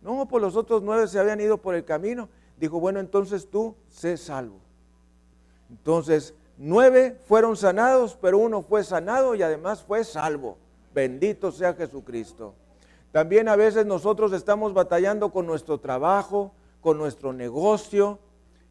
No, 0.01 0.27
pues 0.27 0.41
los 0.41 0.55
otros 0.55 0.83
nueve 0.83 1.07
se 1.07 1.19
habían 1.19 1.41
ido 1.41 1.57
por 1.57 1.73
el 1.73 1.83
camino. 1.83 2.29
Dijo, 2.59 2.79
bueno, 2.79 2.99
entonces 2.99 3.49
tú 3.49 3.75
sé 3.89 4.17
salvo. 4.17 4.59
Entonces, 5.69 6.33
nueve 6.57 7.17
fueron 7.25 7.57
sanados, 7.57 8.17
pero 8.21 8.37
uno 8.37 8.61
fue 8.61 8.83
sanado 8.83 9.35
y 9.35 9.41
además 9.41 9.81
fue 9.81 10.03
salvo. 10.03 10.57
Bendito 10.93 11.51
sea 11.51 11.73
Jesucristo. 11.73 12.53
También 13.11 13.47
a 13.47 13.55
veces 13.55 13.85
nosotros 13.85 14.31
estamos 14.33 14.73
batallando 14.73 15.31
con 15.31 15.47
nuestro 15.47 15.79
trabajo, 15.79 16.51
con 16.81 16.97
nuestro 16.97 17.33
negocio. 17.33 18.19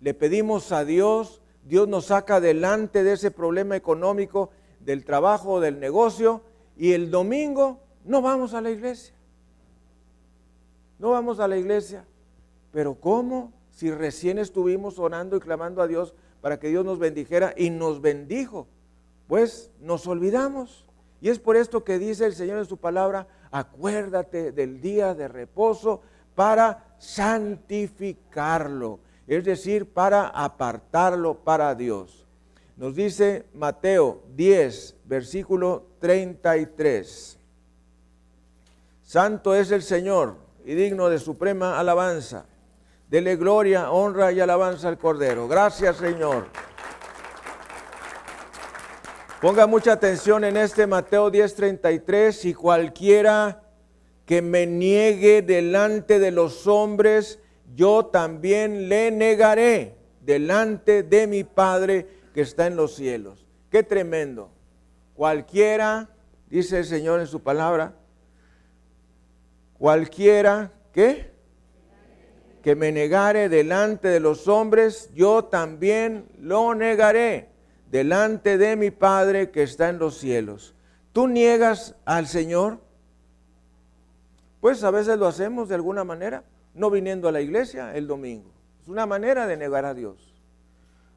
Le 0.01 0.15
pedimos 0.15 0.71
a 0.71 0.85
Dios, 0.85 1.41
Dios 1.65 1.89
nos 1.89 2.07
saca 2.07 2.37
adelante 2.37 3.03
de 3.03 3.13
ese 3.13 3.31
problema 3.31 3.77
económico, 3.77 4.51
del 4.81 5.05
trabajo, 5.05 5.61
del 5.61 5.81
negocio, 5.81 6.43
y 6.77 6.93
el 6.93 7.11
domingo 7.11 7.81
no 8.05 8.21
vamos 8.21 8.55
a 8.55 8.61
la 8.61 8.71
iglesia. 8.71 9.15
No 10.99 11.11
vamos 11.11 11.41
a 11.41 11.49
la 11.49 11.57
iglesia. 11.57 12.05
Pero 12.71 12.95
¿cómo? 12.95 13.53
Si 13.71 13.91
recién 13.91 14.39
estuvimos 14.39 14.99
orando 14.99 15.37
y 15.37 15.41
clamando 15.41 15.83
a 15.83 15.87
Dios 15.87 16.15
para 16.41 16.61
que 16.61 16.69
Dios 16.69 16.85
nos 16.85 16.99
bendijera 16.99 17.55
y 17.57 17.71
nos 17.71 18.01
bendijo, 18.01 18.67
pues 19.27 19.71
nos 19.81 20.07
olvidamos. 20.07 20.85
Y 21.21 21.31
es 21.31 21.39
por 21.39 21.57
esto 21.57 21.85
que 21.85 21.99
dice 21.99 22.27
el 22.27 22.35
Señor 22.35 22.59
en 22.59 22.67
su 22.67 22.77
palabra, 22.77 23.27
acuérdate 23.51 24.53
del 24.53 24.81
día 24.81 25.15
de 25.15 25.29
reposo 25.29 26.03
para 26.35 26.97
santificarlo, 26.99 28.99
es 29.27 29.45
decir, 29.45 29.87
para 29.87 30.27
apartarlo 30.29 31.35
para 31.35 31.75
Dios. 31.75 32.27
Nos 32.77 32.95
dice 32.95 33.47
Mateo 33.55 34.23
10, 34.35 34.97
versículo 35.05 35.87
33. 36.01 37.39
Santo 39.03 39.55
es 39.55 39.71
el 39.71 39.83
Señor 39.83 40.37
y 40.65 40.75
digno 40.75 41.09
de 41.09 41.19
suprema 41.19 41.79
alabanza. 41.79 42.47
Dele 43.09 43.37
gloria, 43.37 43.91
honra 43.91 44.33
y 44.33 44.41
alabanza 44.41 44.89
al 44.89 44.99
Cordero. 44.99 45.47
Gracias, 45.47 45.99
Señor. 45.99 46.47
Ponga 49.41 49.67
mucha 49.67 49.93
atención 49.93 50.43
en 50.43 50.57
este 50.57 50.87
Mateo 50.87 51.31
10:33, 51.31 52.47
y 52.47 52.55
cualquiera 52.55 53.63
que 54.25 54.41
me 54.41 54.67
niegue 54.67 55.43
delante 55.43 56.19
de 56.19 56.31
los 56.31 56.67
hombres, 56.67 57.39
yo 57.75 58.07
también 58.07 58.89
le 58.89 59.11
negaré 59.11 59.97
delante 60.21 61.03
de 61.03 61.27
mi 61.27 61.45
Padre 61.45 62.07
que 62.33 62.41
está 62.41 62.67
en 62.67 62.77
los 62.77 62.95
cielos. 62.95 63.47
Qué 63.71 63.83
tremendo. 63.83 64.51
Cualquiera, 65.15 66.09
dice 66.49 66.79
el 66.79 66.85
Señor 66.85 67.21
en 67.21 67.27
su 67.27 67.43
palabra, 67.43 67.95
cualquiera 69.79 70.73
que 70.93 71.35
que 72.65 72.75
me 72.75 72.93
negare 72.93 73.51
delante 73.51 74.09
de 74.09 74.21
los 74.21 74.49
hombres, 74.49 75.11
yo 75.13 75.45
también 75.45 76.25
lo 76.41 76.75
negaré 76.75 77.51
delante 77.91 78.57
de 78.57 78.75
mi 78.75 78.91
Padre 78.91 79.51
que 79.51 79.63
está 79.63 79.91
en 79.91 79.99
los 79.99 80.17
cielos. 80.17 80.75
¿Tú 81.13 81.29
niegas 81.29 81.95
al 82.07 82.27
Señor? 82.27 82.81
Pues 84.63 84.83
a 84.83 84.91
veces 84.91 85.19
lo 85.19 85.27
hacemos 85.27 85.69
de 85.69 85.75
alguna 85.75 86.05
manera, 86.05 86.43
no 86.75 86.91
viniendo 86.91 87.29
a 87.29 87.33
la 87.33 87.41
iglesia 87.41 87.95
el 87.95 88.07
domingo. 88.07 88.51
Es 88.83 88.89
una 88.89 89.07
manera 89.07 89.47
de 89.47 89.57
negar 89.57 89.85
a 89.85 89.95
Dios. 89.95 90.35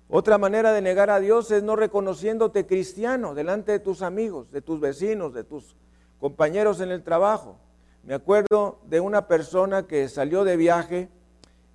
Otra 0.09 0.37
manera 0.37 0.71
de 0.71 0.81
negar 0.81 1.09
a 1.09 1.19
Dios 1.19 1.51
es 1.51 1.63
no 1.63 1.75
reconociéndote 1.75 2.65
cristiano 2.65 3.35
delante 3.35 3.73
de 3.73 3.79
tus 3.79 4.01
amigos, 4.01 4.49
de 4.51 4.61
tus 4.61 4.79
vecinos, 4.79 5.33
de 5.33 5.43
tus 5.43 5.75
compañeros 6.19 6.79
en 6.79 6.91
el 6.91 7.03
trabajo. 7.03 7.57
Me 8.03 8.13
acuerdo 8.13 8.79
de 8.85 9.01
una 9.01 9.27
persona 9.27 9.85
que 9.85 10.07
salió 10.07 10.45
de 10.45 10.55
viaje 10.55 11.09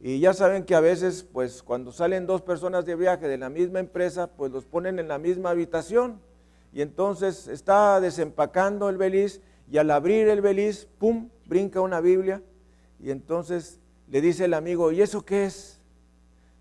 y 0.01 0.18
ya 0.18 0.33
saben 0.33 0.64
que 0.64 0.75
a 0.75 0.81
veces, 0.81 1.25
pues 1.31 1.62
cuando 1.62 1.92
salen 1.92 2.27
dos 2.27 2.40
personas 2.40 2.87
de 2.87 2.97
viaje 2.97 3.29
de 3.29 3.37
la 3.37 3.51
misma 3.51 3.81
empresa, 3.81 4.29
pues 4.29 4.51
los 4.51 4.64
ponen 4.64 4.99
en 4.99 5.09
la 5.09 5.18
misma 5.18 5.51
habitación. 5.51 6.21
Y 6.73 6.81
entonces 6.81 7.49
está 7.49 8.01
desempacando 8.01 8.88
el 8.88 8.97
beliz 8.97 9.42
y 9.71 9.77
al 9.77 9.90
abrir 9.90 10.29
el 10.29 10.40
beliz, 10.40 10.88
¡pum!, 10.99 11.29
brinca 11.45 11.83
una 11.83 12.01
Biblia. 12.01 12.42
Y 13.03 13.11
entonces 13.11 13.81
le 14.09 14.21
dice 14.21 14.47
el 14.47 14.55
amigo, 14.55 14.93
¿y 14.93 15.03
eso 15.03 15.25
qué 15.25 15.45
es? 15.45 15.81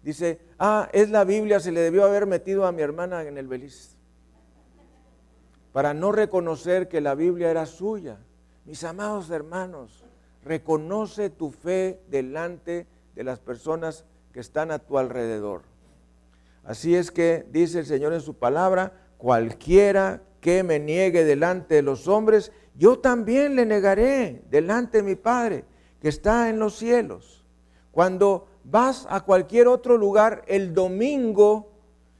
Dice, 0.04 0.42
ah, 0.58 0.90
es 0.92 1.10
la 1.10 1.24
Biblia, 1.24 1.60
se 1.60 1.72
le 1.72 1.80
debió 1.80 2.04
haber 2.04 2.26
metido 2.26 2.66
a 2.66 2.72
mi 2.72 2.82
hermana 2.82 3.24
en 3.24 3.38
el 3.38 3.48
beliz. 3.48 3.96
Para 5.72 5.94
no 5.94 6.12
reconocer 6.12 6.90
que 6.90 7.00
la 7.00 7.16
Biblia 7.16 7.50
era 7.50 7.66
suya. 7.66 8.18
Mis 8.66 8.84
amados 8.84 9.30
hermanos, 9.30 10.04
reconoce 10.44 11.30
tu 11.30 11.52
fe 11.52 12.02
delante 12.10 12.72
de 12.72 13.02
de 13.16 13.24
las 13.24 13.40
personas 13.40 14.06
que 14.34 14.40
están 14.40 14.72
a 14.72 14.80
tu 14.80 14.98
alrededor. 14.98 15.64
Así 16.64 16.96
es 16.96 17.12
que 17.12 17.46
dice 17.52 17.80
el 17.80 17.86
Señor 17.86 18.14
en 18.14 18.22
su 18.22 18.36
palabra, 18.36 18.94
cualquiera 19.18 20.22
que 20.40 20.64
me 20.64 20.80
niegue 20.80 21.24
delante 21.24 21.76
de 21.76 21.82
los 21.82 22.08
hombres, 22.08 22.52
yo 22.76 23.00
también 23.00 23.56
le 23.56 23.66
negaré 23.66 24.44
delante 24.50 24.98
de 24.98 25.04
mi 25.04 25.16
Padre 25.16 25.66
que 26.02 26.10
está 26.10 26.50
en 26.50 26.60
los 26.60 26.76
cielos. 26.76 27.46
Cuando 27.92 28.48
vas 28.64 29.06
a 29.10 29.22
cualquier 29.22 29.68
otro 29.68 29.98
lugar 29.98 30.44
el 30.48 30.74
domingo, 30.74 31.72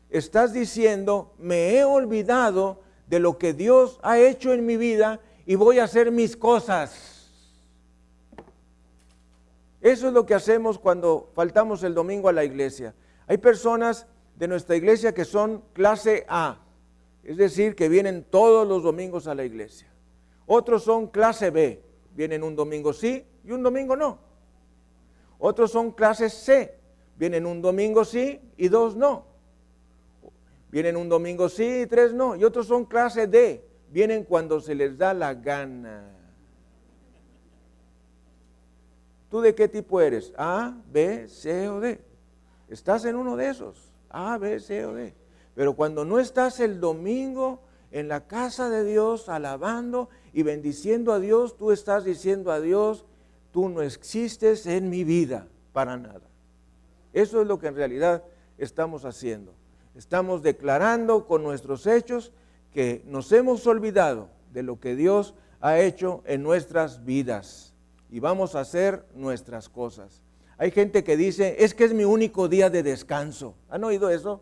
estás 0.10 0.54
diciendo, 0.54 1.34
me 1.39 1.76
he 1.76 1.84
olvidado 1.84 2.82
de 3.08 3.20
lo 3.20 3.38
que 3.38 3.54
Dios 3.54 4.00
ha 4.04 4.20
hecho 4.20 4.54
en 4.54 4.65
mi 4.65 4.78
vida 4.78 5.20
y 5.46 5.56
voy 5.56 5.80
a 5.80 5.86
hacer 5.86 6.12
mis 6.12 6.38
cosas. 6.38 7.17
Eso 9.82 10.08
es 10.08 10.13
lo 10.13 10.28
que 10.28 10.36
hacemos 10.36 10.78
cuando 10.78 11.32
faltamos 11.34 11.84
el 11.84 11.96
domingo 11.96 12.30
a 12.30 12.34
la 12.34 12.44
iglesia. 12.44 12.94
Hay 13.26 13.38
personas 13.38 14.06
de 14.36 14.48
nuestra 14.48 14.76
iglesia 14.76 15.13
que 15.13 15.26
son 15.26 15.63
clase 15.74 16.24
A, 16.30 16.60
es 17.24 17.38
decir, 17.38 17.76
que 17.76 17.89
vienen 17.89 18.24
todos 18.30 18.67
los 18.67 18.84
domingos 18.84 19.26
a 19.26 19.34
la 19.34 19.44
iglesia. 19.44 19.91
Otros 20.46 20.84
son 20.84 21.08
clase 21.08 21.50
B, 21.50 21.84
vienen 22.13 22.44
un 22.44 22.56
domingo 22.56 22.94
sí 22.94 23.26
y 23.43 23.51
un 23.51 23.63
domingo 23.63 23.95
no. 23.95 24.19
Otros 25.39 25.71
son 25.71 25.91
clase 25.91 26.30
C, 26.30 26.77
vienen 27.17 27.45
un 27.45 27.62
domingo 27.62 28.06
sí 28.06 28.39
y 28.58 28.67
dos 28.67 28.95
no. 28.95 29.32
Vienen 30.71 30.95
un 30.95 31.10
domingo 31.10 31.49
sí, 31.49 31.86
tres 31.89 32.13
no. 32.13 32.36
Y 32.36 32.45
otros 32.45 32.67
son 32.67 32.86
clase 32.86 33.27
D. 33.27 33.67
Vienen 33.91 34.23
cuando 34.23 34.62
se 34.62 34.73
les 34.73 34.97
da 34.97 35.13
la 35.13 35.34
gana. 35.34 36.17
¿Tú 39.30 39.41
de 39.41 39.54
qué 39.54 39.67
tipo 39.67 39.99
eres? 39.99 40.34
A, 40.38 40.73
B, 40.91 41.27
C 41.27 41.67
o 41.67 41.82
D. 41.82 42.01
Estás 42.69 43.04
en 43.04 43.17
uno 43.17 43.36
de 43.36 43.49
esos. 43.49 43.91
A, 44.10 44.38
B, 44.38 44.60
C 44.62 44.86
o 44.86 44.93
D. 44.93 45.13
Pero 45.56 45.73
cuando 45.73 46.06
no 46.06 46.19
estás 46.19 46.62
el 46.62 46.80
domingo 46.80 47.62
en 47.91 48.08
la 48.08 48.27
casa 48.27 48.69
de 48.69 48.86
Dios 48.86 49.27
alabando 49.27 50.10
y 50.32 50.43
bendiciendo 50.43 51.12
a 51.12 51.19
Dios, 51.19 51.58
tú 51.58 51.71
estás 51.73 52.06
diciendo 52.06 52.51
a 52.51 52.62
Dios, 52.62 53.06
tú 53.52 53.70
no 53.70 53.82
existes 53.82 54.66
en 54.66 54.90
mi 54.90 55.04
vida 55.04 55.48
para 55.74 55.98
nada. 55.98 56.22
Eso 57.14 57.42
es 57.42 57.48
lo 57.48 57.60
que 57.60 57.68
en 57.68 57.76
realidad 57.76 58.24
estamos 58.58 59.06
haciendo. 59.06 59.54
Estamos 59.96 60.42
declarando 60.42 61.28
con 61.28 61.44
nuestros 61.44 61.86
hechos 61.86 62.32
que 62.74 63.04
nos 63.06 63.32
hemos 63.32 63.68
olvidado 63.68 64.30
de 64.54 64.64
lo 64.64 64.80
que 64.80 64.96
Dios 64.96 65.34
ha 65.60 65.80
hecho 65.80 66.24
en 66.26 66.44
nuestras 66.44 67.04
vidas 67.04 67.74
y 68.10 68.20
vamos 68.20 68.56
a 68.56 68.62
hacer 68.62 69.06
nuestras 69.14 69.70
cosas. 69.70 70.22
Hay 70.58 70.72
gente 70.72 71.04
que 71.04 71.18
dice, 71.18 71.58
es 71.60 71.74
que 71.74 71.86
es 71.86 71.94
mi 71.94 72.04
único 72.04 72.48
día 72.48 72.70
de 72.70 72.84
descanso. 72.84 73.56
¿Han 73.70 73.84
oído 73.84 74.10
eso? 74.10 74.42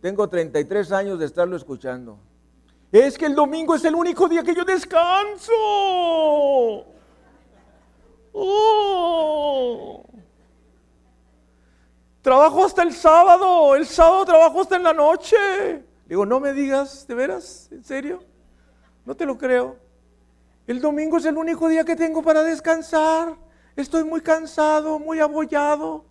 Tengo 0.00 0.28
33 0.28 0.92
años 0.92 1.18
de 1.18 1.26
estarlo 1.26 1.56
escuchando. 1.56 2.18
Es 2.92 3.16
que 3.16 3.26
el 3.26 3.34
domingo 3.34 3.74
es 3.74 3.84
el 3.84 3.94
único 3.94 4.28
día 4.28 4.42
que 4.42 4.54
yo 4.54 4.64
descanso. 4.64 5.52
Oh. 8.38 10.04
Trabajo 12.20 12.66
hasta 12.66 12.82
el 12.82 12.92
sábado. 12.92 13.74
El 13.74 13.86
sábado 13.86 14.26
trabajo 14.26 14.60
hasta 14.60 14.76
en 14.76 14.82
la 14.82 14.92
noche. 14.92 15.36
Digo, 16.06 16.26
no 16.26 16.38
me 16.38 16.52
digas, 16.52 17.06
¿de 17.06 17.14
veras? 17.14 17.68
¿En 17.72 17.82
serio? 17.82 18.22
No 19.06 19.14
te 19.14 19.24
lo 19.24 19.38
creo. 19.38 19.78
El 20.66 20.82
domingo 20.82 21.16
es 21.16 21.24
el 21.24 21.38
único 21.38 21.66
día 21.68 21.84
que 21.84 21.96
tengo 21.96 22.22
para 22.22 22.42
descansar. 22.42 23.36
Estoy 23.74 24.04
muy 24.04 24.20
cansado, 24.20 24.98
muy 24.98 25.18
abollado. 25.20 26.04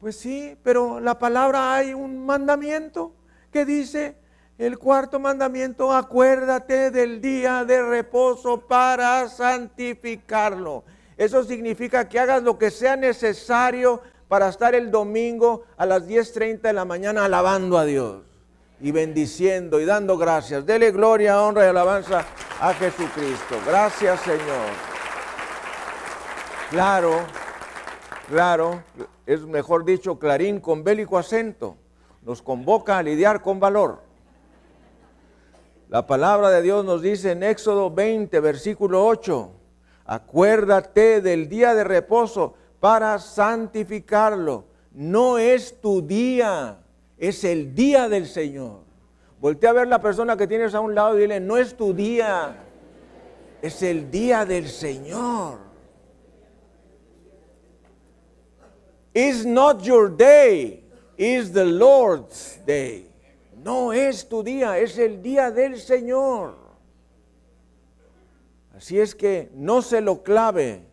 Pues 0.00 0.16
sí, 0.16 0.58
pero 0.64 0.98
la 0.98 1.16
palabra 1.16 1.74
hay 1.74 1.94
un 1.94 2.26
mandamiento 2.26 3.14
que 3.52 3.64
dice, 3.64 4.16
el 4.62 4.78
cuarto 4.78 5.18
mandamiento, 5.18 5.92
acuérdate 5.92 6.92
del 6.92 7.20
día 7.20 7.64
de 7.64 7.82
reposo 7.82 8.60
para 8.60 9.28
santificarlo. 9.28 10.84
Eso 11.16 11.42
significa 11.42 12.08
que 12.08 12.20
hagas 12.20 12.44
lo 12.44 12.56
que 12.58 12.70
sea 12.70 12.94
necesario 12.94 14.00
para 14.28 14.48
estar 14.48 14.76
el 14.76 14.92
domingo 14.92 15.64
a 15.76 15.84
las 15.84 16.06
10.30 16.06 16.60
de 16.60 16.72
la 16.74 16.84
mañana 16.84 17.24
alabando 17.24 17.76
a 17.76 17.84
Dios 17.84 18.22
y 18.80 18.92
bendiciendo 18.92 19.80
y 19.80 19.84
dando 19.84 20.16
gracias. 20.16 20.64
Dele 20.64 20.92
gloria, 20.92 21.42
honra 21.42 21.64
y 21.64 21.68
alabanza 21.68 22.24
a 22.60 22.72
Jesucristo. 22.74 23.56
Gracias 23.66 24.20
Señor. 24.20 24.68
Claro, 26.70 27.20
claro, 28.28 28.84
es 29.26 29.40
mejor 29.40 29.84
dicho, 29.84 30.20
clarín 30.20 30.60
con 30.60 30.84
bélico 30.84 31.18
acento, 31.18 31.76
nos 32.22 32.40
convoca 32.40 32.98
a 32.98 33.02
lidiar 33.02 33.42
con 33.42 33.58
valor. 33.58 34.11
La 35.92 36.06
palabra 36.06 36.48
de 36.48 36.62
Dios 36.62 36.86
nos 36.86 37.02
dice 37.02 37.32
en 37.32 37.42
Éxodo 37.42 37.90
20, 37.90 38.40
versículo 38.40 39.04
8, 39.04 39.50
acuérdate 40.06 41.20
del 41.20 41.50
día 41.50 41.74
de 41.74 41.84
reposo 41.84 42.54
para 42.80 43.18
santificarlo. 43.18 44.64
No 44.92 45.36
es 45.36 45.82
tu 45.82 46.00
día, 46.00 46.78
es 47.18 47.44
el 47.44 47.74
día 47.74 48.08
del 48.08 48.26
Señor. 48.26 48.78
Voltea 49.38 49.68
a 49.68 49.74
ver 49.74 49.88
la 49.88 50.00
persona 50.00 50.34
que 50.34 50.46
tienes 50.46 50.74
a 50.74 50.80
un 50.80 50.94
lado 50.94 51.18
y 51.18 51.20
dile, 51.20 51.40
no 51.40 51.58
es 51.58 51.76
tu 51.76 51.92
día, 51.92 52.56
es 53.60 53.82
el 53.82 54.10
día 54.10 54.46
del 54.46 54.70
Señor. 54.70 55.58
Is 59.12 59.44
not 59.44 59.82
your 59.82 60.16
day, 60.16 60.84
is 61.18 61.52
the 61.52 61.66
Lord's 61.66 62.58
day. 62.64 63.11
No 63.62 63.92
es 63.92 64.28
tu 64.28 64.42
día, 64.42 64.78
es 64.78 64.98
el 64.98 65.22
día 65.22 65.52
del 65.52 65.78
Señor. 65.78 66.56
Así 68.76 68.98
es 68.98 69.14
que 69.14 69.50
no 69.54 69.82
se 69.82 70.00
lo 70.00 70.24
clave, 70.24 70.84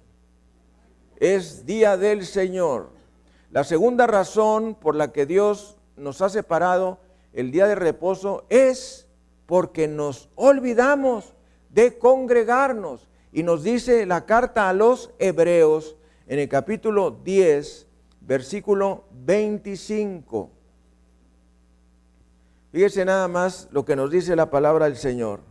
es 1.15 1.65
día 1.65 1.97
del 1.97 2.25
Señor. 2.25 2.91
La 3.49 3.63
segunda 3.63 4.05
razón 4.05 4.75
por 4.75 4.95
la 4.95 5.11
que 5.11 5.25
Dios 5.25 5.79
nos 5.97 6.21
ha 6.21 6.29
separado 6.29 6.99
el 7.33 7.49
día 7.49 7.65
de 7.67 7.73
reposo 7.73 8.45
es 8.49 9.07
porque 9.47 9.87
nos 9.87 10.29
olvidamos 10.35 11.33
de 11.69 11.97
congregarnos. 11.97 13.07
Y 13.31 13.41
nos 13.41 13.63
dice 13.63 14.05
la 14.05 14.27
carta 14.27 14.69
a 14.69 14.73
los 14.73 15.11
hebreos 15.17 15.95
en 16.27 16.37
el 16.37 16.49
capítulo 16.49 17.09
10, 17.11 17.87
versículo 18.21 19.05
25. 19.11 20.58
Fíjese 22.71 23.03
nada 23.03 23.27
más 23.27 23.67
lo 23.71 23.83
que 23.83 23.95
nos 23.95 24.11
dice 24.11 24.35
la 24.35 24.49
palabra 24.49 24.85
del 24.85 24.97
Señor. 24.97 25.41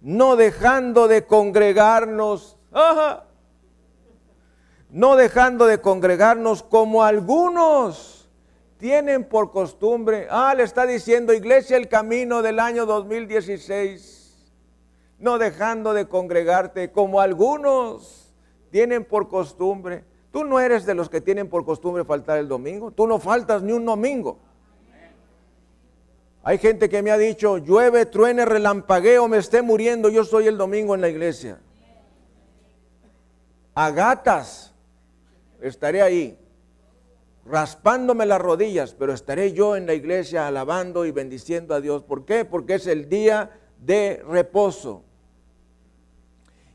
No 0.00 0.36
dejando 0.36 1.08
de 1.08 1.26
congregarnos, 1.26 2.56
no 4.88 5.16
dejando 5.16 5.66
de 5.66 5.80
congregarnos 5.80 6.62
como 6.62 7.02
algunos 7.02 8.28
tienen 8.78 9.24
por 9.24 9.50
costumbre. 9.50 10.26
Ah, 10.30 10.54
le 10.56 10.62
está 10.62 10.86
diciendo 10.86 11.32
Iglesia 11.32 11.76
el 11.76 11.88
camino 11.88 12.40
del 12.40 12.60
año 12.60 12.86
2016. 12.86 14.52
No 15.18 15.38
dejando 15.38 15.92
de 15.92 16.08
congregarte 16.08 16.92
como 16.92 17.20
algunos 17.20 18.32
tienen 18.70 19.04
por 19.04 19.28
costumbre. 19.28 20.04
Tú 20.30 20.44
no 20.44 20.60
eres 20.60 20.86
de 20.86 20.94
los 20.94 21.10
que 21.10 21.20
tienen 21.20 21.48
por 21.48 21.64
costumbre 21.64 22.04
faltar 22.04 22.38
el 22.38 22.48
domingo. 22.48 22.92
Tú 22.92 23.06
no 23.06 23.18
faltas 23.18 23.62
ni 23.62 23.72
un 23.72 23.84
domingo. 23.84 24.38
Hay 26.42 26.58
gente 26.58 26.88
que 26.88 27.02
me 27.02 27.10
ha 27.10 27.18
dicho, 27.18 27.58
llueve, 27.58 28.06
truene, 28.06 28.44
relampagueo, 28.44 29.28
me 29.28 29.38
esté 29.38 29.60
muriendo, 29.60 30.08
yo 30.08 30.24
soy 30.24 30.46
el 30.46 30.56
domingo 30.56 30.94
en 30.94 31.02
la 31.02 31.08
iglesia. 31.08 31.60
A 33.74 33.90
gatas 33.90 34.74
estaré 35.60 36.00
ahí, 36.00 36.38
raspándome 37.44 38.24
las 38.24 38.40
rodillas, 38.40 38.94
pero 38.94 39.12
estaré 39.12 39.52
yo 39.52 39.76
en 39.76 39.86
la 39.86 39.92
iglesia 39.92 40.46
alabando 40.46 41.04
y 41.04 41.10
bendiciendo 41.10 41.74
a 41.74 41.80
Dios. 41.80 42.04
¿Por 42.04 42.24
qué? 42.24 42.46
Porque 42.46 42.74
es 42.74 42.86
el 42.86 43.08
día 43.08 43.50
de 43.78 44.22
reposo. 44.26 45.04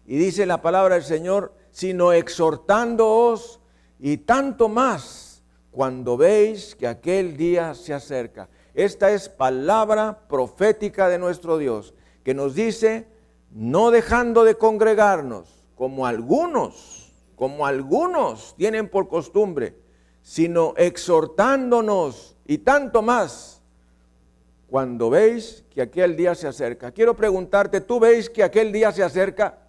Y 0.06 0.18
dice 0.18 0.46
la 0.46 0.62
palabra 0.62 0.96
del 0.96 1.04
Señor, 1.04 1.54
sino 1.72 2.14
exhortándoos 2.14 3.60
y 4.00 4.18
tanto 4.18 4.70
más 4.70 5.44
cuando 5.72 6.18
veis 6.18 6.76
que 6.76 6.88
aquel 6.88 7.36
día 7.36 7.74
se 7.74 7.94
acerca. 7.94 8.48
Esta 8.76 9.12
es 9.12 9.30
palabra 9.30 10.28
profética 10.28 11.10
de 11.10 11.18
nuestro 11.18 11.58
Dios, 11.58 11.94
que 12.24 12.34
nos 12.34 12.56
dice, 12.56 13.08
no 13.52 13.90
dejando 13.90 14.44
de 14.44 14.56
congregarnos, 14.56 15.66
como 15.76 16.06
algunos, 16.06 17.14
como 17.36 17.66
algunos 17.66 18.54
tienen 18.58 18.90
por 18.90 19.08
costumbre, 19.08 19.76
sino 20.22 20.74
exhortándonos 20.78 22.36
y 22.46 22.60
tanto 22.60 23.02
más 23.02 23.62
cuando 24.70 25.10
veis 25.10 25.64
que 25.70 25.82
aquel 25.82 26.18
día 26.18 26.36
se 26.36 26.48
acerca. 26.48 26.92
Quiero 26.92 27.16
preguntarte, 27.16 27.80
¿tú 27.80 28.00
veis 28.00 28.30
que 28.30 28.44
aquel 28.44 28.72
día 28.72 28.92
se 28.92 29.04
acerca? 29.04 29.60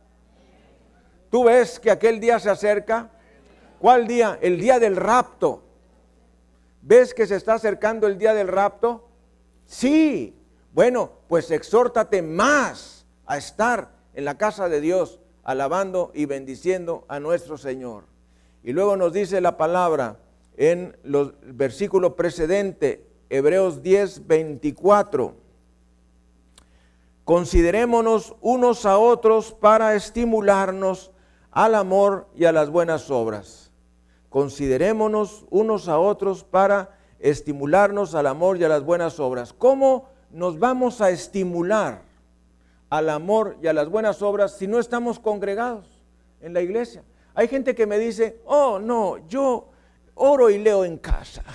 ¿Tú 1.31 1.45
ves 1.45 1.79
que 1.79 1.91
aquel 1.91 2.19
día 2.19 2.41
se 2.41 2.51
acerca? 2.51 3.11
¿Cuál 3.79 4.07
día? 4.07 4.39
El 4.41 4.59
día 4.59 4.79
del 4.79 4.97
rapto. 4.97 5.63
¿Ves 6.83 7.13
que 7.13 7.27
se 7.27 7.37
está 7.37 7.55
acercando 7.55 8.07
el 8.07 8.17
día 8.17 8.33
del 8.33 8.49
rapto? 8.49 9.06
Sí. 9.67 10.35
Bueno, 10.73 11.11
pues 11.29 11.51
exhórtate 11.51 12.23
más 12.23 13.07
a 13.27 13.37
estar 13.37 13.91
en 14.15 14.25
la 14.25 14.39
casa 14.39 14.69
de 14.69 14.81
Dios, 14.81 15.21
alabando 15.43 16.11
y 16.15 16.27
bendiciendo 16.27 17.05
a 17.09 17.21
nuestro 17.21 17.59
Señor. 17.59 18.05
Y 18.63 18.73
luego 18.73 18.97
nos 18.97 19.13
dice 19.13 19.41
la 19.41 19.57
palabra 19.57 20.19
en 20.57 20.97
los 21.03 21.35
versículos 21.43 22.15
precedentes, 22.15 23.01
Hebreos 23.29 23.83
10, 23.83 24.27
24. 24.27 25.35
Considerémonos 27.25 28.35
unos 28.41 28.87
a 28.87 28.99
otros 28.99 29.53
para 29.53 29.95
estimularnos 29.95 31.11
al 31.51 31.75
amor 31.75 32.29
y 32.37 32.45
a 32.45 32.53
las 32.53 32.71
buenas 32.71 33.11
obras. 33.11 33.73
Considerémonos 34.29 35.47
unos 35.51 35.89
a 35.89 35.99
otros 35.99 36.45
para 36.45 36.96
estimularnos 37.19 38.15
al 38.15 38.27
amor 38.27 38.59
y 38.59 38.65
a 38.65 38.69
las 38.69 38.83
buenas 38.83 39.21
obras. 39.21 39.53
¿Cómo 39.53 40.09
nos 40.31 40.59
vamos 40.59 41.01
a 41.01 41.11
estimular 41.11 42.03
al 42.91 43.11
amor 43.11 43.57
y 43.63 43.67
a 43.67 43.73
las 43.73 43.89
buenas 43.89 44.23
obras 44.23 44.57
si 44.57 44.67
no 44.67 44.79
estamos 44.79 45.19
congregados 45.19 45.87
en 46.41 46.55
la 46.55 46.61
iglesia? 46.61 47.03
Hay 47.35 47.49
gente 47.49 47.75
que 47.75 47.87
me 47.87 47.99
dice, 47.99 48.41
oh 48.45 48.79
no, 48.79 49.27
yo 49.29 49.71
oro 50.15 50.51
y 50.51 50.59
leo 50.59 50.85
en 50.85 50.99
casa. 50.99 51.43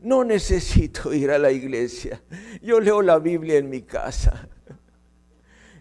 no 0.00 0.22
necesito 0.22 1.12
ir 1.12 1.30
a 1.30 1.38
la 1.38 1.50
iglesia. 1.50 2.22
Yo 2.62 2.78
leo 2.78 3.02
la 3.02 3.18
Biblia 3.18 3.56
en 3.56 3.70
mi 3.70 3.82
casa. 3.82 4.48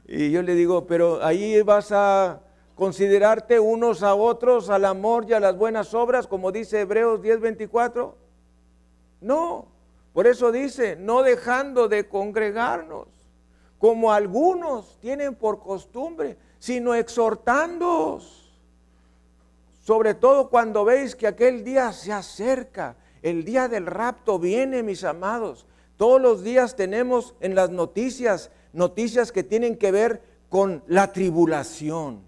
Y 0.06 0.32
yo 0.32 0.42
le 0.42 0.56
digo, 0.56 0.88
pero 0.88 1.24
ahí 1.24 1.62
vas 1.62 1.92
a 1.92 2.42
considerarte 2.76 3.60
unos 3.60 4.04
a 4.04 4.16
otros 4.16 4.70
al 4.70 4.86
amor 4.86 5.26
y 5.28 5.34
a 5.34 5.40
las 5.40 5.58
buenas 5.58 5.94
obras, 5.94 6.28
como 6.28 6.52
dice 6.52 6.82
Hebreos 6.82 7.22
10:24. 7.22 8.16
No, 9.22 9.68
por 10.14 10.28
eso 10.28 10.52
dice, 10.52 10.96
no 10.96 11.24
dejando 11.24 11.88
de 11.88 12.08
congregarnos, 12.08 13.08
como 13.80 14.12
algunos 14.12 14.98
tienen 15.00 15.36
por 15.36 15.60
costumbre, 15.60 16.38
sino 16.60 16.94
exhortándoos. 16.96 18.52
Sobre 19.82 20.14
todo 20.14 20.50
cuando 20.50 20.86
veis 20.86 21.16
que 21.16 21.28
aquel 21.28 21.64
día 21.64 21.92
se 21.92 22.14
acerca, 22.14 22.96
el 23.22 23.44
día 23.44 23.68
del 23.68 23.86
rapto 23.86 24.40
viene, 24.40 24.84
mis 24.84 25.04
amados. 25.04 25.66
Todos 25.98 26.22
los 26.22 26.44
días 26.44 26.76
tenemos 26.76 27.36
en 27.40 27.56
las 27.56 27.70
noticias 27.70 28.50
noticias 28.74 29.32
que 29.32 29.44
tienen 29.44 29.78
que 29.78 29.92
ver 29.92 30.22
con 30.50 30.84
la 30.88 31.14
tribulación, 31.14 32.22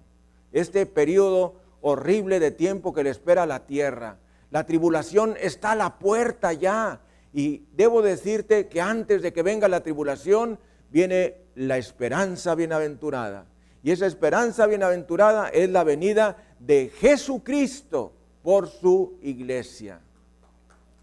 este 0.56 0.86
periodo 0.86 1.56
horrible 1.82 2.40
de 2.40 2.50
tiempo 2.50 2.94
que 2.94 3.04
le 3.04 3.10
espera 3.10 3.44
a 3.44 3.46
la 3.46 3.66
tierra. 3.66 4.18
La 4.52 4.66
tribulación 4.66 5.36
está 5.40 5.72
a 5.72 5.76
la 5.76 6.00
puerta 6.00 6.54
ya. 6.54 7.02
Y 7.34 7.64
debo 7.74 8.02
decirte 8.02 8.70
que 8.70 8.80
antes 8.80 9.22
de 9.22 9.34
que 9.34 9.44
venga 9.44 9.68
la 9.68 9.84
tribulación, 9.84 10.58
viene 10.90 11.36
la 11.56 11.78
esperanza 11.78 12.56
bienaventurada. 12.56 13.46
Y 13.84 13.92
esa 13.92 14.06
esperanza 14.06 14.66
bienaventurada 14.66 15.50
es 15.50 15.70
la 15.70 15.84
venida 15.84 16.38
de 16.60 16.90
Jesucristo 17.00 18.14
por 18.42 18.70
su 18.70 19.20
iglesia. 19.22 20.00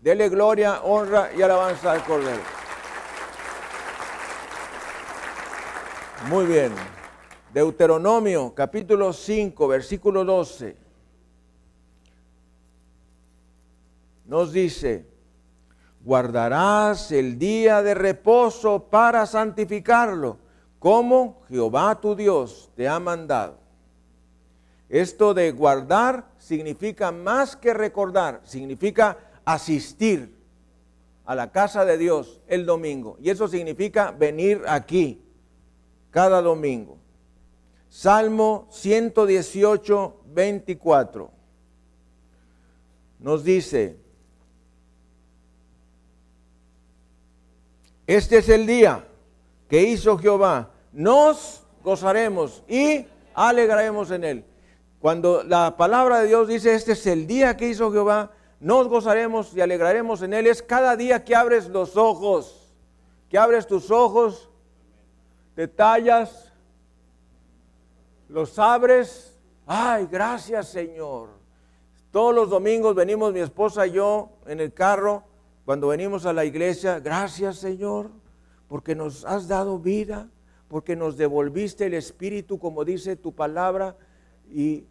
Dele 0.01 0.31
gloria, 0.31 0.81
honra 0.83 1.31
y 1.37 1.43
alabanza 1.43 1.93
al 1.93 2.03
Cordero. 2.05 2.43
Muy 6.31 6.47
bien. 6.47 6.73
Deuteronomio 7.53 8.55
capítulo 8.55 9.13
5, 9.13 9.69
versículo 9.69 10.25
12. 10.25 10.75
Nos 14.25 14.53
dice, 14.53 15.05
guardarás 16.03 17.13
el 17.13 17.39
día 17.39 17.83
de 17.83 17.93
reposo 17.93 18.85
para 18.85 19.27
santificarlo, 19.27 20.39
como 20.79 21.43
Jehová 21.49 22.01
tu 22.01 22.17
Dios 22.17 22.71
te 22.75 22.89
ha 22.89 22.99
mandado. 22.99 23.59
Esto 24.89 25.35
de 25.35 25.53
guardar 25.53 26.31
significa 26.39 27.13
más 27.13 27.55
que 27.57 27.75
recordar, 27.75 28.41
significa 28.45 29.19
asistir 29.45 30.35
a 31.27 31.35
la 31.35 31.53
casa 31.53 31.85
de 31.85 31.99
Dios 31.99 32.41
el 32.47 32.65
domingo. 32.65 33.17
Y 33.21 33.29
eso 33.29 33.47
significa 33.47 34.11
venir 34.11 34.63
aquí 34.67 35.23
cada 36.11 36.41
domingo. 36.41 37.02
Salmo 37.93 38.69
118, 38.71 40.23
24. 40.25 41.31
Nos 43.19 43.45
dice, 43.45 43.99
este 48.07 48.39
es 48.39 48.49
el 48.49 48.67
día 48.67 49.05
que 49.69 49.83
hizo 49.83 50.17
Jehová, 50.17 50.71
nos 50.91 51.65
gozaremos 51.85 52.63
y 52.67 53.05
alegraremos 53.35 54.11
en 54.11 54.25
él. 54.25 54.45
Cuando 54.99 55.43
la 55.43 55.77
palabra 55.77 56.21
de 56.21 56.29
Dios 56.29 56.49
dice, 56.49 56.75
este 56.75 56.93
es 56.93 57.07
el 57.07 57.27
día 57.27 57.59
que 57.59 57.69
hizo 57.69 57.93
Jehová, 57.93 58.31
nos 58.59 58.89
gozaremos 58.89 59.55
y 59.55 59.61
alegraremos 59.61 60.23
en 60.23 60.33
él, 60.33 60.47
es 60.47 60.63
cada 60.63 60.97
día 60.97 61.23
que 61.23 61.37
abres 61.37 61.69
los 61.69 61.99
ojos, 61.99 62.73
que 63.29 63.37
abres 63.37 63.67
tus 63.67 63.91
ojos 63.91 64.49
te 65.55 65.69
tallas, 65.69 66.52
los 68.33 68.59
abres. 68.59 69.39
Ay, 69.67 70.09
gracias 70.11 70.69
Señor. 70.69 71.29
Todos 72.11 72.35
los 72.35 72.51
domingos 72.51 72.95
venimos 72.95 73.33
mi 73.33 73.41
esposa 73.41 73.87
y 73.87 73.93
yo 73.93 74.31
en 74.47 74.61
el 74.61 74.73
carro, 74.73 75.23
cuando 75.65 75.89
venimos 75.89 76.27
a 76.27 76.33
la 76.33 76.45
iglesia, 76.45 76.99
gracias 76.99 77.57
Señor, 77.57 78.11
porque 78.69 78.95
nos 78.95 79.25
has 79.25 79.49
dado 79.49 79.79
vida, 79.79 80.29
porque 80.69 80.97
nos 80.97 81.17
devolviste 81.17 81.87
el 81.87 81.95
Espíritu, 81.95 82.59
como 82.59 82.85
dice 82.85 83.17
tu 83.17 83.33
palabra, 83.33 83.97
y, 84.51 84.85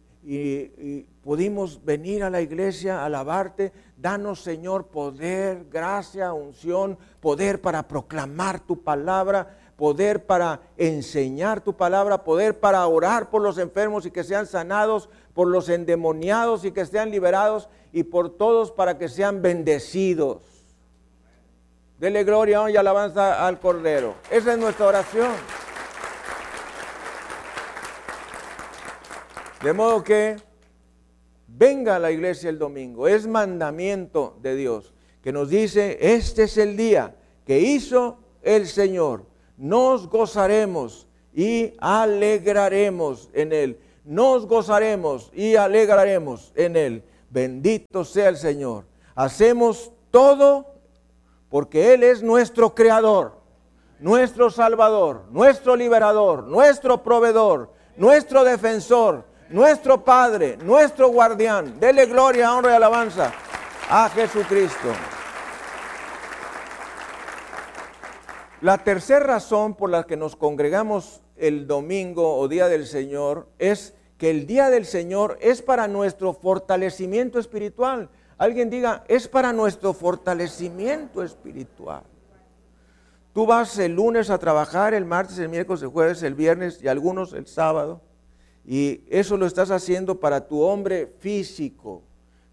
pudimos 1.24 1.84
venir 1.84 2.22
a 2.22 2.30
la 2.30 2.40
iglesia 2.40 3.04
alabarte. 3.04 3.72
Danos, 3.96 4.40
Señor, 4.40 4.86
poder, 4.86 5.66
gracia, 5.68 6.32
unción, 6.32 6.96
poder 7.20 7.60
para 7.60 7.88
proclamar 7.88 8.60
tu 8.60 8.82
palabra 8.82 9.58
poder 9.82 10.26
para 10.26 10.60
enseñar 10.76 11.60
tu 11.60 11.76
palabra, 11.76 12.22
poder 12.22 12.60
para 12.60 12.86
orar 12.86 13.30
por 13.30 13.42
los 13.42 13.58
enfermos 13.58 14.06
y 14.06 14.12
que 14.12 14.22
sean 14.22 14.46
sanados, 14.46 15.08
por 15.34 15.48
los 15.48 15.68
endemoniados 15.68 16.64
y 16.64 16.70
que 16.70 16.86
sean 16.86 17.10
liberados 17.10 17.68
y 17.92 18.04
por 18.04 18.30
todos 18.30 18.70
para 18.70 18.96
que 18.96 19.08
sean 19.08 19.42
bendecidos. 19.42 20.44
Dele 21.98 22.22
gloria 22.22 22.70
y 22.70 22.76
alabanza 22.76 23.44
al 23.44 23.58
Cordero. 23.58 24.14
Esa 24.30 24.52
es 24.52 24.58
nuestra 24.60 24.86
oración. 24.86 25.32
De 29.64 29.72
modo 29.72 30.04
que 30.04 30.36
venga 31.48 31.96
a 31.96 31.98
la 31.98 32.12
iglesia 32.12 32.50
el 32.50 32.58
domingo. 32.60 33.08
Es 33.08 33.26
mandamiento 33.26 34.38
de 34.42 34.54
Dios 34.54 34.94
que 35.24 35.32
nos 35.32 35.48
dice, 35.48 35.98
este 36.00 36.44
es 36.44 36.56
el 36.56 36.76
día 36.76 37.16
que 37.44 37.58
hizo 37.58 38.20
el 38.42 38.68
Señor 38.68 39.31
nos 39.62 40.08
gozaremos 40.08 41.06
y 41.32 41.74
alegraremos 41.78 43.30
en 43.32 43.52
él. 43.52 43.78
Nos 44.04 44.44
gozaremos 44.44 45.30
y 45.32 45.54
alegraremos 45.54 46.50
en 46.56 46.76
él. 46.76 47.04
Bendito 47.30 48.04
sea 48.04 48.30
el 48.30 48.36
Señor. 48.36 48.84
Hacemos 49.14 49.92
todo 50.10 50.66
porque 51.48 51.94
Él 51.94 52.02
es 52.02 52.24
nuestro 52.24 52.74
creador, 52.74 53.38
nuestro 54.00 54.50
salvador, 54.50 55.26
nuestro 55.30 55.76
liberador, 55.76 56.42
nuestro 56.42 57.04
proveedor, 57.04 57.70
nuestro 57.96 58.42
defensor, 58.42 59.24
nuestro 59.48 60.02
Padre, 60.02 60.56
nuestro 60.56 61.06
guardián. 61.10 61.78
Dele 61.78 62.06
gloria, 62.06 62.52
honra 62.52 62.72
y 62.72 62.74
alabanza 62.74 63.32
a 63.88 64.08
Jesucristo. 64.08 64.88
La 68.62 68.78
tercera 68.78 69.26
razón 69.26 69.74
por 69.74 69.90
la 69.90 70.04
que 70.04 70.16
nos 70.16 70.36
congregamos 70.36 71.20
el 71.36 71.66
domingo 71.66 72.36
o 72.36 72.46
día 72.46 72.68
del 72.68 72.86
Señor 72.86 73.48
es 73.58 73.92
que 74.18 74.30
el 74.30 74.46
día 74.46 74.70
del 74.70 74.86
Señor 74.86 75.36
es 75.40 75.60
para 75.60 75.88
nuestro 75.88 76.32
fortalecimiento 76.32 77.40
espiritual. 77.40 78.08
Alguien 78.38 78.70
diga, 78.70 79.02
es 79.08 79.26
para 79.26 79.52
nuestro 79.52 79.92
fortalecimiento 79.92 81.24
espiritual. 81.24 82.04
Tú 83.32 83.46
vas 83.46 83.76
el 83.80 83.96
lunes 83.96 84.30
a 84.30 84.38
trabajar, 84.38 84.94
el 84.94 85.06
martes, 85.06 85.40
el 85.40 85.48
miércoles, 85.48 85.82
el 85.82 85.88
jueves, 85.88 86.22
el 86.22 86.36
viernes 86.36 86.78
y 86.80 86.86
algunos 86.86 87.32
el 87.32 87.48
sábado. 87.48 88.00
Y 88.64 89.02
eso 89.10 89.36
lo 89.36 89.46
estás 89.46 89.72
haciendo 89.72 90.20
para 90.20 90.46
tu 90.46 90.60
hombre 90.62 91.12
físico. 91.18 92.04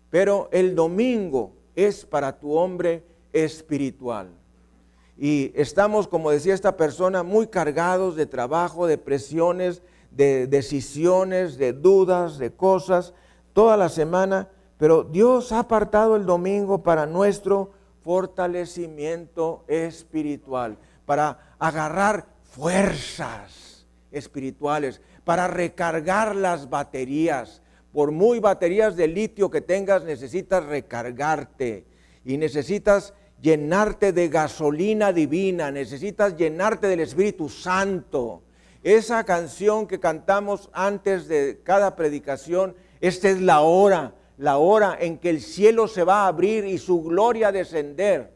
Pero 0.09 0.49
el 0.51 0.73
domingo 0.73 1.53
es 1.75 2.03
para 2.03 2.39
tu 2.39 2.57
hombre 2.57 3.03
espiritual 3.31 4.38
y 5.21 5.51
estamos, 5.53 6.07
como 6.07 6.31
decía 6.31 6.53
esta 6.53 6.77
persona, 6.77 7.23
muy 7.23 7.47
cargados 7.47 8.15
de 8.15 8.25
trabajo, 8.25 8.87
de 8.87 8.97
presiones, 8.97 9.81
de 10.11 10.47
decisiones, 10.47 11.57
de 11.57 11.73
dudas, 11.73 12.37
de 12.37 12.53
cosas, 12.53 13.13
toda 13.51 13.75
la 13.75 13.89
semana, 13.89 14.47
pero 14.77 15.03
Dios 15.03 15.51
ha 15.51 15.59
apartado 15.59 16.15
el 16.15 16.25
domingo 16.25 16.83
para 16.83 17.05
nuestro 17.05 17.71
fortalecimiento 18.01 19.65
espiritual, 19.67 20.77
para 21.05 21.55
agarrar 21.59 22.27
fuerzas 22.43 23.85
espirituales, 24.13 25.01
para 25.25 25.49
recargar 25.49 26.33
las 26.33 26.69
baterías. 26.69 27.61
Por 27.91 28.11
muy 28.11 28.39
baterías 28.39 28.95
de 28.95 29.09
litio 29.09 29.49
que 29.49 29.59
tengas, 29.59 30.05
necesitas 30.05 30.65
recargarte 30.65 31.85
y 32.23 32.37
necesitas 32.37 33.13
llenarte 33.41 34.11
de 34.13 34.27
gasolina 34.27 35.13
divina, 35.13 35.71
necesitas 35.71 36.35
llenarte 36.35 36.87
del 36.87 37.01
Espíritu 37.01 37.49
Santo. 37.49 38.43
Esa 38.83 39.23
canción 39.23 39.87
que 39.87 39.99
cantamos 39.99 40.69
antes 40.73 41.27
de 41.27 41.59
cada 41.63 41.95
predicación, 41.95 42.75
esta 43.01 43.29
es 43.29 43.41
la 43.41 43.61
hora, 43.61 44.15
la 44.37 44.57
hora 44.57 44.97
en 44.99 45.17
que 45.17 45.29
el 45.29 45.41
cielo 45.41 45.87
se 45.87 46.03
va 46.03 46.23
a 46.23 46.27
abrir 46.27 46.65
y 46.65 46.77
su 46.77 47.03
gloria 47.03 47.51
descender. 47.51 48.33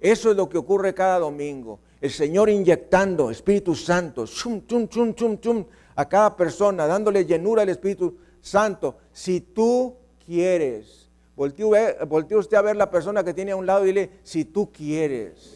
Eso 0.00 0.30
es 0.30 0.36
lo 0.36 0.48
que 0.48 0.58
ocurre 0.58 0.94
cada 0.94 1.18
domingo. 1.18 1.80
El 2.00 2.10
Señor 2.10 2.48
inyectando 2.48 3.30
Espíritu 3.30 3.74
Santo, 3.74 4.26
chum, 4.26 4.64
chum, 4.66 4.86
chum, 4.86 5.14
chum, 5.14 5.38
chum, 5.38 5.64
a 5.96 6.08
cada 6.08 6.36
persona, 6.36 6.86
dándole 6.86 7.24
llenura 7.24 7.62
al 7.62 7.70
Espíritu 7.70 8.16
Santo. 8.40 8.98
Si 9.12 9.40
tú 9.40 9.96
quieres 10.24 11.07
voltee, 11.38 12.36
usted 12.36 12.56
a 12.56 12.62
ver 12.62 12.76
la 12.76 12.90
persona 12.90 13.22
que 13.22 13.32
tiene 13.32 13.52
a 13.52 13.56
un 13.56 13.66
lado 13.66 13.84
y 13.84 13.88
dile, 13.88 14.10
si 14.22 14.44
tú 14.44 14.72
quieres, 14.72 15.54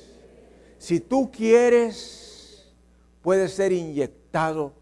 si 0.79 1.01
tú 1.01 1.31
quieres, 1.31 2.73
puedes 3.21 3.53
ser 3.53 3.73
inyectado 3.73 4.73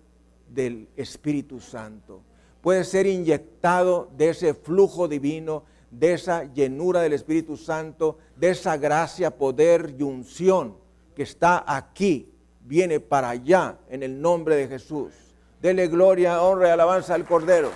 del 0.48 0.88
Espíritu 0.96 1.60
Santo. 1.60 2.22
Puedes 2.60 2.88
ser 2.88 3.06
inyectado 3.06 4.10
de 4.16 4.30
ese 4.30 4.52
flujo 4.52 5.08
divino, 5.08 5.64
de 5.90 6.12
esa 6.12 6.44
llenura 6.52 7.00
del 7.00 7.14
Espíritu 7.14 7.56
Santo, 7.56 8.18
de 8.36 8.50
esa 8.50 8.76
gracia, 8.76 9.36
poder 9.36 9.94
y 9.98 10.02
unción 10.02 10.76
que 11.14 11.22
está 11.22 11.64
aquí, 11.66 12.32
viene 12.60 13.00
para 13.00 13.30
allá 13.30 13.78
en 13.88 14.02
el 14.02 14.20
nombre 14.20 14.56
de 14.56 14.68
Jesús. 14.68 15.12
Dele 15.60 15.88
gloria, 15.88 16.42
honra 16.42 16.68
y 16.68 16.70
alabanza 16.70 17.14
al 17.14 17.24
Cordero. 17.26 17.70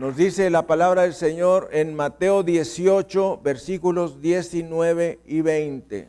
Nos 0.00 0.16
dice 0.16 0.48
la 0.48 0.66
palabra 0.66 1.02
del 1.02 1.12
Señor 1.12 1.68
en 1.72 1.94
Mateo 1.94 2.42
18, 2.42 3.42
versículos 3.44 4.22
19 4.22 5.18
y 5.26 5.42
20. 5.42 6.08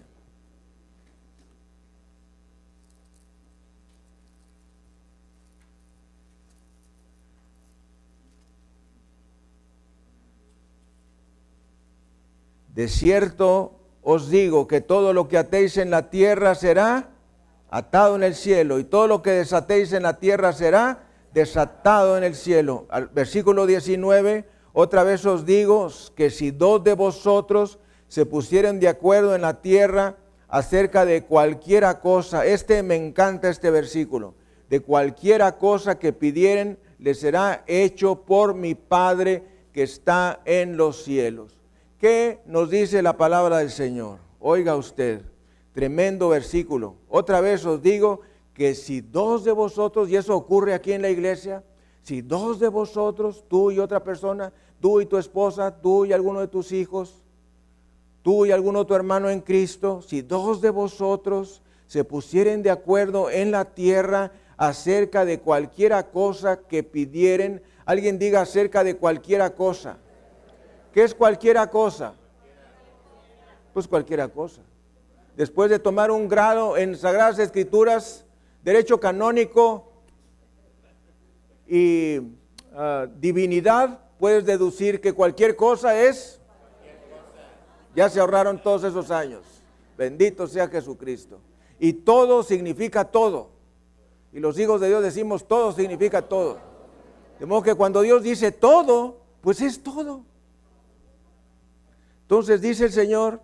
De 12.74 12.88
cierto 12.88 13.74
os 14.02 14.30
digo 14.30 14.70
que 14.70 14.80
todo 14.80 15.12
lo 15.12 15.28
que 15.28 15.38
atéis 15.38 15.76
en 15.76 15.92
la 15.92 16.10
tierra 16.10 16.56
será 16.56 17.10
atado 17.70 18.16
en 18.16 18.24
el 18.24 18.36
cielo 18.36 18.80
y 18.80 18.86
todo 18.86 19.08
lo 19.08 19.22
que 19.22 19.32
desatéis 19.32 19.92
en 19.92 20.04
la 20.04 20.18
tierra 20.18 20.54
será 20.54 21.11
desatado 21.34 22.18
en 22.18 22.24
el 22.24 22.36
cielo. 22.36 22.86
Al 22.90 23.08
versículo 23.08 23.66
19, 23.66 24.46
otra 24.74 25.04
vez 25.04 25.26
os 25.26 25.46
digo 25.46 25.88
que 26.16 26.30
si 26.30 26.52
dos 26.52 26.84
de 26.84 26.94
vosotros 26.94 27.80
se 28.08 28.26
pusieren 28.26 28.80
de 28.80 28.88
acuerdo 28.88 29.36
en 29.36 29.42
la 29.42 29.62
tierra 29.62 30.18
acerca 30.48 31.06
de 31.06 31.24
cualquiera 31.24 32.00
cosa, 32.00 32.46
este 32.46 32.84
me 32.84 32.96
encanta 32.96 33.50
este 33.50 33.72
versículo, 33.72 34.36
de 34.70 34.82
cualquiera 34.82 35.58
cosa 35.58 35.98
que 35.98 36.14
pidieren, 36.14 36.78
le 37.00 37.14
será 37.14 37.64
hecho 37.68 38.24
por 38.26 38.54
mi 38.54 38.76
Padre 38.76 39.44
que 39.74 39.84
está 39.84 40.42
en 40.46 40.78
los 40.78 41.04
cielos. 41.04 41.58
¿Qué 41.98 42.42
nos 42.46 42.70
dice 42.70 43.02
la 43.02 43.16
palabra 43.18 43.60
del 43.60 43.72
Señor? 43.72 44.20
Oiga 44.40 44.76
usted, 44.76 45.22
tremendo 45.74 46.30
versículo. 46.30 46.96
Otra 47.10 47.42
vez 47.42 47.66
os 47.66 47.82
digo 47.82 48.22
que 48.62 48.76
si 48.76 49.02
dos 49.02 49.44
de 49.44 49.52
vosotros, 49.52 50.08
y 50.08 50.16
eso 50.16 50.36
ocurre 50.36 50.76
aquí 50.76 50.92
en 50.92 51.02
la 51.02 51.10
iglesia, 51.10 51.64
si 52.04 52.22
dos 52.22 52.60
de 52.60 52.68
vosotros, 52.68 53.44
tú 53.48 53.72
y 53.72 53.80
otra 53.80 54.04
persona, 54.04 54.54
tú 54.80 55.02
y 55.02 55.08
tu 55.08 55.18
esposa, 55.18 55.82
tú 55.82 56.06
y 56.06 56.14
alguno 56.14 56.42
de 56.42 56.48
tus 56.48 56.72
hijos, 56.72 57.24
tú 58.22 58.46
y 58.46 58.52
algún 58.52 58.76
otro 58.76 58.96
hermano 58.96 59.32
en 59.32 59.42
Cristo, 59.42 60.04
si 60.04 60.22
dos 60.22 60.62
de 60.62 60.70
vosotros 60.70 61.64
se 61.88 62.04
pusieren 62.04 62.62
de 62.62 62.70
acuerdo 62.70 63.32
en 63.32 63.50
la 63.50 63.66
tierra 63.66 64.32
acerca 64.58 65.26
de 65.26 65.40
cualquiera 65.40 66.12
cosa 66.12 66.60
que 66.60 66.84
pidieren, 66.84 67.64
alguien 67.84 68.20
diga 68.20 68.42
acerca 68.42 68.84
de 68.84 68.96
cualquiera 68.96 69.56
cosa. 69.56 69.98
¿Qué 70.94 71.02
es 71.02 71.16
cualquiera 71.16 71.68
cosa? 71.72 72.14
Pues 73.74 73.88
cualquiera 73.88 74.28
cosa. 74.28 74.62
Después 75.36 75.72
de 75.72 75.80
tomar 75.80 76.12
un 76.12 76.28
grado 76.28 76.78
en 76.78 76.96
Sagradas 76.96 77.40
Escrituras, 77.40 78.28
derecho 78.64 79.00
canónico 79.00 79.92
y 81.68 82.20
ah, 82.74 83.08
divinidad, 83.20 84.00
puedes 84.20 84.46
deducir 84.46 85.02
que 85.02 85.14
cualquier 85.14 85.56
cosa 85.56 86.00
es, 86.00 86.40
ya 87.96 88.10
se 88.10 88.20
ahorraron 88.20 88.62
todos 88.62 88.84
esos 88.84 89.12
años. 89.12 89.44
Bendito 89.98 90.48
sea 90.48 90.68
Jesucristo. 90.68 91.40
Y 91.80 91.94
todo 91.94 92.44
significa 92.44 93.06
todo. 93.06 93.50
Y 94.34 94.40
los 94.40 94.58
hijos 94.60 94.80
de 94.80 94.88
Dios 94.88 95.04
decimos 95.04 95.48
todo 95.48 95.72
significa 95.72 96.22
todo. 96.22 96.60
De 97.40 97.46
modo 97.46 97.64
que 97.64 97.76
cuando 97.76 98.02
Dios 98.02 98.24
dice 98.24 98.52
todo, 98.52 99.18
pues 99.42 99.62
es 99.62 99.82
todo. 99.82 100.24
Entonces 102.24 102.62
dice 102.62 102.86
el 102.86 102.92
Señor, 102.92 103.42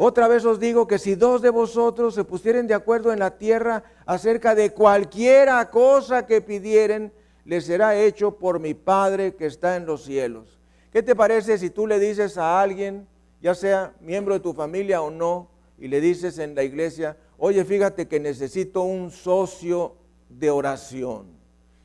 otra 0.00 0.28
vez 0.28 0.44
os 0.44 0.60
digo 0.60 0.86
que 0.86 0.96
si 0.96 1.16
dos 1.16 1.42
de 1.42 1.50
vosotros 1.50 2.14
se 2.14 2.22
pusieren 2.22 2.68
de 2.68 2.74
acuerdo 2.74 3.12
en 3.12 3.18
la 3.18 3.36
tierra 3.36 3.82
acerca 4.06 4.54
de 4.54 4.72
cualquiera 4.72 5.68
cosa 5.70 6.24
que 6.24 6.40
pidieren, 6.40 7.12
les 7.44 7.64
será 7.64 7.96
hecho 7.98 8.38
por 8.38 8.60
mi 8.60 8.74
Padre 8.74 9.34
que 9.34 9.46
está 9.46 9.74
en 9.74 9.86
los 9.86 10.04
cielos. 10.04 10.60
¿Qué 10.92 11.02
te 11.02 11.16
parece 11.16 11.58
si 11.58 11.70
tú 11.70 11.88
le 11.88 11.98
dices 11.98 12.38
a 12.38 12.60
alguien, 12.60 13.08
ya 13.42 13.56
sea 13.56 13.92
miembro 14.00 14.34
de 14.34 14.40
tu 14.40 14.54
familia 14.54 15.02
o 15.02 15.10
no, 15.10 15.50
y 15.76 15.88
le 15.88 16.00
dices 16.00 16.38
en 16.38 16.54
la 16.54 16.62
iglesia, 16.62 17.16
oye, 17.36 17.64
fíjate 17.64 18.06
que 18.06 18.20
necesito 18.20 18.82
un 18.82 19.10
socio 19.10 19.96
de 20.28 20.48
oración? 20.48 21.26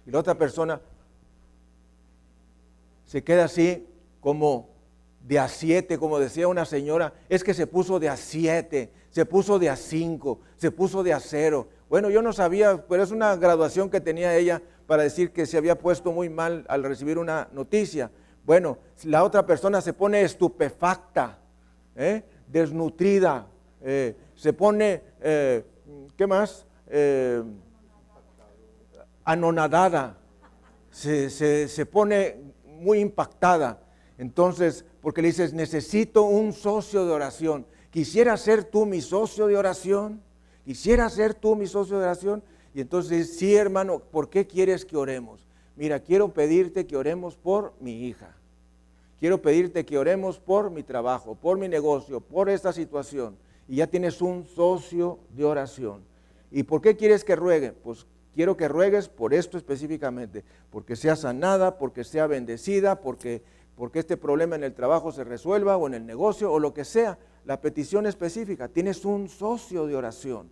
Y 0.05 0.11
la 0.11 0.19
otra 0.19 0.35
persona 0.35 0.79
se 3.07 3.23
queda 3.23 3.45
así 3.45 3.87
como 4.19 4.72
de 5.23 5.39
a 5.39 5.47
siete, 5.47 5.97
como 5.97 6.19
decía 6.19 6.47
una 6.47 6.65
señora, 6.65 7.13
es 7.29 7.43
que 7.43 7.53
se 7.53 7.65
puso 7.65 7.99
de 7.99 8.09
a 8.09 8.17
siete, 8.17 8.91
se 9.09 9.25
puso 9.25 9.57
de 9.57 9.69
a 9.69 9.75
cinco, 9.75 10.41
se 10.57 10.69
puso 10.69 11.01
de 11.01 11.13
a 11.13 11.19
cero. 11.19 11.69
Bueno, 11.89 12.09
yo 12.09 12.21
no 12.21 12.33
sabía, 12.33 12.85
pero 12.87 13.03
es 13.03 13.11
una 13.11 13.35
graduación 13.37 13.89
que 13.89 14.01
tenía 14.01 14.35
ella 14.35 14.61
para 14.85 15.03
decir 15.03 15.31
que 15.31 15.45
se 15.45 15.57
había 15.57 15.77
puesto 15.77 16.11
muy 16.11 16.29
mal 16.29 16.65
al 16.67 16.83
recibir 16.83 17.17
una 17.17 17.47
noticia. 17.53 18.11
Bueno, 18.45 18.77
la 19.05 19.23
otra 19.23 19.45
persona 19.45 19.79
se 19.79 19.93
pone 19.93 20.21
estupefacta, 20.23 21.39
¿eh? 21.95 22.23
desnutrida, 22.47 23.47
eh, 23.81 24.15
se 24.35 24.51
pone, 24.51 25.01
eh, 25.21 25.63
¿qué 26.17 26.27
más? 26.27 26.67
anonadada, 29.23 30.17
se, 30.91 31.29
se 31.29 31.85
pone 31.87 32.37
muy 32.65 32.99
impactada. 32.99 33.82
Entonces, 34.17 34.85
porque 35.01 35.21
le 35.21 35.29
dices, 35.29 35.53
necesito 35.53 36.23
un 36.23 36.53
socio 36.53 37.05
de 37.05 37.11
oración. 37.11 37.65
Quisiera 37.89 38.37
ser 38.37 38.63
tú 38.63 38.85
mi 38.85 39.01
socio 39.01 39.47
de 39.47 39.57
oración. 39.57 40.21
Quisiera 40.65 41.09
ser 41.09 41.33
tú 41.33 41.55
mi 41.55 41.67
socio 41.67 41.97
de 41.97 42.05
oración. 42.05 42.43
Y 42.73 42.81
entonces, 42.81 43.37
sí, 43.37 43.55
hermano, 43.55 43.99
¿por 43.99 44.29
qué 44.29 44.47
quieres 44.47 44.85
que 44.85 44.97
oremos? 44.97 45.45
Mira, 45.75 45.99
quiero 45.99 46.33
pedirte 46.33 46.85
que 46.85 46.97
oremos 46.97 47.35
por 47.35 47.73
mi 47.79 48.05
hija. 48.05 48.35
Quiero 49.19 49.41
pedirte 49.41 49.85
que 49.85 49.97
oremos 49.97 50.39
por 50.39 50.69
mi 50.69 50.83
trabajo, 50.83 51.35
por 51.35 51.57
mi 51.57 51.67
negocio, 51.67 52.19
por 52.19 52.49
esta 52.49 52.73
situación. 52.73 53.37
Y 53.67 53.77
ya 53.77 53.87
tienes 53.87 54.21
un 54.21 54.45
socio 54.45 55.19
de 55.35 55.45
oración. 55.45 56.01
¿Y 56.51 56.63
por 56.63 56.81
qué 56.81 56.95
quieres 56.95 57.23
que 57.23 57.35
ruegue? 57.35 57.71
Pues 57.71 58.05
quiero 58.35 58.57
que 58.57 58.67
ruegues 58.67 59.07
por 59.07 59.33
esto 59.33 59.57
específicamente, 59.57 60.43
porque 60.69 60.95
sea 60.95 61.15
sanada, 61.15 61.77
porque 61.77 62.03
sea 62.03 62.27
bendecida, 62.27 63.01
porque 63.01 63.41
porque 63.75 63.99
este 63.99 64.17
problema 64.17 64.55
en 64.55 64.63
el 64.63 64.73
trabajo 64.73 65.11
se 65.11 65.23
resuelva 65.23 65.77
o 65.77 65.87
en 65.87 65.95
el 65.95 66.05
negocio 66.05 66.51
o 66.51 66.59
lo 66.59 66.73
que 66.73 66.85
sea, 66.85 67.17
la 67.45 67.59
petición 67.59 68.05
específica. 68.05 68.67
Tienes 68.67 69.03
un 69.05 69.27
socio 69.27 69.87
de 69.87 69.95
oración. 69.95 70.49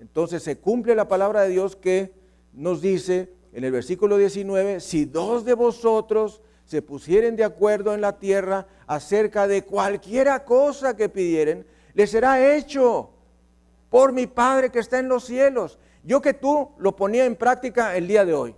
Entonces 0.00 0.42
se 0.42 0.58
cumple 0.58 0.94
la 0.94 1.08
palabra 1.08 1.42
de 1.42 1.50
Dios 1.50 1.76
que 1.76 2.12
nos 2.52 2.80
dice 2.80 3.32
en 3.52 3.64
el 3.64 3.72
versículo 3.72 4.16
19, 4.16 4.80
si 4.80 5.04
dos 5.04 5.44
de 5.44 5.54
vosotros 5.54 6.40
se 6.64 6.82
pusieren 6.82 7.36
de 7.36 7.44
acuerdo 7.44 7.94
en 7.94 8.00
la 8.00 8.18
tierra 8.18 8.66
acerca 8.86 9.46
de 9.46 9.62
cualquiera 9.62 10.44
cosa 10.44 10.96
que 10.96 11.08
pidieren, 11.08 11.66
les 11.94 12.10
será 12.10 12.54
hecho 12.54 13.10
por 13.90 14.12
mi 14.12 14.26
Padre 14.26 14.70
que 14.70 14.80
está 14.80 14.98
en 14.98 15.08
los 15.08 15.24
cielos. 15.24 15.78
Yo 16.02 16.20
que 16.20 16.34
tú 16.34 16.70
lo 16.78 16.96
ponía 16.96 17.24
en 17.24 17.36
práctica 17.36 17.96
el 17.96 18.08
día 18.08 18.24
de 18.24 18.34
hoy. 18.34 18.56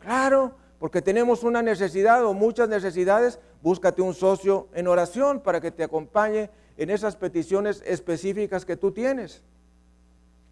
Claro, 0.00 0.54
porque 0.78 1.02
tenemos 1.02 1.42
una 1.42 1.62
necesidad 1.62 2.24
o 2.24 2.34
muchas 2.34 2.68
necesidades, 2.68 3.40
búscate 3.62 4.00
un 4.00 4.14
socio 4.14 4.68
en 4.74 4.86
oración 4.86 5.40
para 5.40 5.60
que 5.60 5.70
te 5.70 5.82
acompañe 5.82 6.50
en 6.76 6.90
esas 6.90 7.16
peticiones 7.16 7.82
específicas 7.84 8.64
que 8.64 8.76
tú 8.76 8.92
tienes, 8.92 9.42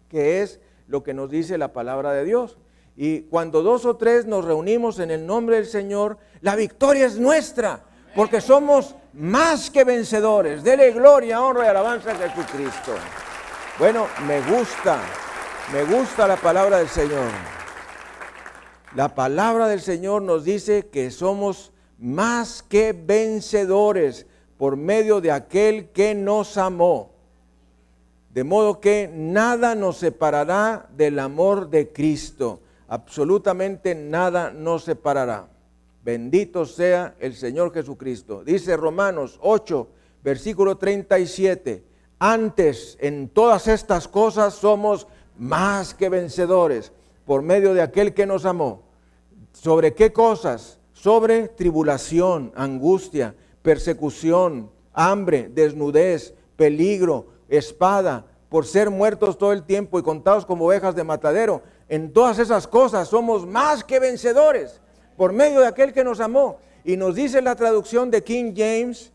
que 0.09 0.41
es 0.41 0.59
lo 0.87 1.03
que 1.03 1.13
nos 1.13 1.29
dice 1.29 1.57
la 1.57 1.71
palabra 1.71 2.11
de 2.11 2.25
Dios. 2.25 2.57
Y 2.97 3.21
cuando 3.21 3.61
dos 3.61 3.85
o 3.85 3.95
tres 3.95 4.25
nos 4.25 4.43
reunimos 4.43 4.99
en 4.99 5.11
el 5.11 5.25
nombre 5.25 5.57
del 5.57 5.65
Señor, 5.65 6.17
la 6.41 6.55
victoria 6.55 7.05
es 7.05 7.17
nuestra, 7.17 7.83
porque 8.15 8.41
somos 8.41 8.95
más 9.13 9.69
que 9.69 9.83
vencedores. 9.83 10.63
Dele 10.63 10.91
gloria, 10.91 11.41
honra 11.41 11.65
y 11.65 11.67
alabanza 11.67 12.11
a 12.11 12.15
Jesucristo. 12.15 12.93
Bueno, 13.79 14.07
me 14.25 14.41
gusta, 14.41 14.99
me 15.71 15.83
gusta 15.83 16.27
la 16.27 16.35
palabra 16.35 16.79
del 16.79 16.89
Señor. 16.89 17.56
La 18.97 19.13
palabra 19.13 19.67
del 19.67 19.81
Señor 19.81 20.23
nos 20.23 20.43
dice 20.43 20.87
que 20.87 21.11
somos 21.11 21.71
más 21.99 22.63
que 22.63 22.93
vencedores 22.93 24.25
por 24.57 24.75
medio 24.75 25.21
de 25.21 25.31
aquel 25.31 25.89
que 25.89 26.15
nos 26.15 26.57
amó. 26.57 27.11
De 28.33 28.43
modo 28.43 28.79
que 28.79 29.07
nada 29.13 29.75
nos 29.75 29.97
separará 29.97 30.89
del 30.97 31.19
amor 31.19 31.69
de 31.69 31.93
Cristo. 31.93 32.61
absolutamente 32.87 33.93
nada 33.93 34.49
nos 34.49 34.85
separará. 34.85 35.47
Bendito 36.03 36.65
sea 36.65 37.13
el 37.19 37.35
Señor 37.35 37.71
Jesucristo. 37.71 38.43
Dice 38.43 38.75
Romanos 38.75 39.37
8, 39.43 39.87
versículo 40.23 40.75
37. 40.75 41.83
Antes 42.17 42.97
en 42.99 43.29
todas 43.29 43.67
estas 43.67 44.07
cosas 44.07 44.55
somos 44.55 45.05
más 45.37 45.93
que 45.93 46.09
vencedores 46.09 46.91
por 47.27 47.43
medio 47.43 47.75
de 47.75 47.83
aquel 47.83 48.15
que 48.15 48.25
nos 48.25 48.43
amó. 48.45 48.86
¿Sobre 49.61 49.95
qué 49.95 50.13
cosas? 50.13 50.77
Sobre 50.93 51.47
tribulación, 51.47 52.51
angustia, 52.55 53.35
persecución, 53.63 54.69
hambre, 54.93 55.49
desnudez, 55.51 56.35
peligro, 56.55 57.25
espada, 57.49 58.25
por 58.49 58.67
ser 58.67 58.91
muertos 58.91 59.37
todo 59.37 59.53
el 59.53 59.63
tiempo 59.63 59.97
y 59.97 60.03
contados 60.03 60.45
como 60.45 60.65
ovejas 60.65 60.95
de 60.95 61.03
matadero. 61.03 61.63
En 61.89 62.13
todas 62.13 62.37
esas 62.37 62.67
cosas 62.67 63.07
somos 63.07 63.47
más 63.47 63.83
que 63.83 63.99
vencedores 63.99 64.79
por 65.17 65.33
medio 65.33 65.61
de 65.61 65.67
aquel 65.67 65.91
que 65.91 66.03
nos 66.03 66.19
amó. 66.19 66.59
Y 66.85 66.95
nos 66.95 67.15
dice 67.15 67.41
la 67.41 67.55
traducción 67.55 68.11
de 68.11 68.23
King 68.23 68.53
James 68.55 69.11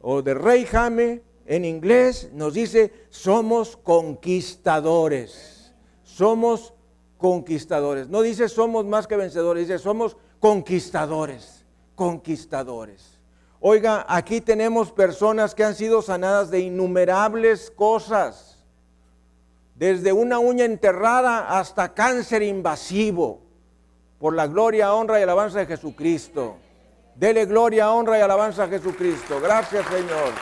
o 0.00 0.22
de 0.22 0.34
Rey 0.34 0.66
Jame 0.66 1.22
en 1.46 1.64
inglés, 1.64 2.30
nos 2.32 2.54
dice, 2.54 2.92
somos 3.10 3.76
conquistadores. 3.76 5.74
Somos 6.04 6.74
conquistadores. 7.20 8.08
No 8.08 8.22
dice 8.22 8.48
somos 8.48 8.86
más 8.86 9.06
que 9.06 9.16
vencedores, 9.16 9.68
dice 9.68 9.78
somos 9.78 10.16
conquistadores, 10.40 11.64
conquistadores. 11.94 13.20
Oiga, 13.60 14.06
aquí 14.08 14.40
tenemos 14.40 14.90
personas 14.90 15.54
que 15.54 15.62
han 15.62 15.74
sido 15.74 16.00
sanadas 16.00 16.50
de 16.50 16.60
innumerables 16.60 17.70
cosas, 17.70 18.64
desde 19.74 20.12
una 20.12 20.38
uña 20.38 20.64
enterrada 20.64 21.58
hasta 21.58 21.92
cáncer 21.92 22.42
invasivo, 22.42 23.42
por 24.18 24.34
la 24.34 24.46
gloria, 24.46 24.94
honra 24.94 25.20
y 25.20 25.22
alabanza 25.22 25.58
de 25.60 25.66
Jesucristo. 25.66 26.56
Dele 27.14 27.44
gloria, 27.44 27.92
honra 27.92 28.18
y 28.18 28.22
alabanza 28.22 28.64
a 28.64 28.68
Jesucristo. 28.68 29.40
Gracias 29.40 29.86
Señor. 29.86 30.32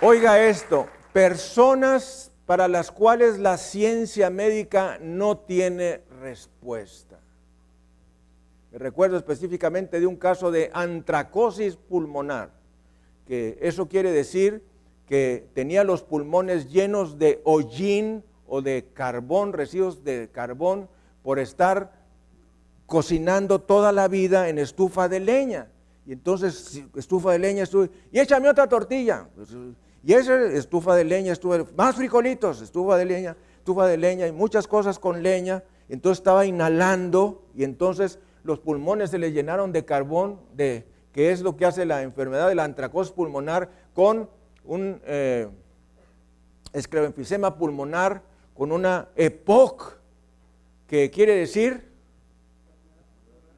Oiga 0.00 0.40
esto, 0.40 0.86
personas 1.12 2.27
para 2.48 2.66
las 2.66 2.90
cuales 2.90 3.38
la 3.38 3.58
ciencia 3.58 4.30
médica 4.30 4.98
no 5.02 5.36
tiene 5.36 6.00
respuesta. 6.22 7.20
Me 8.72 8.78
recuerdo 8.78 9.18
específicamente 9.18 10.00
de 10.00 10.06
un 10.06 10.16
caso 10.16 10.50
de 10.50 10.70
antracosis 10.72 11.76
pulmonar, 11.76 12.52
que 13.26 13.58
eso 13.60 13.86
quiere 13.86 14.12
decir 14.12 14.62
que 15.06 15.46
tenía 15.52 15.84
los 15.84 16.02
pulmones 16.02 16.70
llenos 16.70 17.18
de 17.18 17.42
hollín 17.44 18.24
o 18.46 18.62
de 18.62 18.86
carbón, 18.94 19.52
residuos 19.52 20.02
de 20.02 20.30
carbón, 20.32 20.88
por 21.22 21.38
estar 21.38 21.92
cocinando 22.86 23.60
toda 23.60 23.92
la 23.92 24.08
vida 24.08 24.48
en 24.48 24.58
estufa 24.58 25.06
de 25.06 25.20
leña. 25.20 25.68
Y 26.06 26.12
entonces, 26.12 26.82
estufa 26.96 27.32
de 27.32 27.40
leña, 27.40 27.64
y 28.10 28.18
échame 28.18 28.48
otra 28.48 28.66
tortilla. 28.66 29.28
Y 30.04 30.12
esa 30.12 30.42
estufa 30.46 30.94
de 30.94 31.04
leña, 31.04 31.32
estufa 31.32 31.64
más 31.76 31.96
frijolitos, 31.96 32.62
estufa 32.62 32.96
de 32.96 33.04
leña, 33.04 33.36
estufa 33.58 33.86
de 33.86 33.96
leña 33.96 34.26
y 34.26 34.32
muchas 34.32 34.66
cosas 34.66 34.98
con 34.98 35.22
leña. 35.22 35.64
Entonces 35.88 36.18
estaba 36.18 36.46
inhalando 36.46 37.42
y 37.54 37.64
entonces 37.64 38.18
los 38.44 38.58
pulmones 38.60 39.10
se 39.10 39.18
le 39.18 39.32
llenaron 39.32 39.72
de 39.72 39.84
carbón, 39.84 40.40
de, 40.54 40.86
que 41.12 41.32
es 41.32 41.40
lo 41.40 41.56
que 41.56 41.66
hace 41.66 41.84
la 41.84 42.02
enfermedad 42.02 42.48
de 42.48 42.54
la 42.54 42.64
antracosis 42.64 43.12
pulmonar, 43.12 43.70
con 43.94 44.30
un 44.64 45.00
eh, 45.04 45.48
pulmonar, 47.58 48.22
con 48.54 48.72
una 48.72 49.08
EPOC, 49.16 49.98
que 50.86 51.10
quiere 51.10 51.34
decir 51.34 51.88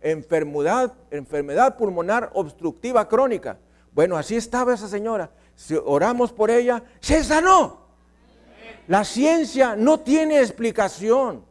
enfermedad, 0.01 0.95
enfermedad 1.11 1.76
pulmonar 1.76 2.30
obstructiva 2.34 3.09
crónica. 3.09 3.59
Bueno, 3.93 4.16
así 4.16 4.36
estaba 4.36 4.74
esa 4.74 4.88
señora. 4.88 5.30
Si 5.61 5.76
oramos 5.76 6.32
por 6.32 6.50
ella, 6.50 6.82
se 7.00 7.22
sanó. 7.22 7.80
La 8.88 9.04
ciencia 9.04 9.76
no 9.76 10.00
tiene 10.00 10.40
explicación 10.40 11.44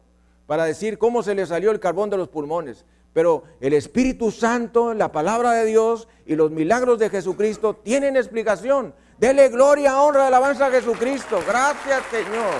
para 0.47 0.65
decir 0.65 0.97
cómo 0.97 1.21
se 1.21 1.35
le 1.35 1.45
salió 1.45 1.69
el 1.69 1.79
carbón 1.79 2.09
de 2.09 2.17
los 2.17 2.27
pulmones. 2.27 2.85
Pero 3.13 3.43
el 3.61 3.73
Espíritu 3.73 4.31
Santo, 4.31 4.95
la 4.95 5.11
palabra 5.11 5.51
de 5.51 5.65
Dios 5.65 6.07
y 6.25 6.35
los 6.35 6.49
milagros 6.49 6.97
de 6.97 7.11
Jesucristo 7.11 7.75
tienen 7.75 8.17
explicación. 8.17 8.95
Dele 9.19 9.49
gloria, 9.49 10.01
honra, 10.01 10.25
alabanza 10.25 10.65
a 10.65 10.71
Jesucristo. 10.71 11.39
Gracias, 11.47 12.01
Señor. 12.09 12.55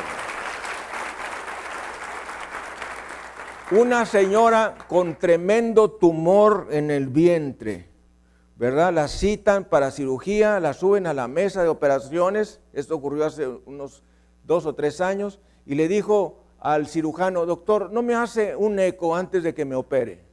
Una 3.72 4.06
señora 4.06 4.78
con 4.88 5.16
tremendo 5.18 5.90
tumor 5.90 6.68
en 6.70 6.92
el 6.92 7.08
vientre 7.08 7.89
¿verdad? 8.60 8.92
La 8.92 9.08
citan 9.08 9.64
para 9.64 9.90
cirugía, 9.90 10.60
la 10.60 10.74
suben 10.74 11.08
a 11.08 11.14
la 11.14 11.30
mesa 11.30 11.64
de 11.64 11.70
operaciones, 11.70 12.60
esto 12.74 12.94
ocurrió 12.94 13.26
hace 13.26 13.48
unos 13.48 14.04
dos 14.44 14.66
o 14.66 14.76
tres 14.76 15.00
años, 15.00 15.40
y 15.66 15.76
le 15.76 15.88
dijo 15.88 16.44
al 16.60 16.88
cirujano, 16.88 17.46
doctor, 17.46 17.90
no 17.90 18.02
me 18.02 18.16
hace 18.16 18.58
un 18.58 18.78
eco 18.80 19.16
antes 19.16 19.44
de 19.44 19.54
que 19.54 19.64
me 19.64 19.76
opere. 19.76 20.26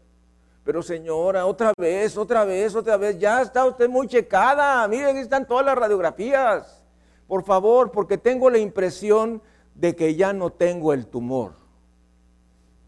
Pero 0.64 0.82
señora, 0.82 1.46
otra 1.46 1.72
vez, 1.78 2.16
otra 2.16 2.44
vez, 2.44 2.74
otra 2.74 2.96
vez, 2.96 3.16
ya 3.16 3.42
está 3.42 3.64
usted 3.64 3.88
muy 3.88 4.08
checada, 4.08 4.88
miren, 4.88 5.10
aquí 5.10 5.20
están 5.20 5.46
todas 5.46 5.64
las 5.64 5.78
radiografías. 5.78 6.82
Por 7.28 7.44
favor, 7.44 7.92
porque 7.92 8.18
tengo 8.18 8.50
la 8.50 8.58
impresión 8.58 9.40
de 9.76 9.94
que 9.94 10.16
ya 10.16 10.32
no 10.32 10.50
tengo 10.50 10.92
el 10.92 11.06
tumor. 11.06 11.52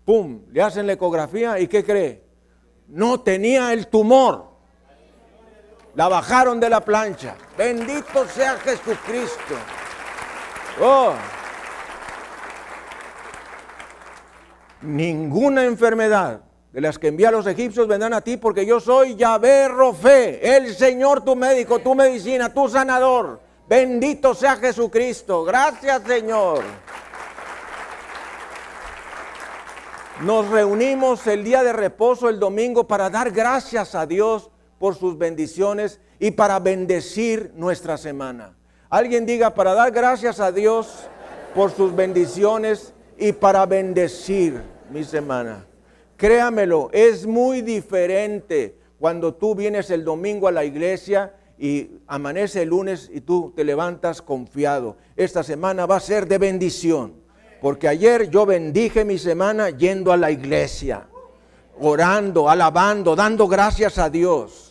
¡Pum! 0.04 0.40
Le 0.50 0.62
hacen 0.62 0.88
la 0.88 0.94
ecografía 0.94 1.60
y 1.60 1.68
¿qué 1.68 1.84
cree? 1.84 2.24
No 2.88 3.20
tenía 3.20 3.72
el 3.72 3.86
tumor. 3.86 4.57
La 5.98 6.06
bajaron 6.06 6.60
de 6.60 6.70
la 6.70 6.80
plancha. 6.80 7.34
Bendito 7.56 8.24
sea 8.28 8.56
Jesucristo. 8.58 9.56
Oh. 10.80 11.12
Ninguna 14.82 15.64
enfermedad 15.64 16.42
de 16.70 16.80
las 16.80 17.00
que 17.00 17.08
envía 17.08 17.30
a 17.30 17.32
los 17.32 17.48
egipcios 17.48 17.88
vendrán 17.88 18.14
a 18.14 18.20
ti 18.20 18.36
porque 18.36 18.64
yo 18.64 18.78
soy 18.78 19.16
Yahvé 19.16 19.66
Rofe, 19.66 20.56
el 20.56 20.72
Señor 20.72 21.24
tu 21.24 21.34
médico, 21.34 21.80
tu 21.80 21.96
medicina, 21.96 22.54
tu 22.54 22.68
sanador. 22.68 23.40
Bendito 23.68 24.36
sea 24.36 24.54
Jesucristo. 24.54 25.42
Gracias 25.42 26.00
Señor. 26.06 26.62
Nos 30.20 30.48
reunimos 30.48 31.26
el 31.26 31.42
día 31.42 31.64
de 31.64 31.72
reposo, 31.72 32.28
el 32.28 32.38
domingo, 32.38 32.86
para 32.86 33.10
dar 33.10 33.32
gracias 33.32 33.96
a 33.96 34.06
Dios 34.06 34.48
por 34.78 34.94
sus 34.94 35.18
bendiciones 35.18 36.00
y 36.18 36.30
para 36.30 36.58
bendecir 36.58 37.52
nuestra 37.56 37.96
semana. 37.96 38.56
Alguien 38.90 39.26
diga, 39.26 39.54
para 39.54 39.74
dar 39.74 39.90
gracias 39.90 40.40
a 40.40 40.50
Dios 40.52 41.08
por 41.54 41.70
sus 41.70 41.94
bendiciones 41.94 42.94
y 43.18 43.32
para 43.32 43.66
bendecir 43.66 44.62
mi 44.90 45.04
semana. 45.04 45.66
Créamelo, 46.16 46.90
es 46.92 47.26
muy 47.26 47.62
diferente 47.62 48.78
cuando 48.98 49.34
tú 49.34 49.54
vienes 49.54 49.90
el 49.90 50.04
domingo 50.04 50.48
a 50.48 50.52
la 50.52 50.64
iglesia 50.64 51.34
y 51.58 51.90
amanece 52.06 52.62
el 52.62 52.70
lunes 52.70 53.10
y 53.12 53.20
tú 53.20 53.52
te 53.54 53.64
levantas 53.64 54.22
confiado. 54.22 54.96
Esta 55.16 55.42
semana 55.42 55.86
va 55.86 55.96
a 55.96 56.00
ser 56.00 56.26
de 56.26 56.38
bendición, 56.38 57.14
porque 57.60 57.88
ayer 57.88 58.30
yo 58.30 58.46
bendije 58.46 59.04
mi 59.04 59.18
semana 59.18 59.70
yendo 59.70 60.12
a 60.12 60.16
la 60.16 60.30
iglesia, 60.30 61.08
orando, 61.80 62.48
alabando, 62.48 63.14
dando 63.14 63.46
gracias 63.46 63.98
a 63.98 64.08
Dios. 64.08 64.67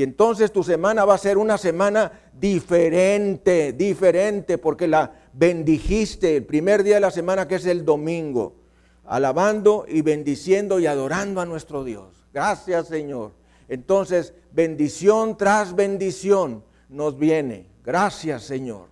Y 0.00 0.02
entonces 0.02 0.50
tu 0.50 0.64
semana 0.64 1.04
va 1.04 1.12
a 1.12 1.18
ser 1.18 1.36
una 1.36 1.58
semana 1.58 2.10
diferente, 2.32 3.74
diferente, 3.74 4.56
porque 4.56 4.88
la 4.88 5.12
bendijiste 5.34 6.38
el 6.38 6.46
primer 6.46 6.82
día 6.82 6.94
de 6.94 7.02
la 7.02 7.10
semana 7.10 7.46
que 7.46 7.56
es 7.56 7.66
el 7.66 7.84
domingo, 7.84 8.54
alabando 9.04 9.84
y 9.86 10.00
bendiciendo 10.00 10.80
y 10.80 10.86
adorando 10.86 11.42
a 11.42 11.44
nuestro 11.44 11.84
Dios. 11.84 12.24
Gracias 12.32 12.88
Señor. 12.88 13.32
Entonces, 13.68 14.32
bendición 14.52 15.36
tras 15.36 15.76
bendición 15.76 16.64
nos 16.88 17.18
viene. 17.18 17.66
Gracias 17.84 18.44
Señor. 18.44 18.86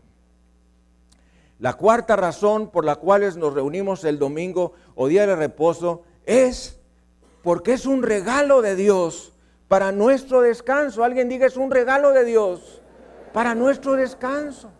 La 1.58 1.72
cuarta 1.72 2.16
razón 2.16 2.68
por 2.68 2.84
la 2.84 2.96
cual 2.96 3.22
nos 3.38 3.54
reunimos 3.54 4.04
el 4.04 4.18
domingo 4.18 4.74
o 4.94 5.08
día 5.08 5.26
de 5.26 5.36
reposo 5.36 6.02
es 6.26 6.78
porque 7.42 7.72
es 7.72 7.86
un 7.86 8.02
regalo 8.02 8.60
de 8.60 8.76
Dios 8.76 9.32
para 9.68 9.92
nuestro 9.92 10.40
descanso. 10.40 11.04
Alguien 11.04 11.28
diga, 11.28 11.46
es 11.46 11.56
un 11.56 11.70
regalo 11.70 12.12
de 12.12 12.24
Dios 12.24 12.82
para 13.32 13.54
nuestro 13.54 13.92
descanso. 13.92 14.70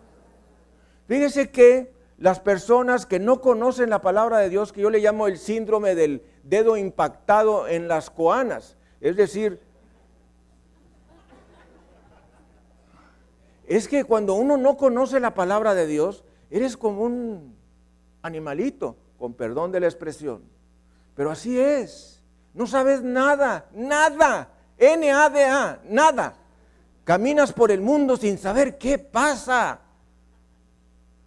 Fíjese 1.06 1.50
que 1.50 1.92
las 2.18 2.40
personas 2.40 3.06
que 3.06 3.20
no 3.20 3.40
conocen 3.40 3.90
la 3.90 4.02
palabra 4.02 4.38
de 4.38 4.48
Dios, 4.48 4.72
que 4.72 4.80
yo 4.80 4.90
le 4.90 4.98
llamo 4.98 5.28
el 5.28 5.38
síndrome 5.38 5.94
del 5.94 6.22
dedo 6.42 6.76
impactado 6.76 7.68
en 7.68 7.86
las 7.86 8.10
coanas, 8.10 8.76
es 9.00 9.16
decir, 9.16 9.60
es 13.66 13.86
que 13.86 14.04
cuando 14.04 14.34
uno 14.34 14.56
no 14.56 14.76
conoce 14.76 15.20
la 15.20 15.34
palabra 15.34 15.74
de 15.74 15.86
Dios, 15.86 16.24
eres 16.50 16.76
como 16.76 17.02
un 17.02 17.54
animalito, 18.22 18.96
con 19.18 19.34
perdón 19.34 19.70
de 19.70 19.80
la 19.80 19.86
expresión. 19.86 20.42
Pero 21.14 21.30
así 21.30 21.60
es. 21.60 22.22
No 22.54 22.66
sabes 22.66 23.02
nada, 23.02 23.66
nada. 23.72 24.48
N-A-D-A, 24.78 25.80
nada. 25.84 26.36
Caminas 27.04 27.52
por 27.52 27.70
el 27.70 27.80
mundo 27.80 28.16
sin 28.16 28.38
saber 28.38 28.78
qué 28.78 28.98
pasa. 28.98 29.80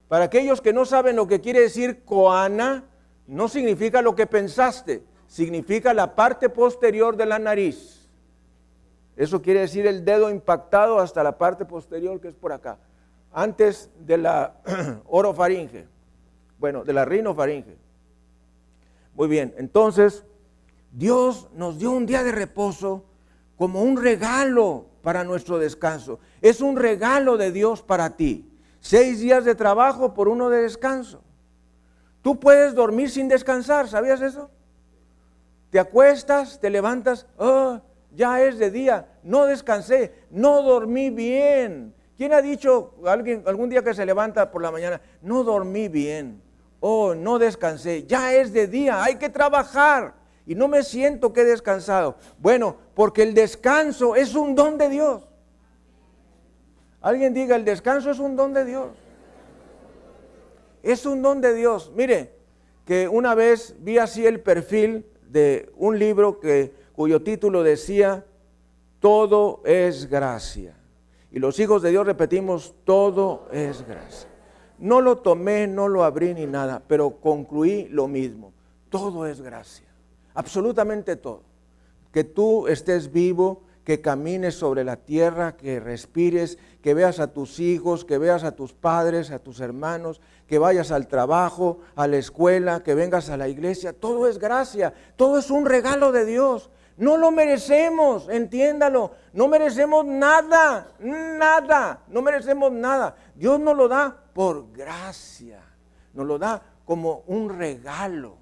Para 0.08 0.26
aquellos 0.26 0.62
que 0.62 0.74
no 0.74 0.86
saben 0.86 1.16
lo 1.16 1.28
que 1.28 1.41
quiere 1.41 1.62
decir 1.62 2.04
coana, 2.04 2.86
no 3.28 3.47
significa 3.47 4.02
lo 4.02 4.16
que 4.16 4.28
pensaste, 4.28 5.04
significa 5.28 5.93
la 5.93 6.16
parte 6.16 6.49
posterior 6.49 7.16
de 7.16 7.26
la 7.26 7.39
nariz. 7.39 8.10
Eso 9.16 9.41
quiere 9.41 9.62
decir 9.62 9.88
el 9.88 10.04
dedo 10.04 10.30
impactado 10.30 10.99
hasta 10.99 11.24
la 11.24 11.38
parte 11.38 11.66
posterior 11.66 12.20
que 12.20 12.30
es 12.30 12.36
por 12.36 12.52
acá, 12.52 12.78
antes 13.32 13.89
de 13.99 14.18
la 14.18 14.56
orofaringe, 15.08 15.88
bueno, 16.60 16.84
de 16.84 16.93
la 16.93 17.06
rinofaringe. 17.06 17.78
Muy 19.14 19.28
bien, 19.28 19.54
entonces 19.58 20.26
Dios 20.91 21.49
nos 21.54 21.80
dio 21.80 21.91
un 21.91 22.06
día 22.06 22.24
de 22.24 22.32
reposo 22.32 23.06
como 23.62 23.84
un 23.84 23.95
regalo 23.95 24.88
para 25.03 25.24
nuestro 25.24 25.59
descanso. 25.59 26.18
Es 26.41 26.62
un 26.62 26.78
regalo 26.78 27.38
de 27.38 27.51
Dios 27.51 27.84
para 27.84 28.18
ti. 28.18 28.51
Seis 28.80 29.20
días 29.20 29.45
de 29.45 29.53
trabajo 29.53 30.16
por 30.16 30.30
uno 30.30 30.49
de 30.49 30.64
descanso. 30.64 31.22
Tú 32.24 32.39
puedes 32.39 32.74
dormir 32.74 33.12
sin 33.12 33.28
descansar, 33.28 33.88
¿sabías 33.88 34.20
eso? 34.20 34.49
Te 35.70 35.80
acuestas, 35.80 36.59
te 36.59 36.72
levantas, 36.72 37.28
oh, 37.38 37.80
ya 38.16 38.41
es 38.41 38.57
de 38.57 38.72
día, 38.72 39.07
no 39.22 39.45
descansé, 39.45 40.12
no 40.32 40.64
dormí 40.64 41.12
bien. 41.12 41.93
¿Quién 42.18 42.34
ha 42.34 42.41
dicho 42.41 42.95
alguien, 43.05 43.43
algún 43.45 43.70
día 43.70 43.84
que 43.84 43.93
se 43.93 44.07
levanta 44.07 44.49
por 44.49 44.64
la 44.64 44.72
mañana, 44.72 44.99
no 45.22 45.43
dormí 45.43 45.88
bien, 45.88 46.41
oh, 46.80 47.14
no 47.14 47.38
descansé, 47.38 48.07
ya 48.07 48.34
es 48.34 48.53
de 48.53 48.66
día, 48.66 49.03
hay 49.03 49.18
que 49.18 49.30
trabajar 49.30 50.16
y 50.52 50.56
no 50.56 50.68
me 50.68 50.84
siento 50.84 51.32
que 51.32 51.41
he 51.41 51.45
descansado? 51.45 52.18
Bueno, 52.38 52.76
porque 52.93 53.24
el 53.24 53.34
descanso 53.34 54.18
es 54.18 54.36
un 54.36 54.54
don 54.54 54.78
de 54.78 54.89
Dios. 54.89 55.24
Alguien 56.99 57.34
diga, 57.34 57.56
el 57.56 57.64
descanso 57.64 58.12
es 58.12 58.20
un 58.20 58.36
don 58.36 58.52
de 58.52 58.66
Dios. 58.66 58.89
Es 60.84 61.06
un 61.06 61.22
don 61.22 61.39
de 61.39 61.54
Dios. 61.54 61.93
Mire, 61.95 62.34
que 62.86 63.08
una 63.08 63.34
vez 63.34 63.76
vi 63.80 63.97
así 63.97 64.26
el 64.26 64.41
perfil 64.41 65.06
de 65.30 65.72
un 65.78 65.97
libro 65.97 66.41
que, 66.41 66.74
cuyo 66.91 67.22
título 67.22 67.64
decía, 67.64 68.26
Todo 68.99 69.62
es 69.64 70.10
gracia. 70.10 70.76
Y 71.32 71.39
los 71.39 71.58
hijos 71.60 71.82
de 71.82 71.91
Dios 71.91 72.06
repetimos, 72.06 72.76
todo 72.84 73.47
es 73.54 73.88
gracia. 73.88 74.28
No 74.80 74.99
lo 74.99 75.20
tomé, 75.20 75.66
no 75.66 75.88
lo 75.88 76.04
abrí 76.04 76.34
ni 76.34 76.45
nada, 76.45 76.84
pero 76.86 77.22
concluí 77.22 77.88
lo 77.88 78.10
mismo. 78.10 78.52
Todo 78.89 79.26
es 79.26 79.39
gracia. 79.39 79.91
Absolutamente 80.34 81.16
todo. 81.16 81.44
Que 82.12 82.24
tú 82.24 82.68
estés 82.68 83.12
vivo, 83.12 83.64
que 83.84 84.02
camines 84.02 84.56
sobre 84.56 84.84
la 84.84 84.98
tierra, 84.98 85.58
que 85.58 85.80
respires, 85.80 86.58
que 86.82 86.94
veas 86.94 87.20
a 87.20 87.34
tus 87.34 87.60
hijos, 87.60 88.06
que 88.06 88.18
veas 88.18 88.44
a 88.44 88.56
tus 88.56 88.74
padres, 88.74 89.32
a 89.32 89.40
tus 89.40 89.60
hermanos, 89.60 90.22
que 90.48 90.60
vayas 90.60 90.92
al 90.92 91.08
trabajo, 91.08 91.80
a 91.96 92.08
la 92.08 92.18
escuela, 92.18 92.84
que 92.84 92.96
vengas 92.96 93.30
a 93.30 93.38
la 93.38 93.48
iglesia. 93.48 93.94
Todo 93.94 94.28
es 94.28 94.38
gracia, 94.38 94.94
todo 95.16 95.40
es 95.40 95.50
un 95.50 95.66
regalo 95.66 96.12
de 96.12 96.26
Dios. 96.26 96.70
No 96.98 97.18
lo 97.18 97.32
merecemos, 97.32 98.30
entiéndalo. 98.30 99.12
No 99.34 99.48
merecemos 99.48 100.06
nada, 100.06 100.92
nada, 101.00 102.04
no 102.08 102.22
merecemos 102.22 102.72
nada. 102.72 103.16
Dios 103.34 103.60
nos 103.60 103.76
lo 103.76 103.88
da 103.88 104.16
por 104.34 104.72
gracia, 104.72 105.62
nos 106.14 106.28
lo 106.28 106.38
da 106.38 106.62
como 106.86 107.24
un 107.28 107.58
regalo. 107.58 108.41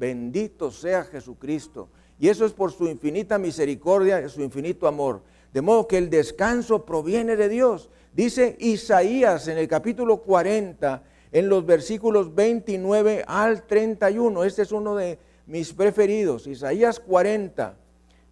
Bendito 0.00 0.70
sea 0.70 1.04
Jesucristo. 1.04 1.90
Y 2.18 2.30
eso 2.30 2.46
es 2.46 2.52
por 2.52 2.72
su 2.72 2.88
infinita 2.88 3.38
misericordia 3.38 4.22
y 4.22 4.30
su 4.30 4.40
infinito 4.40 4.88
amor. 4.88 5.20
De 5.52 5.60
modo 5.60 5.86
que 5.86 5.98
el 5.98 6.08
descanso 6.08 6.86
proviene 6.86 7.36
de 7.36 7.50
Dios. 7.50 7.90
Dice 8.14 8.56
Isaías 8.60 9.46
en 9.46 9.58
el 9.58 9.68
capítulo 9.68 10.22
40, 10.22 11.02
en 11.32 11.50
los 11.50 11.66
versículos 11.66 12.34
29 12.34 13.24
al 13.26 13.66
31. 13.66 14.42
Este 14.44 14.62
es 14.62 14.72
uno 14.72 14.96
de 14.96 15.18
mis 15.44 15.74
preferidos. 15.74 16.46
Isaías 16.46 16.98
40, 16.98 17.76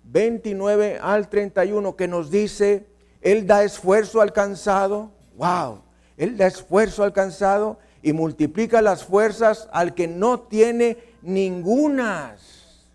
29 0.05 0.99
al 1.03 1.29
31, 1.29 1.97
que 1.97 2.09
nos 2.09 2.31
dice, 2.31 2.87
Él 3.21 3.47
da 3.47 3.63
esfuerzo 3.63 4.23
alcanzado. 4.23 5.11
¡Wow! 5.37 5.83
Él 6.17 6.39
da 6.39 6.47
esfuerzo 6.47 7.05
alcanzado 7.05 7.79
y 8.03 8.15
multiplica 8.15 8.81
las 8.81 9.05
fuerzas 9.05 9.69
al 9.71 9.95
que 9.95 10.09
no 10.09 10.41
tiene 10.41 11.08
ningunas. 11.29 12.89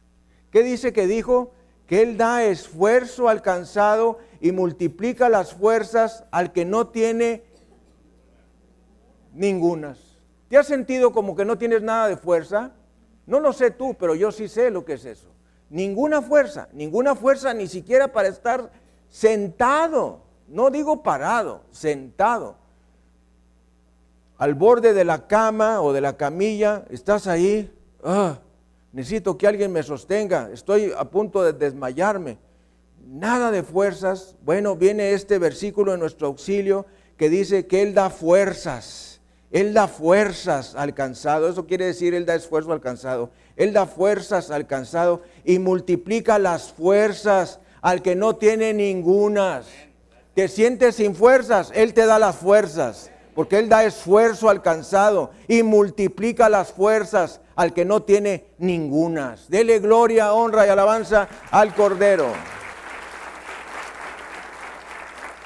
¿Qué 0.52 0.64
dice 0.64 0.92
que 0.92 1.08
dijo? 1.08 1.54
Que 1.88 2.02
Él 2.02 2.18
da 2.18 2.44
esfuerzo 2.44 3.30
alcanzado 3.30 4.20
y 4.42 4.52
multiplica 4.52 5.30
las 5.30 5.54
fuerzas 5.54 6.26
al 6.32 6.52
que 6.52 6.66
no 6.66 6.88
tiene 6.88 7.44
ningunas. 9.34 10.00
¿Te 10.50 10.58
has 10.58 10.68
sentido 10.68 11.14
como 11.14 11.36
que 11.36 11.46
no 11.46 11.58
tienes 11.58 11.82
nada 11.82 12.08
de 12.08 12.18
fuerza? 12.18 12.72
No 13.26 13.40
lo 13.40 13.54
sé 13.54 13.72
tú, 13.72 13.96
pero 14.00 14.16
yo 14.16 14.32
sí 14.32 14.48
sé 14.48 14.70
lo 14.70 14.84
que 14.84 14.94
es 14.94 15.06
eso. 15.06 15.30
Ninguna 15.70 16.22
fuerza, 16.22 16.70
ninguna 16.74 17.16
fuerza 17.16 17.54
ni 17.54 17.68
siquiera 17.68 18.12
para 18.12 18.28
estar 18.28 18.72
sentado. 19.10 20.22
No 20.48 20.70
digo 20.70 21.04
parado, 21.04 21.64
sentado. 21.72 22.58
Al 24.38 24.56
borde 24.56 24.94
de 24.94 25.06
la 25.06 25.28
cama 25.28 25.82
o 25.82 25.94
de 25.94 26.02
la 26.02 26.18
camilla, 26.18 26.86
estás 26.90 27.28
ahí. 27.28 27.72
Ah, 28.04 28.40
necesito 28.92 29.38
que 29.38 29.48
alguien 29.48 29.72
me 29.72 29.84
sostenga, 29.84 30.50
estoy 30.52 30.92
a 30.98 31.06
punto 31.06 31.44
de 31.44 31.54
desmayarme. 31.54 32.38
Nada 33.06 33.52
de 33.52 33.64
fuerzas. 33.64 34.36
Bueno, 34.44 34.76
viene 34.76 35.14
este 35.14 35.38
versículo 35.38 35.94
en 35.94 36.00
nuestro 36.00 36.28
auxilio 36.28 36.86
que 37.18 37.30
dice 37.30 37.68
que 37.68 37.82
Él 37.82 37.94
da 37.94 38.10
fuerzas. 38.10 39.22
Él 39.52 39.74
da 39.74 39.88
fuerzas 39.88 40.74
al 40.76 40.94
cansado. 40.94 41.48
Eso 41.48 41.68
quiere 41.68 41.86
decir, 41.86 42.14
Él 42.14 42.26
da 42.26 42.36
esfuerzo 42.36 42.72
al 42.72 42.82
cansado. 42.82 43.30
Él 43.56 43.72
da 43.72 43.86
fuerzas 43.86 44.50
al 44.52 44.68
cansado 44.68 45.22
y 45.44 45.60
multiplica 45.60 46.40
las 46.40 46.72
fuerzas 46.72 47.60
al 47.82 48.02
que 48.02 48.16
no 48.16 48.36
tiene 48.36 48.74
ningunas. 48.74 49.68
Te 50.34 50.48
sientes 50.48 50.96
sin 50.96 51.14
fuerzas, 51.14 51.72
Él 51.76 51.94
te 51.94 52.06
da 52.06 52.18
las 52.18 52.36
fuerzas. 52.38 53.12
Porque 53.36 53.60
Él 53.60 53.70
da 53.70 53.84
esfuerzo 53.84 54.50
al 54.50 54.62
cansado 54.62 55.32
y 55.48 55.64
multiplica 55.64 56.50
las 56.50 56.72
fuerzas 56.72 57.42
al 57.56 57.74
que 57.74 57.86
no 57.86 58.04
tiene 58.04 58.48
ningunas. 58.58 59.50
Dele 59.50 59.80
gloria, 59.80 60.34
honra 60.34 60.66
y 60.68 60.70
alabanza 60.70 61.28
al 61.52 61.74
Cordero. 61.74 62.32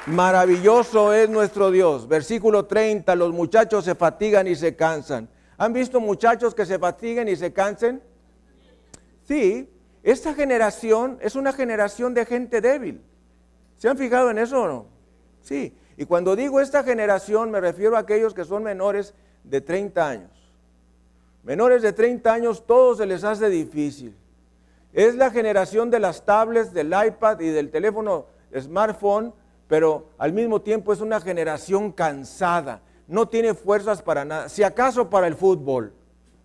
Maravilloso 0.07 1.13
es 1.13 1.29
nuestro 1.29 1.69
Dios. 1.69 2.07
Versículo 2.07 2.65
30, 2.65 3.13
los 3.15 3.33
muchachos 3.33 3.83
se 3.83 3.95
fatigan 3.95 4.47
y 4.47 4.55
se 4.55 4.75
cansan. 4.75 5.27
¿Han 5.57 5.73
visto 5.73 5.99
muchachos 5.99 6.55
que 6.55 6.65
se 6.65 6.79
fatiguen 6.79 7.27
y 7.27 7.35
se 7.35 7.51
cansen? 7.51 8.01
Sí, 9.23 9.69
esta 10.03 10.33
generación 10.33 11.17
es 11.21 11.35
una 11.35 11.51
generación 11.51 12.13
de 12.13 12.25
gente 12.25 12.61
débil. 12.61 13.01
¿Se 13.77 13.89
han 13.89 13.97
fijado 13.97 14.31
en 14.31 14.37
eso 14.37 14.61
o 14.61 14.67
no? 14.67 14.85
Sí, 15.41 15.75
y 15.97 16.05
cuando 16.05 16.35
digo 16.35 16.61
esta 16.61 16.83
generación 16.83 17.49
me 17.49 17.59
refiero 17.59 17.97
a 17.97 17.99
aquellos 17.99 18.35
que 18.35 18.45
son 18.45 18.63
menores 18.63 19.15
de 19.43 19.61
30 19.61 20.07
años. 20.07 20.31
Menores 21.43 21.81
de 21.81 21.91
30 21.91 22.31
años 22.31 22.65
todo 22.65 22.95
se 22.95 23.05
les 23.05 23.23
hace 23.23 23.49
difícil. 23.49 24.15
Es 24.93 25.15
la 25.15 25.31
generación 25.31 25.89
de 25.89 25.99
las 25.99 26.23
tablets, 26.23 26.73
del 26.73 26.87
iPad 26.87 27.39
y 27.39 27.49
del 27.49 27.71
teléfono 27.71 28.25
smartphone, 28.57 29.33
pero 29.67 30.09
al 30.17 30.33
mismo 30.33 30.61
tiempo 30.61 30.93
es 30.93 31.01
una 31.01 31.19
generación 31.19 31.91
cansada. 31.91 32.81
No 33.07 33.27
tiene 33.27 33.53
fuerzas 33.53 34.01
para 34.01 34.23
nada. 34.23 34.49
Si 34.49 34.63
acaso 34.63 35.09
para 35.09 35.27
el 35.27 35.35
fútbol, 35.35 35.93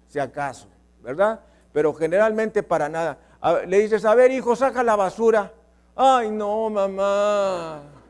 si 0.08 0.18
acaso, 0.18 0.68
¿verdad? 1.02 1.40
Pero 1.72 1.92
generalmente 1.92 2.62
para 2.62 2.88
nada. 2.88 3.18
le 3.66 3.80
dices, 3.80 4.04
a 4.04 4.14
ver 4.14 4.30
hijo, 4.30 4.56
saca 4.56 4.82
la 4.82 4.96
basura. 4.96 5.52
Ay, 5.94 6.30
no, 6.30 6.70
mamá. 6.70 8.01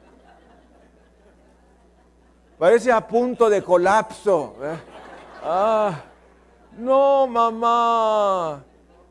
Parece 2.62 2.92
a 2.92 3.00
punto 3.00 3.50
de 3.50 3.60
colapso. 3.60 4.54
¿eh? 4.62 4.78
Ah. 5.42 6.00
No, 6.78 7.26
mamá. 7.26 8.62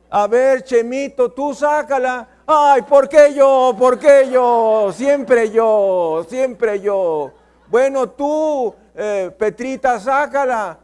A 0.10 0.28
ver, 0.28 0.64
Chemito, 0.64 1.30
tú 1.34 1.54
sácala. 1.54 2.26
Ay, 2.48 2.84
¿por 2.84 3.10
qué 3.10 3.34
yo? 3.34 3.76
¿Por 3.78 4.00
qué 4.00 4.30
yo? 4.32 4.92
Siempre 4.94 5.52
yo, 5.52 6.26
siempre 6.30 6.80
yo. 6.80 7.32
Bueno, 7.68 8.08
tú, 8.12 8.74
eh, 8.96 9.36
Petrita, 9.38 10.00
sácala. 10.00 10.78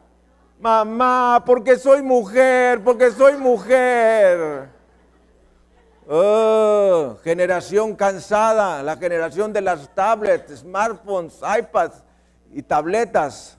Mamá, 0.59 1.41
porque 1.45 1.77
soy 1.77 2.01
mujer, 2.01 2.83
porque 2.83 3.11
soy 3.11 3.37
mujer. 3.37 4.67
Oh, 6.05 7.15
generación 7.23 7.95
cansada, 7.95 8.83
la 8.83 8.97
generación 8.97 9.53
de 9.53 9.61
las 9.61 9.87
tablets, 9.95 10.59
smartphones, 10.59 11.39
iPads 11.59 12.03
y 12.53 12.61
tabletas. 12.61 13.57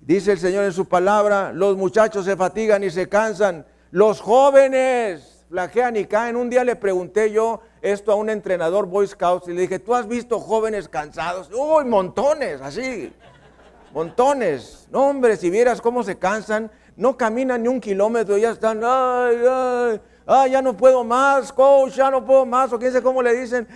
Dice 0.00 0.32
el 0.32 0.38
Señor 0.38 0.64
en 0.64 0.72
su 0.72 0.86
palabra, 0.86 1.52
los 1.52 1.76
muchachos 1.76 2.24
se 2.24 2.36
fatigan 2.36 2.84
y 2.84 2.90
se 2.90 3.08
cansan, 3.08 3.66
los 3.90 4.20
jóvenes 4.20 5.44
flaquean 5.48 5.96
y 5.96 6.04
caen. 6.04 6.36
Un 6.36 6.48
día 6.48 6.62
le 6.62 6.76
pregunté 6.76 7.32
yo 7.32 7.60
esto 7.82 8.12
a 8.12 8.14
un 8.14 8.30
entrenador 8.30 8.86
Boy 8.86 9.06
Scouts 9.06 9.48
y 9.48 9.52
le 9.52 9.62
dije, 9.62 9.78
¿tú 9.78 9.94
has 9.94 10.06
visto 10.06 10.38
jóvenes 10.38 10.88
cansados? 10.88 11.50
Uy, 11.52 11.84
montones, 11.84 12.60
así, 12.60 13.12
montones. 13.92 14.86
No, 14.90 15.08
hombre, 15.08 15.36
si 15.36 15.50
vieras 15.50 15.80
cómo 15.80 16.02
se 16.02 16.16
cansan, 16.16 16.70
no 16.96 17.16
caminan 17.16 17.62
ni 17.62 17.68
un 17.68 17.80
kilómetro, 17.80 18.38
ya 18.38 18.50
están, 18.50 18.80
ay, 18.84 19.36
ay, 19.48 20.00
ay, 20.26 20.50
ya 20.52 20.62
no 20.62 20.76
puedo 20.76 21.04
más, 21.04 21.52
coach, 21.52 21.94
ya 21.94 22.10
no 22.10 22.24
puedo 22.24 22.46
más, 22.46 22.72
o 22.72 22.78
quién 22.78 22.92
sé 22.92 23.02
cómo 23.02 23.22
le 23.22 23.34
dicen. 23.34 23.66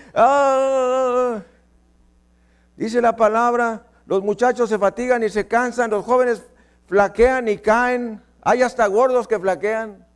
Dice 2.80 3.02
la 3.02 3.14
palabra, 3.14 3.82
los 4.06 4.22
muchachos 4.22 4.70
se 4.70 4.78
fatigan 4.78 5.22
y 5.22 5.28
se 5.28 5.46
cansan, 5.46 5.90
los 5.90 6.02
jóvenes 6.02 6.42
flaquean 6.86 7.46
y 7.46 7.58
caen, 7.58 8.22
hay 8.40 8.62
hasta 8.62 8.86
gordos 8.86 9.28
que 9.28 9.38
flaquean. 9.38 10.06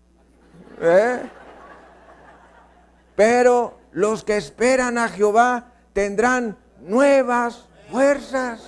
¿Eh? 0.80 1.20
Pero 3.14 3.76
los 3.92 4.24
que 4.24 4.38
esperan 4.38 4.96
a 4.96 5.10
Jehová 5.10 5.72
tendrán 5.92 6.56
nuevas 6.80 7.68
fuerzas. 7.90 8.66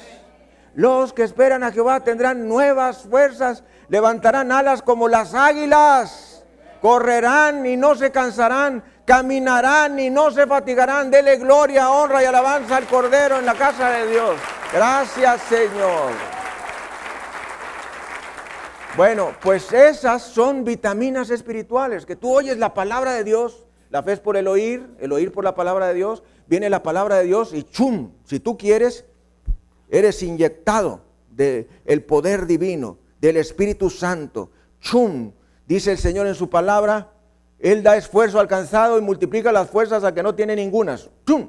Los 0.75 1.15
que 1.15 1.23
esperan 1.23 1.63
a 1.63 1.73
Jehová 1.73 2.01
tendrán 2.01 2.47
nuevas 2.47 3.05
fuerzas, 3.05 3.65
levantarán 3.89 4.53
alas 4.53 4.83
como 4.83 5.09
las 5.09 5.33
águilas, 5.33 6.45
correrán 6.83 7.65
y 7.65 7.79
no 7.79 7.95
se 7.95 8.13
cansarán, 8.13 8.85
caminarán 9.07 9.99
y 9.99 10.11
no 10.11 10.31
se 10.31 10.47
fatigarán. 10.47 11.11
Dele 11.11 11.37
gloria, 11.37 11.91
honra 11.91 12.23
y 12.23 12.27
alabanza 12.27 12.77
al 12.77 12.87
Cordero 12.87 13.39
en 13.39 13.47
la 13.47 13.55
casa 13.55 13.89
de 13.91 14.11
Dios. 14.11 14.37
Gracias 14.71 15.41
Señor. 15.43 16.13
Bueno, 18.97 19.35
pues 19.43 19.73
esas 19.73 20.23
son 20.23 20.65
vitaminas 20.65 21.29
espirituales, 21.29 22.07
que 22.07 22.17
tú 22.17 22.35
oyes 22.35 22.57
la 22.57 22.73
palabra 22.73 23.13
de 23.13 23.25
Dios, 23.25 23.67
la 23.91 24.03
fe 24.03 24.13
es 24.13 24.21
por 24.21 24.39
el 24.39 24.49
oír, 24.49 24.89
el 24.99 25.13
oír 25.13 25.33
por 25.33 25.45
la 25.45 25.55
palabra 25.55 25.89
de 25.89 25.95
Dios, 25.95 26.23
viene 26.47 26.71
la 26.71 26.83
palabra 26.83 27.17
de 27.17 27.25
Dios 27.25 27.53
y 27.53 27.63
chum, 27.63 28.13
si 28.25 28.41
tú 28.41 28.57
quieres, 28.57 29.05
eres 29.91 30.23
inyectado 30.23 31.03
del 31.31 31.69
el 31.85 32.05
poder 32.05 32.47
divino, 32.47 32.97
del 33.21 33.37
Espíritu 33.37 33.91
Santo. 33.91 34.51
Chum, 34.81 35.33
dice 35.67 35.93
el 35.93 35.99
Señor 35.99 36.27
en 36.27 36.35
su 36.35 36.49
palabra, 36.49 37.13
Él 37.67 37.83
da 37.83 37.97
esfuerzo 37.97 38.39
alcanzado 38.39 38.97
y 38.97 39.01
multiplica 39.01 39.51
las 39.51 39.69
fuerzas 39.69 40.05
a 40.05 40.15
que 40.15 40.23
no 40.23 40.37
tiene 40.37 40.55
ningunas. 40.55 41.11
Chum, 41.27 41.49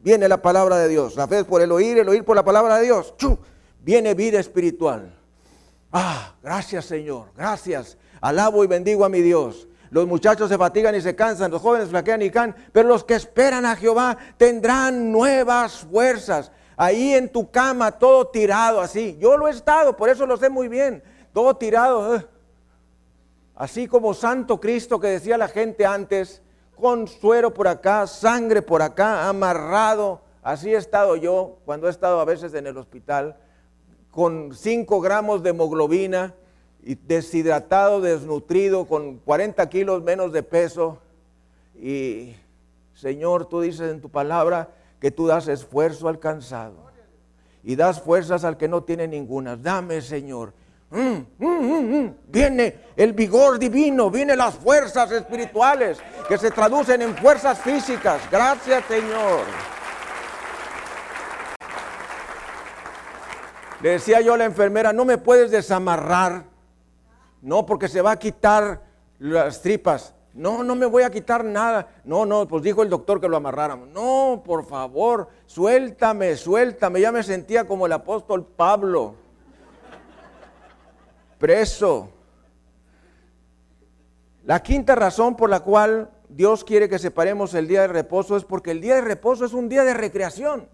viene 0.00 0.26
la 0.26 0.40
palabra 0.40 0.78
de 0.78 0.88
Dios. 0.88 1.16
La 1.16 1.28
fe 1.28 1.40
es 1.40 1.44
por 1.44 1.60
el 1.60 1.70
oír, 1.70 1.98
el 1.98 2.08
oír 2.08 2.24
por 2.24 2.34
la 2.34 2.42
palabra 2.42 2.78
de 2.78 2.84
Dios. 2.84 3.14
Chum, 3.18 3.36
viene 3.80 4.14
vida 4.14 4.40
espiritual. 4.40 5.14
Ah, 5.92 6.32
gracias 6.42 6.86
Señor, 6.86 7.26
gracias. 7.36 7.98
Alabo 8.22 8.64
y 8.64 8.68
bendigo 8.68 9.04
a 9.04 9.10
mi 9.10 9.20
Dios. 9.20 9.68
Los 9.90 10.06
muchachos 10.06 10.48
se 10.48 10.56
fatigan 10.56 10.94
y 10.94 11.02
se 11.02 11.14
cansan, 11.14 11.50
los 11.50 11.60
jóvenes 11.60 11.90
flaquean 11.90 12.22
y 12.22 12.30
caen, 12.30 12.54
pero 12.72 12.88
los 12.88 13.04
que 13.04 13.12
esperan 13.12 13.66
a 13.66 13.76
Jehová 13.76 14.16
tendrán 14.38 15.12
nuevas 15.12 15.80
fuerzas 15.80 16.52
ahí 16.74 17.12
en 17.12 17.28
tu 17.28 17.50
cama, 17.50 17.92
todo 17.92 18.28
tirado 18.28 18.80
así. 18.80 19.18
Yo 19.20 19.36
lo 19.36 19.46
he 19.48 19.50
estado, 19.50 19.94
por 19.94 20.08
eso 20.08 20.26
lo 20.26 20.38
sé 20.38 20.48
muy 20.48 20.68
bien, 20.68 21.02
todo 21.34 21.54
tirado. 21.54 22.32
Así 23.54 23.86
como 23.86 24.14
Santo 24.14 24.60
Cristo 24.60 24.98
que 24.98 25.08
decía 25.08 25.38
la 25.38 25.48
gente 25.48 25.86
antes, 25.86 26.42
con 26.76 27.06
suero 27.06 27.54
por 27.54 27.68
acá, 27.68 28.06
sangre 28.06 28.62
por 28.62 28.82
acá, 28.82 29.28
amarrado. 29.28 30.22
Así 30.42 30.74
he 30.74 30.76
estado 30.76 31.16
yo 31.16 31.58
cuando 31.64 31.86
he 31.86 31.90
estado 31.90 32.20
a 32.20 32.24
veces 32.24 32.52
en 32.54 32.66
el 32.66 32.76
hospital, 32.76 33.36
con 34.10 34.54
5 34.54 35.00
gramos 35.00 35.42
de 35.42 35.50
hemoglobina, 35.50 36.34
deshidratado, 36.80 38.00
desnutrido, 38.00 38.86
con 38.86 39.18
40 39.18 39.68
kilos 39.68 40.02
menos 40.02 40.32
de 40.32 40.42
peso. 40.42 40.98
Y 41.74 42.34
Señor, 42.94 43.46
tú 43.46 43.60
dices 43.60 43.90
en 43.90 44.00
tu 44.00 44.10
palabra, 44.10 44.70
que 45.00 45.10
tú 45.10 45.26
das 45.26 45.48
esfuerzo 45.48 46.08
al 46.08 46.18
cansado 46.18 46.76
y 47.62 47.76
das 47.76 48.00
fuerzas 48.00 48.42
al 48.42 48.56
que 48.56 48.68
no 48.68 48.84
tiene 48.84 49.06
ninguna. 49.06 49.54
Dame, 49.54 50.00
Señor. 50.00 50.54
Mm, 50.94 51.26
mm, 51.38 51.96
mm, 51.96 52.16
viene 52.28 52.92
el 52.96 53.12
vigor 53.14 53.58
divino, 53.58 54.12
vienen 54.12 54.38
las 54.38 54.54
fuerzas 54.54 55.10
espirituales 55.10 55.98
que 56.28 56.38
se 56.38 56.52
traducen 56.52 57.02
en 57.02 57.16
fuerzas 57.16 57.58
físicas. 57.58 58.22
Gracias, 58.30 58.84
Señor. 58.84 59.40
Le 63.82 63.90
decía 63.90 64.20
yo 64.20 64.34
a 64.34 64.38
la 64.38 64.44
enfermera, 64.44 64.92
no 64.92 65.04
me 65.04 65.18
puedes 65.18 65.50
desamarrar. 65.50 66.44
No, 67.42 67.66
porque 67.66 67.88
se 67.88 68.00
va 68.00 68.12
a 68.12 68.18
quitar 68.18 68.80
las 69.18 69.60
tripas. 69.62 70.14
No, 70.32 70.62
no 70.62 70.76
me 70.76 70.86
voy 70.86 71.02
a 71.02 71.10
quitar 71.10 71.44
nada. 71.44 71.88
No, 72.04 72.24
no, 72.24 72.46
pues 72.46 72.62
dijo 72.62 72.84
el 72.84 72.88
doctor 72.88 73.20
que 73.20 73.28
lo 73.28 73.36
amarráramos. 73.36 73.88
No, 73.88 74.42
por 74.44 74.64
favor, 74.64 75.28
suéltame, 75.46 76.36
suéltame. 76.36 77.00
Ya 77.00 77.10
me 77.10 77.24
sentía 77.24 77.66
como 77.66 77.86
el 77.86 77.92
apóstol 77.92 78.46
Pablo, 78.46 79.16
preso. 81.44 82.08
La 84.46 84.62
quinta 84.62 84.94
razón 84.94 85.36
por 85.36 85.50
la 85.50 85.60
cual 85.60 86.10
Dios 86.30 86.64
quiere 86.64 86.88
que 86.88 86.98
separemos 86.98 87.52
el 87.52 87.68
día 87.68 87.82
de 87.82 87.88
reposo 87.88 88.38
es 88.38 88.44
porque 88.44 88.70
el 88.70 88.80
día 88.80 88.94
de 88.94 89.02
reposo 89.02 89.44
es 89.44 89.52
un 89.52 89.68
día 89.68 89.84
de 89.84 89.92
recreación. 89.92 90.70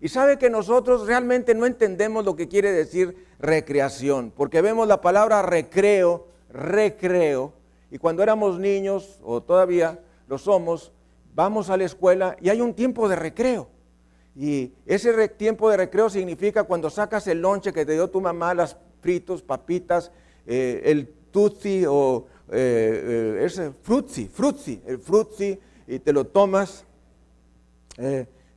Y 0.00 0.08
sabe 0.08 0.36
que 0.36 0.50
nosotros 0.50 1.06
realmente 1.06 1.54
no 1.54 1.64
entendemos 1.64 2.24
lo 2.24 2.34
que 2.34 2.48
quiere 2.48 2.72
decir 2.72 3.24
recreación, 3.38 4.32
porque 4.36 4.60
vemos 4.62 4.88
la 4.88 5.00
palabra 5.00 5.42
recreo, 5.42 6.26
recreo, 6.52 7.52
y 7.92 7.98
cuando 7.98 8.24
éramos 8.24 8.58
niños, 8.58 9.20
o 9.22 9.40
todavía 9.40 10.00
lo 10.26 10.38
somos, 10.38 10.90
vamos 11.36 11.70
a 11.70 11.76
la 11.76 11.84
escuela 11.84 12.36
y 12.40 12.48
hay 12.48 12.60
un 12.60 12.74
tiempo 12.74 13.08
de 13.08 13.14
recreo. 13.14 13.68
Y 14.34 14.72
ese 14.86 15.28
tiempo 15.28 15.70
de 15.70 15.76
recreo 15.76 16.10
significa 16.10 16.64
cuando 16.64 16.90
sacas 16.90 17.28
el 17.28 17.40
lonche 17.40 17.72
que 17.72 17.86
te 17.86 17.92
dio 17.92 18.10
tu 18.10 18.20
mamá, 18.20 18.54
las 18.54 18.76
fritos, 19.00 19.42
papitas, 19.42 20.10
eh, 20.46 20.82
el 20.84 21.06
tutsi 21.30 21.84
o 21.86 22.26
eh, 22.50 23.36
eh, 23.38 23.44
ese 23.44 23.72
frutzi, 23.82 24.28
frutzi, 24.28 24.82
el 24.86 24.98
frutzi, 24.98 25.58
y 25.86 25.98
te 25.98 26.12
lo 26.12 26.26
tomas. 26.26 26.84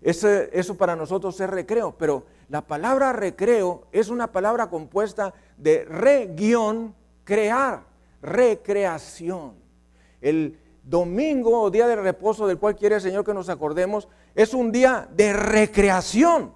Eso 0.02 0.78
para 0.78 0.96
nosotros 0.96 1.40
es 1.40 1.50
recreo, 1.50 1.96
pero 1.98 2.24
la 2.50 2.62
palabra 2.62 3.14
recreo 3.14 3.88
es 3.92 4.10
una 4.10 4.32
palabra 4.32 4.70
compuesta 4.70 5.34
de 5.58 5.86
re 5.86 6.36
crear 7.24 7.84
recreación. 8.22 9.54
El 10.22 10.58
domingo 10.84 11.62
o 11.62 11.72
día 11.72 11.88
de 11.88 11.96
reposo 11.96 12.48
del 12.48 12.60
cual 12.60 12.76
quiere 12.76 12.96
el 12.96 13.02
Señor 13.02 13.26
que 13.26 13.34
nos 13.34 13.50
acordemos 13.50 14.08
es 14.36 14.54
un 14.54 14.72
día 14.72 15.08
de 15.16 15.34
recreación, 15.34 16.54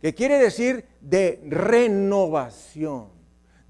que 0.00 0.14
quiere 0.14 0.38
decir 0.38 0.84
de 1.00 1.40
renovación, 1.46 3.08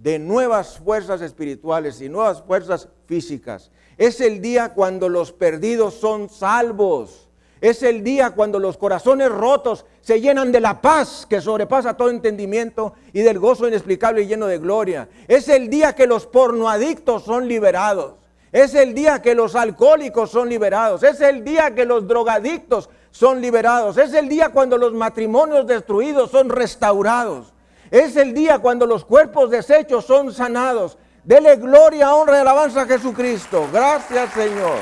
de 0.02 0.18
nuevas 0.18 0.78
fuerzas 0.78 1.20
espirituales 1.20 2.00
y 2.00 2.08
nuevas 2.08 2.42
fuerzas 2.42 2.88
físicas. 3.06 3.70
Es 3.96 4.20
el 4.20 4.40
día 4.40 4.74
cuando 4.74 5.08
los 5.08 5.32
perdidos 5.32 5.94
son 5.94 6.28
salvos. 6.28 7.28
Es 7.60 7.84
el 7.84 8.02
día 8.02 8.30
cuando 8.32 8.58
los 8.58 8.76
corazones 8.76 9.30
rotos 9.30 9.86
se 10.00 10.20
llenan 10.20 10.50
de 10.50 10.58
la 10.58 10.80
paz 10.80 11.24
que 11.30 11.40
sobrepasa 11.40 11.96
todo 11.96 12.10
entendimiento 12.10 12.94
y 13.12 13.20
del 13.20 13.38
gozo 13.38 13.68
inexplicable 13.68 14.22
y 14.22 14.26
lleno 14.26 14.48
de 14.48 14.58
gloria. 14.58 15.08
Es 15.28 15.48
el 15.48 15.70
día 15.70 15.94
que 15.94 16.08
los 16.08 16.26
pornoadictos 16.26 17.22
son 17.22 17.46
liberados. 17.46 18.16
Es 18.50 18.74
el 18.74 18.94
día 18.94 19.22
que 19.22 19.36
los 19.36 19.54
alcohólicos 19.54 20.32
son 20.32 20.48
liberados. 20.48 21.04
Es 21.04 21.20
el 21.20 21.44
día 21.44 21.76
que 21.76 21.84
los 21.84 22.08
drogadictos 22.08 22.90
son 23.12 23.40
liberados. 23.40 23.96
Es 23.96 24.12
el 24.14 24.28
día 24.28 24.48
cuando 24.48 24.76
los 24.76 24.92
matrimonios 24.92 25.64
destruidos 25.64 26.32
son 26.32 26.48
restaurados. 26.48 27.51
Es 27.92 28.16
el 28.16 28.32
día 28.32 28.58
cuando 28.58 28.86
los 28.86 29.04
cuerpos 29.04 29.50
deshechos 29.50 30.06
son 30.06 30.32
sanados. 30.32 30.96
Dele 31.24 31.56
gloria, 31.56 32.14
honra 32.14 32.38
y 32.38 32.40
alabanza 32.40 32.80
a 32.80 32.86
Jesucristo. 32.86 33.68
Gracias 33.70 34.32
Señor. 34.32 34.78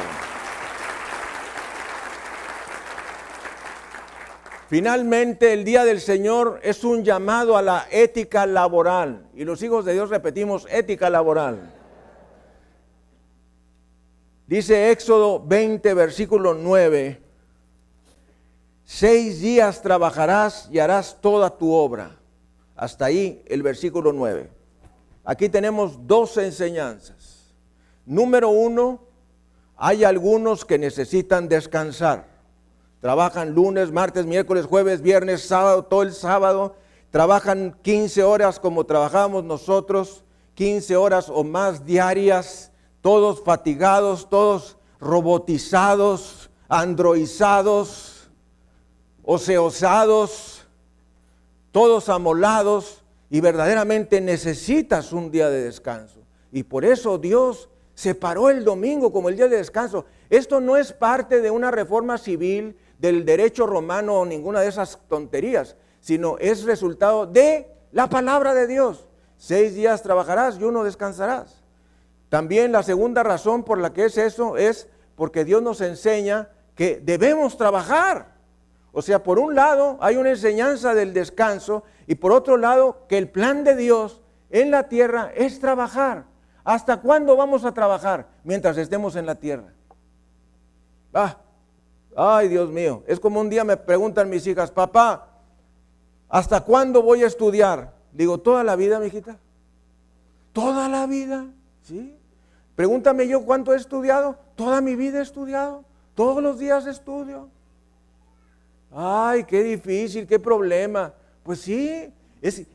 Finalmente, 4.68 5.52
el 5.52 5.64
día 5.64 5.84
del 5.84 6.00
Señor 6.00 6.60
es 6.62 6.84
un 6.84 7.02
llamado 7.02 7.56
a 7.56 7.62
la 7.62 7.88
ética 7.90 8.46
laboral. 8.46 9.26
Y 9.34 9.44
los 9.44 9.60
hijos 9.64 9.84
de 9.84 9.94
Dios 9.94 10.08
repetimos 10.08 10.68
ética 10.70 11.10
laboral. 11.10 11.74
Dice 14.46 14.92
Éxodo 14.92 15.44
20, 15.44 15.94
versículo 15.94 16.54
9, 16.54 17.20
seis 18.84 19.40
días 19.40 19.82
trabajarás 19.82 20.68
y 20.70 20.78
harás 20.78 21.18
toda 21.20 21.50
tu 21.50 21.74
obra. 21.74 22.19
Hasta 22.80 23.04
ahí 23.04 23.42
el 23.46 23.62
versículo 23.62 24.10
9. 24.10 24.50
Aquí 25.22 25.50
tenemos 25.50 26.06
dos 26.06 26.38
enseñanzas. 26.38 27.52
Número 28.06 28.48
uno, 28.48 29.02
hay 29.76 30.02
algunos 30.02 30.64
que 30.64 30.78
necesitan 30.78 31.46
descansar. 31.46 32.26
Trabajan 33.02 33.50
lunes, 33.50 33.92
martes, 33.92 34.24
miércoles, 34.24 34.64
jueves, 34.64 35.02
viernes, 35.02 35.42
sábado, 35.42 35.84
todo 35.84 36.00
el 36.04 36.14
sábado. 36.14 36.74
trabajan 37.10 37.76
15 37.82 38.22
horas 38.22 38.58
como 38.58 38.86
trabajamos 38.86 39.44
nosotros, 39.44 40.24
15 40.54 40.96
horas 40.96 41.28
o 41.28 41.44
más 41.44 41.84
diarias, 41.84 42.72
todos 43.02 43.42
fatigados, 43.42 44.30
todos 44.30 44.78
robotizados, 44.98 46.48
androizados, 46.66 48.30
oseosados, 49.22 50.59
todos 51.72 52.08
amolados 52.08 53.04
y 53.28 53.40
verdaderamente 53.40 54.20
necesitas 54.20 55.12
un 55.12 55.30
día 55.30 55.48
de 55.50 55.62
descanso. 55.62 56.20
Y 56.52 56.64
por 56.64 56.84
eso 56.84 57.18
Dios 57.18 57.68
separó 57.94 58.50
el 58.50 58.64
domingo 58.64 59.12
como 59.12 59.28
el 59.28 59.36
día 59.36 59.48
de 59.48 59.58
descanso. 59.58 60.04
Esto 60.30 60.60
no 60.60 60.76
es 60.76 60.92
parte 60.92 61.40
de 61.40 61.50
una 61.50 61.70
reforma 61.70 62.18
civil 62.18 62.76
del 62.98 63.24
derecho 63.24 63.66
romano 63.66 64.20
o 64.20 64.26
ninguna 64.26 64.60
de 64.60 64.68
esas 64.68 64.98
tonterías, 65.08 65.76
sino 66.00 66.38
es 66.38 66.64
resultado 66.64 67.26
de 67.26 67.70
la 67.92 68.08
palabra 68.08 68.54
de 68.54 68.66
Dios. 68.66 69.06
Seis 69.36 69.74
días 69.74 70.02
trabajarás 70.02 70.58
y 70.58 70.64
uno 70.64 70.84
descansarás. 70.84 71.62
También 72.28 72.72
la 72.72 72.82
segunda 72.82 73.22
razón 73.22 73.64
por 73.64 73.78
la 73.78 73.92
que 73.92 74.04
es 74.04 74.18
eso 74.18 74.56
es 74.56 74.88
porque 75.16 75.44
Dios 75.44 75.62
nos 75.62 75.80
enseña 75.80 76.50
que 76.74 77.00
debemos 77.02 77.56
trabajar. 77.56 78.29
O 78.92 79.02
sea, 79.02 79.22
por 79.22 79.38
un 79.38 79.54
lado 79.54 79.98
hay 80.00 80.16
una 80.16 80.30
enseñanza 80.30 80.94
del 80.94 81.12
descanso 81.12 81.84
y 82.06 82.16
por 82.16 82.32
otro 82.32 82.56
lado 82.56 83.06
que 83.08 83.18
el 83.18 83.28
plan 83.28 83.64
de 83.64 83.76
Dios 83.76 84.20
en 84.50 84.70
la 84.70 84.88
tierra 84.88 85.30
es 85.34 85.60
trabajar. 85.60 86.24
¿Hasta 86.64 87.00
cuándo 87.00 87.36
vamos 87.36 87.64
a 87.64 87.72
trabajar? 87.72 88.28
Mientras 88.44 88.76
estemos 88.76 89.16
en 89.16 89.26
la 89.26 89.36
tierra. 89.36 89.72
Ah, 91.14 91.38
ay 92.16 92.48
Dios 92.48 92.70
mío, 92.70 93.02
es 93.06 93.18
como 93.18 93.40
un 93.40 93.48
día 93.48 93.64
me 93.64 93.76
preguntan 93.76 94.28
mis 94.28 94.46
hijas, 94.46 94.70
papá, 94.70 95.28
¿hasta 96.28 96.60
cuándo 96.60 97.02
voy 97.02 97.22
a 97.22 97.26
estudiar? 97.26 97.92
Digo, 98.12 98.38
toda 98.38 98.64
la 98.64 98.76
vida, 98.76 98.98
mi 98.98 99.06
hijita. 99.06 99.38
Toda 100.52 100.88
la 100.88 101.06
vida, 101.06 101.46
¿sí? 101.82 102.16
Pregúntame 102.74 103.28
yo 103.28 103.44
cuánto 103.44 103.72
he 103.72 103.76
estudiado. 103.76 104.36
Toda 104.56 104.80
mi 104.80 104.96
vida 104.96 105.18
he 105.18 105.22
estudiado. 105.22 105.84
Todos 106.14 106.42
los 106.42 106.58
días 106.58 106.86
estudio. 106.86 107.48
Ay, 108.90 109.44
qué 109.44 109.62
difícil, 109.62 110.26
qué 110.26 110.38
problema. 110.38 111.14
Pues 111.42 111.60
sí, 111.60 112.12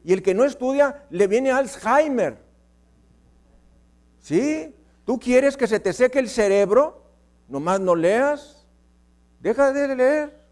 y 0.03 0.13
el 0.13 0.21
que 0.21 0.33
no 0.33 0.43
estudia 0.43 1.03
le 1.09 1.27
viene 1.27 1.51
Alzheimer. 1.51 2.37
¿Sí? 4.19 4.73
¿Tú 5.05 5.19
quieres 5.19 5.57
que 5.57 5.67
se 5.67 5.79
te 5.79 5.93
seque 5.93 6.19
el 6.19 6.29
cerebro? 6.29 7.03
Nomás 7.47 7.79
no 7.79 7.95
leas. 7.95 8.65
Deja 9.39 9.71
de 9.71 9.95
leer. 9.95 10.45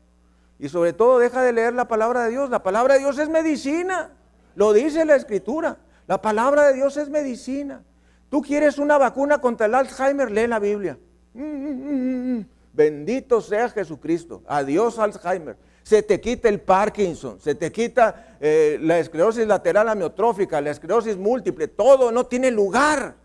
Y 0.60 0.70
sobre 0.70 0.94
todo 0.94 1.20
deja 1.20 1.42
de 1.42 1.54
leer 1.54 1.74
la 1.74 1.88
palabra 1.88 2.24
de 2.24 2.32
Dios. 2.32 2.50
La 2.50 2.62
palabra 2.62 2.96
de 2.96 3.00
Dios 3.00 3.18
es 3.18 3.30
medicina. 3.30 4.12
Lo 4.56 4.74
dice 4.74 5.06
la 5.06 5.16
escritura. 5.16 5.78
La 6.08 6.22
palabra 6.22 6.68
de 6.68 6.74
Dios 6.74 6.98
es 6.98 7.10
medicina. 7.10 7.84
Tú 8.30 8.42
quieres 8.42 8.78
una 8.78 8.98
vacuna 8.98 9.40
contra 9.40 9.68
el 9.68 9.76
Alzheimer, 9.76 10.32
lee 10.32 10.48
la 10.48 10.60
Biblia. 10.60 10.98
Mm, 11.34 11.42
mm, 11.44 12.38
mm, 12.38 12.46
Bendito 12.74 13.40
sea 13.40 13.70
Jesucristo. 13.70 14.42
Adiós 14.48 14.98
Alzheimer. 14.98 15.56
Se 15.84 16.02
te 16.02 16.20
quita 16.20 16.50
el 16.50 16.62
Parkinson, 16.62 17.40
se 17.42 17.56
te 17.56 17.72
quita 17.72 18.36
eh, 18.40 18.80
la 18.82 19.00
esclerosis 19.00 19.46
lateral 19.46 19.90
amiotrófica, 19.90 20.62
la 20.62 20.72
esclerosis 20.72 21.18
múltiple, 21.18 21.68
todo 21.68 22.10
no 22.12 22.26
tiene 22.26 22.52
lugar. 22.52 23.16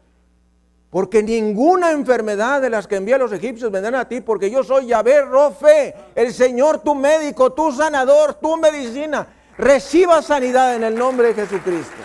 Porque 0.91 1.23
ninguna 1.23 1.93
enfermedad 1.93 2.61
de 2.61 2.71
las 2.71 2.87
que 2.87 2.97
envía 2.97 3.17
los 3.17 3.31
egipcios 3.33 3.71
vendrán 3.71 3.95
a 3.95 4.09
ti, 4.09 4.21
porque 4.21 4.51
yo 4.51 4.65
soy 4.65 4.87
Yahvé 4.87 5.23
Rofe, 5.23 5.95
el 6.15 6.33
Señor 6.33 6.81
tu 6.81 6.95
médico, 6.95 7.53
tu 7.53 7.71
sanador, 7.71 8.35
tu 8.35 8.57
medicina. 8.57 9.29
Reciba 9.57 10.21
sanidad 10.21 10.75
en 10.75 10.85
el 10.85 10.95
nombre 10.95 11.29
de 11.29 11.35
Jesucristo. 11.35 11.97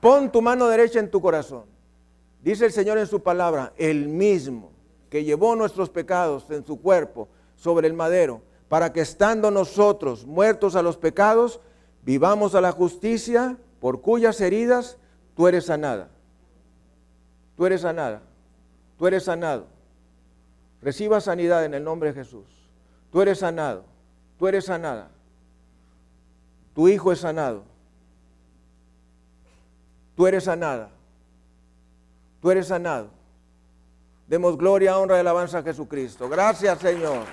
Pon 0.00 0.30
tu 0.30 0.40
mano 0.40 0.68
derecha 0.68 0.98
en 0.98 1.10
tu 1.10 1.20
corazón. 1.20 1.75
Dice 2.46 2.64
el 2.64 2.70
Señor 2.70 2.96
en 2.98 3.08
su 3.08 3.24
palabra, 3.24 3.72
el 3.76 4.06
mismo 4.06 4.70
que 5.10 5.24
llevó 5.24 5.56
nuestros 5.56 5.90
pecados 5.90 6.48
en 6.52 6.64
su 6.64 6.80
cuerpo 6.80 7.26
sobre 7.56 7.88
el 7.88 7.92
madero, 7.92 8.40
para 8.68 8.92
que 8.92 9.00
estando 9.00 9.50
nosotros 9.50 10.24
muertos 10.24 10.76
a 10.76 10.82
los 10.82 10.96
pecados, 10.96 11.58
vivamos 12.02 12.54
a 12.54 12.60
la 12.60 12.70
justicia, 12.70 13.58
por 13.80 14.00
cuyas 14.00 14.40
heridas 14.40 14.96
tú 15.34 15.48
eres 15.48 15.66
sanada. 15.66 16.08
Tú 17.56 17.66
eres 17.66 17.80
sanada. 17.80 18.22
Tú 18.96 19.08
eres 19.08 19.24
sanado. 19.24 19.66
Reciba 20.80 21.20
sanidad 21.20 21.64
en 21.64 21.74
el 21.74 21.82
nombre 21.82 22.12
de 22.12 22.22
Jesús. 22.22 22.46
Tú 23.10 23.22
eres 23.22 23.40
sanado. 23.40 23.82
Tú 24.38 24.46
eres 24.46 24.66
sanada. 24.66 25.10
Tu 26.76 26.86
hijo 26.86 27.10
es 27.10 27.18
sanado. 27.18 27.64
Tú 30.14 30.28
eres 30.28 30.44
sanada. 30.44 30.90
Tú 32.46 32.52
eres 32.52 32.68
sanado. 32.68 33.10
Demos 34.28 34.56
gloria, 34.56 34.96
honra 34.96 35.16
y 35.16 35.18
alabanza 35.18 35.58
a 35.58 35.62
Jesucristo. 35.64 36.28
Gracias, 36.28 36.78
Señor. 36.78 37.24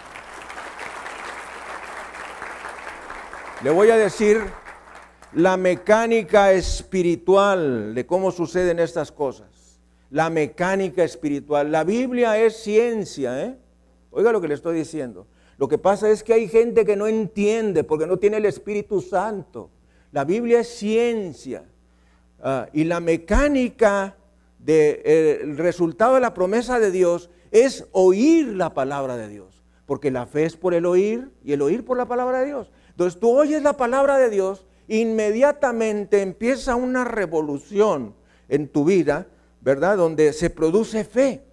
Le 3.64 3.70
voy 3.70 3.92
a 3.92 3.96
decir 3.96 4.42
la 5.34 5.56
mecánica 5.56 6.52
espiritual 6.52 7.94
de 7.94 8.08
cómo 8.08 8.32
suceden 8.32 8.80
estas 8.80 9.12
cosas. 9.12 9.80
La 10.10 10.32
mecánica 10.32 11.04
espiritual. 11.04 11.72
La 11.72 11.84
Biblia 11.84 12.36
es 12.40 12.64
ciencia, 12.64 13.40
¿eh? 13.40 13.56
Oiga 14.10 14.32
lo 14.32 14.42
que 14.42 14.48
le 14.48 14.56
estoy 14.56 14.76
diciendo. 14.76 15.28
Lo 15.60 15.68
que 15.68 15.78
pasa 15.78 16.10
es 16.10 16.24
que 16.24 16.34
hay 16.34 16.48
gente 16.48 16.86
que 16.86 16.96
no 16.96 17.06
entiende 17.06 17.84
porque 17.84 18.08
no 18.08 18.18
tiene 18.18 18.38
el 18.38 18.46
Espíritu 18.46 19.00
Santo. 19.00 19.70
La 20.12 20.26
Biblia 20.26 20.62
es 20.62 20.70
ciencia. 20.70 21.66
Ah, 22.42 22.68
y 22.74 22.86
la 22.86 23.00
mecánica 23.00 24.18
del 24.64 25.02
eh, 25.04 25.42
resultado 25.58 26.16
de 26.16 26.22
la 26.22 26.34
promesa 26.34 26.80
de 26.80 26.92
Dios 26.92 27.30
es 27.52 27.88
oír 27.92 28.48
la 28.48 28.74
palabra 28.74 29.18
de 29.18 29.28
Dios. 29.28 29.64
Porque 29.86 30.12
la 30.12 30.26
fe 30.26 30.46
es 30.46 30.56
por 30.56 30.74
el 30.74 30.86
oír 30.86 31.32
y 31.44 31.54
el 31.54 31.62
oír 31.62 31.84
por 31.84 31.98
la 31.98 32.08
palabra 32.08 32.40
de 32.40 32.46
Dios. 32.46 32.72
Entonces 32.90 33.20
tú 33.20 33.32
oyes 33.32 33.62
la 33.62 33.76
palabra 33.76 34.18
de 34.18 34.30
Dios 34.30 34.66
inmediatamente 34.88 36.22
empieza 36.22 36.76
una 36.76 37.04
revolución 37.04 38.16
en 38.50 38.68
tu 38.68 38.86
vida, 38.86 39.28
¿verdad? 39.62 39.98
Donde 39.98 40.34
se 40.34 40.50
produce 40.50 41.04
fe. 41.04 41.44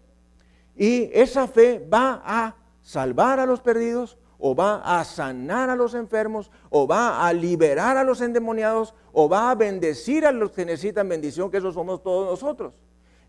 Y 0.77 1.11
esa 1.13 1.47
fe 1.47 1.87
va 1.93 2.23
a 2.25 2.57
salvar 2.83 3.41
a 3.41 3.47
los 3.47 3.61
perdidos, 3.61 4.19
o 4.39 4.55
va 4.55 4.99
a 4.99 5.05
sanar 5.05 5.69
a 5.69 5.77
los 5.77 5.95
enfermos, 5.95 6.51
o 6.71 6.87
va 6.87 7.27
a 7.27 7.33
liberar 7.33 7.99
a 7.99 8.05
los 8.05 8.23
endemoniados, 8.23 8.95
o 9.13 9.29
va 9.29 9.51
a 9.51 9.55
bendecir 9.55 10.25
a 10.25 10.33
los 10.33 10.53
que 10.53 10.65
necesitan 10.65 11.09
bendición, 11.09 11.51
que 11.51 11.59
esos 11.59 11.75
somos 11.75 12.03
todos 12.03 12.31
nosotros. 12.31 12.75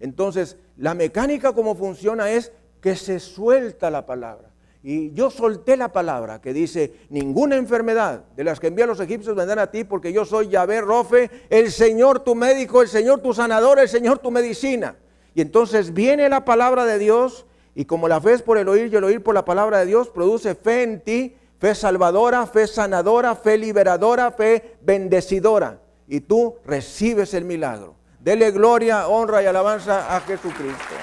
Entonces, 0.02 0.58
la 0.78 0.94
mecánica 0.94 1.54
como 1.54 1.76
funciona 1.76 2.32
es 2.32 2.52
que 2.82 2.96
se 2.96 3.20
suelta 3.20 3.90
la 3.90 4.06
palabra. 4.06 4.50
Y 4.84 5.12
yo 5.14 5.30
solté 5.30 5.78
la 5.78 5.94
palabra 5.94 6.42
que 6.42 6.54
dice, 6.54 6.94
ninguna 7.10 7.56
enfermedad 7.56 8.24
de 8.36 8.44
las 8.44 8.60
que 8.60 8.68
envían 8.68 8.90
los 8.90 9.00
egipcios 9.00 9.36
vendrán 9.36 9.60
a 9.60 9.70
ti 9.70 9.84
porque 9.84 10.12
yo 10.12 10.26
soy 10.26 10.50
Yahvé 10.50 10.82
Rofe, 10.82 11.30
el 11.52 11.72
Señor 11.72 12.22
tu 12.22 12.34
médico, 12.34 12.82
el 12.82 12.88
Señor 12.88 13.20
tu 13.22 13.32
sanador, 13.32 13.80
el 13.80 13.88
Señor 13.88 14.18
tu 14.18 14.32
medicina. 14.32 14.96
Y 15.36 15.42
entonces 15.42 15.94
viene 15.94 16.30
la 16.30 16.46
palabra 16.46 16.86
de 16.86 16.98
Dios 16.98 17.46
y 17.76 17.86
como 17.86 18.08
la 18.08 18.20
fe 18.20 18.34
es 18.34 18.42
por 18.42 18.58
el 18.58 18.68
oír 18.68 18.92
y 18.92 18.96
el 18.96 19.04
oír 19.04 19.22
por 19.22 19.36
la 19.36 19.46
palabra 19.46 19.80
de 19.80 19.86
Dios, 19.86 20.10
produce 20.10 20.56
fe 20.56 20.82
en 20.82 21.02
ti, 21.02 21.36
fe 21.60 21.76
salvadora, 21.76 22.48
fe 22.48 22.66
sanadora, 22.66 23.36
fe 23.36 23.60
liberadora, 23.60 24.32
fe 24.32 24.78
bendecidora. 24.82 25.80
Y 26.08 26.22
tú 26.22 26.56
recibes 26.66 27.36
el 27.36 27.46
milagro. 27.46 28.01
Dele 28.24 28.52
gloria, 28.52 29.08
honra 29.08 29.42
y 29.42 29.48
alabanza 29.48 30.16
a 30.16 30.20
Jesucristo. 30.22 30.96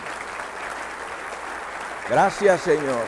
Gracias 2.09 2.61
Señor. 2.61 3.05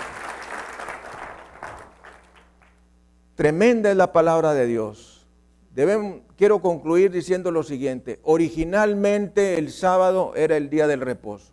Tremenda 3.37 3.91
es 3.91 3.97
la 3.97 4.13
palabra 4.13 4.53
de 4.53 4.67
Dios. 4.67 5.27
quiero 6.37 6.61
concluir 6.61 7.13
diciendo 7.13 7.53
lo 7.53 7.63
siguiente. 7.63 8.19
Originalmente 8.25 9.57
el 9.59 9.71
sábado 9.71 10.33
era 10.35 10.57
el 10.57 10.71
día 10.71 10.89
del 10.89 11.01
reposo, 11.01 11.53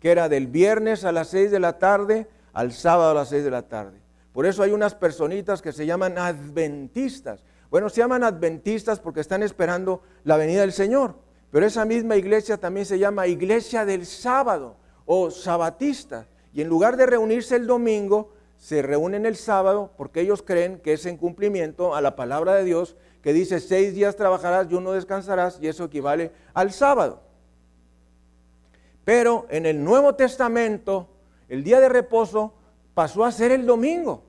que 0.00 0.12
era 0.12 0.28
del 0.28 0.46
viernes 0.46 1.04
a 1.04 1.10
las 1.10 1.28
seis 1.28 1.50
de 1.50 1.58
la 1.58 1.78
tarde 1.78 2.28
al 2.52 2.72
sábado 2.72 3.10
a 3.10 3.14
las 3.14 3.28
seis 3.28 3.42
de 3.42 3.50
la 3.50 3.62
tarde. 3.62 4.00
Por 4.32 4.46
eso 4.46 4.62
hay 4.62 4.70
unas 4.70 4.94
personitas 4.94 5.60
que 5.60 5.72
se 5.72 5.84
llaman 5.84 6.16
adventistas. 6.16 7.42
Bueno, 7.70 7.88
se 7.88 8.00
llaman 8.00 8.22
adventistas 8.22 9.00
porque 9.00 9.20
están 9.20 9.42
esperando 9.42 10.00
la 10.22 10.36
venida 10.36 10.60
del 10.60 10.72
Señor. 10.72 11.27
Pero 11.50 11.66
esa 11.66 11.84
misma 11.84 12.16
iglesia 12.16 12.58
también 12.58 12.86
se 12.86 12.98
llama 12.98 13.26
iglesia 13.26 13.84
del 13.84 14.04
sábado 14.06 14.76
o 15.06 15.30
sabatista. 15.30 16.26
Y 16.52 16.60
en 16.60 16.68
lugar 16.68 16.96
de 16.96 17.06
reunirse 17.06 17.56
el 17.56 17.66
domingo, 17.66 18.32
se 18.58 18.82
reúnen 18.82 19.24
el 19.24 19.36
sábado 19.36 19.92
porque 19.96 20.20
ellos 20.20 20.42
creen 20.42 20.80
que 20.80 20.92
es 20.92 21.06
en 21.06 21.16
cumplimiento 21.16 21.94
a 21.94 22.00
la 22.00 22.16
palabra 22.16 22.54
de 22.54 22.64
Dios 22.64 22.96
que 23.22 23.32
dice 23.32 23.60
seis 23.60 23.94
días 23.94 24.16
trabajarás 24.16 24.66
y 24.70 24.74
uno 24.74 24.92
descansarás 24.92 25.58
y 25.60 25.68
eso 25.68 25.84
equivale 25.84 26.32
al 26.54 26.72
sábado. 26.72 27.22
Pero 29.04 29.46
en 29.48 29.64
el 29.64 29.82
Nuevo 29.82 30.14
Testamento 30.16 31.08
el 31.48 31.64
día 31.64 31.80
de 31.80 31.88
reposo 31.88 32.52
pasó 32.94 33.24
a 33.24 33.32
ser 33.32 33.52
el 33.52 33.64
domingo. 33.64 34.24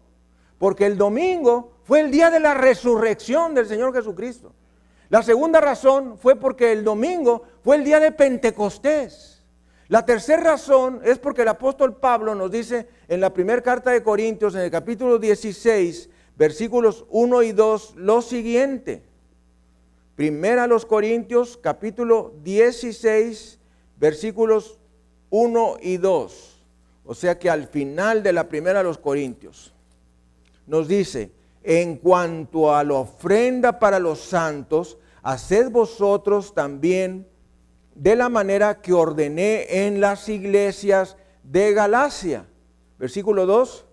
porque 0.58 0.86
el 0.86 0.98
domingo 0.98 1.72
fue 1.84 2.02
el 2.02 2.12
día 2.12 2.30
de 2.30 2.42
la 2.42 2.54
resurrección 2.54 3.56
del 3.56 3.66
Señor 3.66 3.94
Jesucristo. 3.94 4.54
La 5.10 5.24
segunda 5.24 5.60
razón 5.60 6.18
fue 6.18 6.36
porque 6.36 6.72
el 6.72 6.84
domingo 6.84 7.44
fue 7.64 7.78
el 7.78 7.84
día 7.84 8.00
de 8.00 8.12
Pentecostés. 8.12 9.42
La 9.88 10.06
tercera 10.06 10.44
razón 10.44 11.02
es 11.04 11.18
porque 11.18 11.42
el 11.42 11.48
apóstol 11.48 11.96
Pablo 11.96 12.36
nos 12.36 12.52
dice 12.52 12.88
en 13.08 13.20
la 13.20 13.34
primera 13.34 13.64
carta 13.64 13.90
de 13.90 14.04
Corintios, 14.04 14.54
en 14.54 14.62
el 14.62 14.70
capítulo 14.70 15.18
16, 15.18 16.10
versículos 16.38 17.06
1 17.10 17.42
y 17.42 17.52
2, 17.54 17.96
lo 17.96 18.22
siguiente. 18.22 19.02
Primera 20.16 20.66
a 20.66 20.68
los 20.68 20.86
Corintios, 20.86 21.58
capítulo 21.58 22.36
16, 22.44 23.58
versículos 23.98 24.78
1 25.32 25.78
y 25.82 25.98
2. 25.98 26.60
O 27.06 27.16
sea 27.16 27.40
que 27.40 27.50
al 27.50 27.68
final 27.68 28.22
de 28.22 28.34
la 28.34 28.48
primera 28.48 28.82
a 28.82 28.84
los 28.84 29.00
Corintios 29.00 29.74
nos 30.68 30.88
dice, 30.88 31.32
en 31.64 31.98
cuanto 31.98 32.74
a 32.74 32.84
la 32.84 32.96
ofrenda 32.96 33.80
para 33.80 34.00
los 34.00 34.20
santos, 34.20 34.98
haced 35.22 35.70
vosotros 35.70 36.54
también 36.54 37.28
de 37.96 38.16
la 38.16 38.30
manera 38.30 38.82
que 38.82 38.94
ordené 38.94 39.86
en 39.86 40.00
las 40.00 40.30
iglesias 40.30 41.18
de 41.44 41.74
Galacia. 41.74 42.46
Versículo 42.98 43.46
2. 43.46 43.86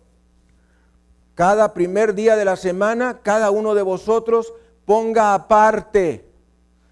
Cada 1.34 1.74
primer 1.74 2.14
día 2.14 2.36
de 2.36 2.44
la 2.44 2.56
semana, 2.56 3.20
cada 3.22 3.50
uno 3.50 3.74
de 3.74 3.82
vosotros 3.82 4.54
ponga 4.84 5.34
aparte, 5.34 6.24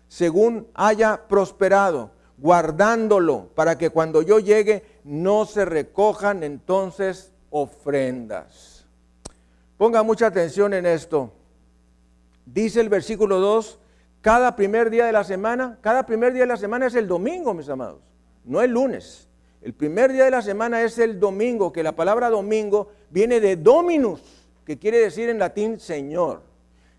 según 0.08 0.66
haya 0.74 1.28
prosperado, 1.28 2.10
guardándolo, 2.36 3.48
para 3.54 3.78
que 3.78 3.90
cuando 3.90 4.20
yo 4.20 4.40
llegue 4.40 4.84
no 5.04 5.46
se 5.46 5.64
recojan 5.64 6.42
entonces 6.42 7.32
ofrendas. 7.50 8.73
Ponga 9.76 10.02
mucha 10.02 10.26
atención 10.26 10.72
en 10.74 10.86
esto. 10.86 11.32
Dice 12.46 12.80
el 12.80 12.88
versículo 12.88 13.40
2, 13.40 13.78
cada 14.20 14.54
primer 14.56 14.90
día 14.90 15.06
de 15.06 15.12
la 15.12 15.24
semana, 15.24 15.78
cada 15.80 16.06
primer 16.06 16.32
día 16.32 16.42
de 16.42 16.48
la 16.48 16.56
semana 16.56 16.86
es 16.86 16.94
el 16.94 17.08
domingo, 17.08 17.54
mis 17.54 17.68
amados, 17.68 18.00
no 18.44 18.62
el 18.62 18.70
lunes. 18.70 19.28
El 19.60 19.72
primer 19.72 20.12
día 20.12 20.24
de 20.24 20.30
la 20.30 20.42
semana 20.42 20.82
es 20.82 20.98
el 20.98 21.18
domingo, 21.18 21.72
que 21.72 21.82
la 21.82 21.92
palabra 21.92 22.28
domingo 22.28 22.90
viene 23.10 23.40
de 23.40 23.56
dominus, 23.56 24.20
que 24.64 24.78
quiere 24.78 24.98
decir 24.98 25.28
en 25.30 25.38
latín 25.38 25.80
Señor. 25.80 26.42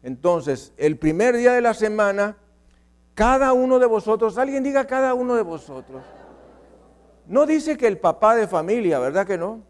Entonces, 0.02 0.74
el 0.78 0.98
primer 0.98 1.38
día 1.38 1.54
de 1.54 1.62
la 1.62 1.74
semana, 1.74 2.38
cada 3.14 3.54
uno 3.54 3.80
de 3.80 3.86
vosotros, 3.86 4.38
alguien 4.38 4.64
diga 4.64 4.86
cada 4.86 5.14
uno 5.14 5.36
de 5.36 5.44
vosotros. 5.44 6.04
No 7.28 7.46
dice 7.46 7.78
que 7.78 7.88
el 7.88 7.98
papá 7.98 8.36
de 8.36 8.48
familia, 8.48 9.00
¿verdad 9.00 9.26
que 9.26 9.38
no? 9.38 9.62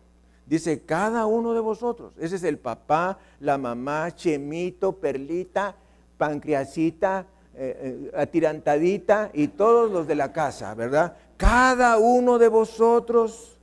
Dice 0.46 0.84
cada 0.84 1.26
uno 1.26 1.54
de 1.54 1.60
vosotros. 1.60 2.14
Ese 2.20 2.36
es 2.36 2.44
el 2.44 2.60
papá, 2.60 3.18
la 3.40 3.58
mamá, 3.58 4.16
Chemito, 4.16 4.94
Perlita, 4.94 5.76
Pancreasita, 6.18 7.26
eh, 7.56 8.10
eh, 8.12 8.12
atirantadita 8.16 9.32
y 9.34 9.48
todos 9.48 9.92
los 9.92 10.08
de 10.08 10.16
la 10.16 10.32
casa, 10.32 10.76
¿verdad? 10.76 11.16
Cada 11.38 11.98
uno 11.98 12.38
de 12.38 12.48
vosotros 12.48 13.58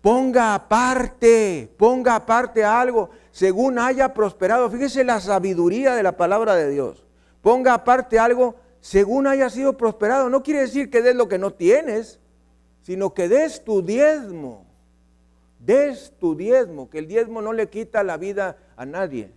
ponga 0.00 0.54
aparte, 0.54 1.72
ponga 1.76 2.16
aparte 2.16 2.64
algo 2.64 3.10
según 3.32 3.78
haya 3.78 4.14
prosperado. 4.14 4.70
Fíjese 4.70 5.02
la 5.02 5.20
sabiduría 5.20 5.94
de 5.94 6.02
la 6.02 6.16
palabra 6.16 6.54
de 6.54 6.70
Dios. 6.70 7.04
Ponga 7.42 7.74
aparte 7.74 8.18
algo 8.18 8.56
según 8.80 9.26
haya 9.26 9.50
sido 9.50 9.76
prosperado. 9.76 10.28
No 10.28 10.42
quiere 10.42 10.60
decir 10.60 10.90
que 10.90 11.02
des 11.02 11.16
lo 11.16 11.28
que 11.28 11.38
no 11.38 11.52
tienes, 11.52 12.20
sino 12.82 13.14
que 13.14 13.28
des 13.28 13.64
tu 13.64 13.82
diezmo. 13.82 14.69
Des 15.60 16.12
tu 16.18 16.34
diezmo, 16.34 16.88
que 16.88 16.98
el 16.98 17.06
diezmo 17.06 17.42
no 17.42 17.52
le 17.52 17.68
quita 17.68 18.02
la 18.02 18.16
vida 18.16 18.56
a 18.76 18.86
nadie, 18.86 19.30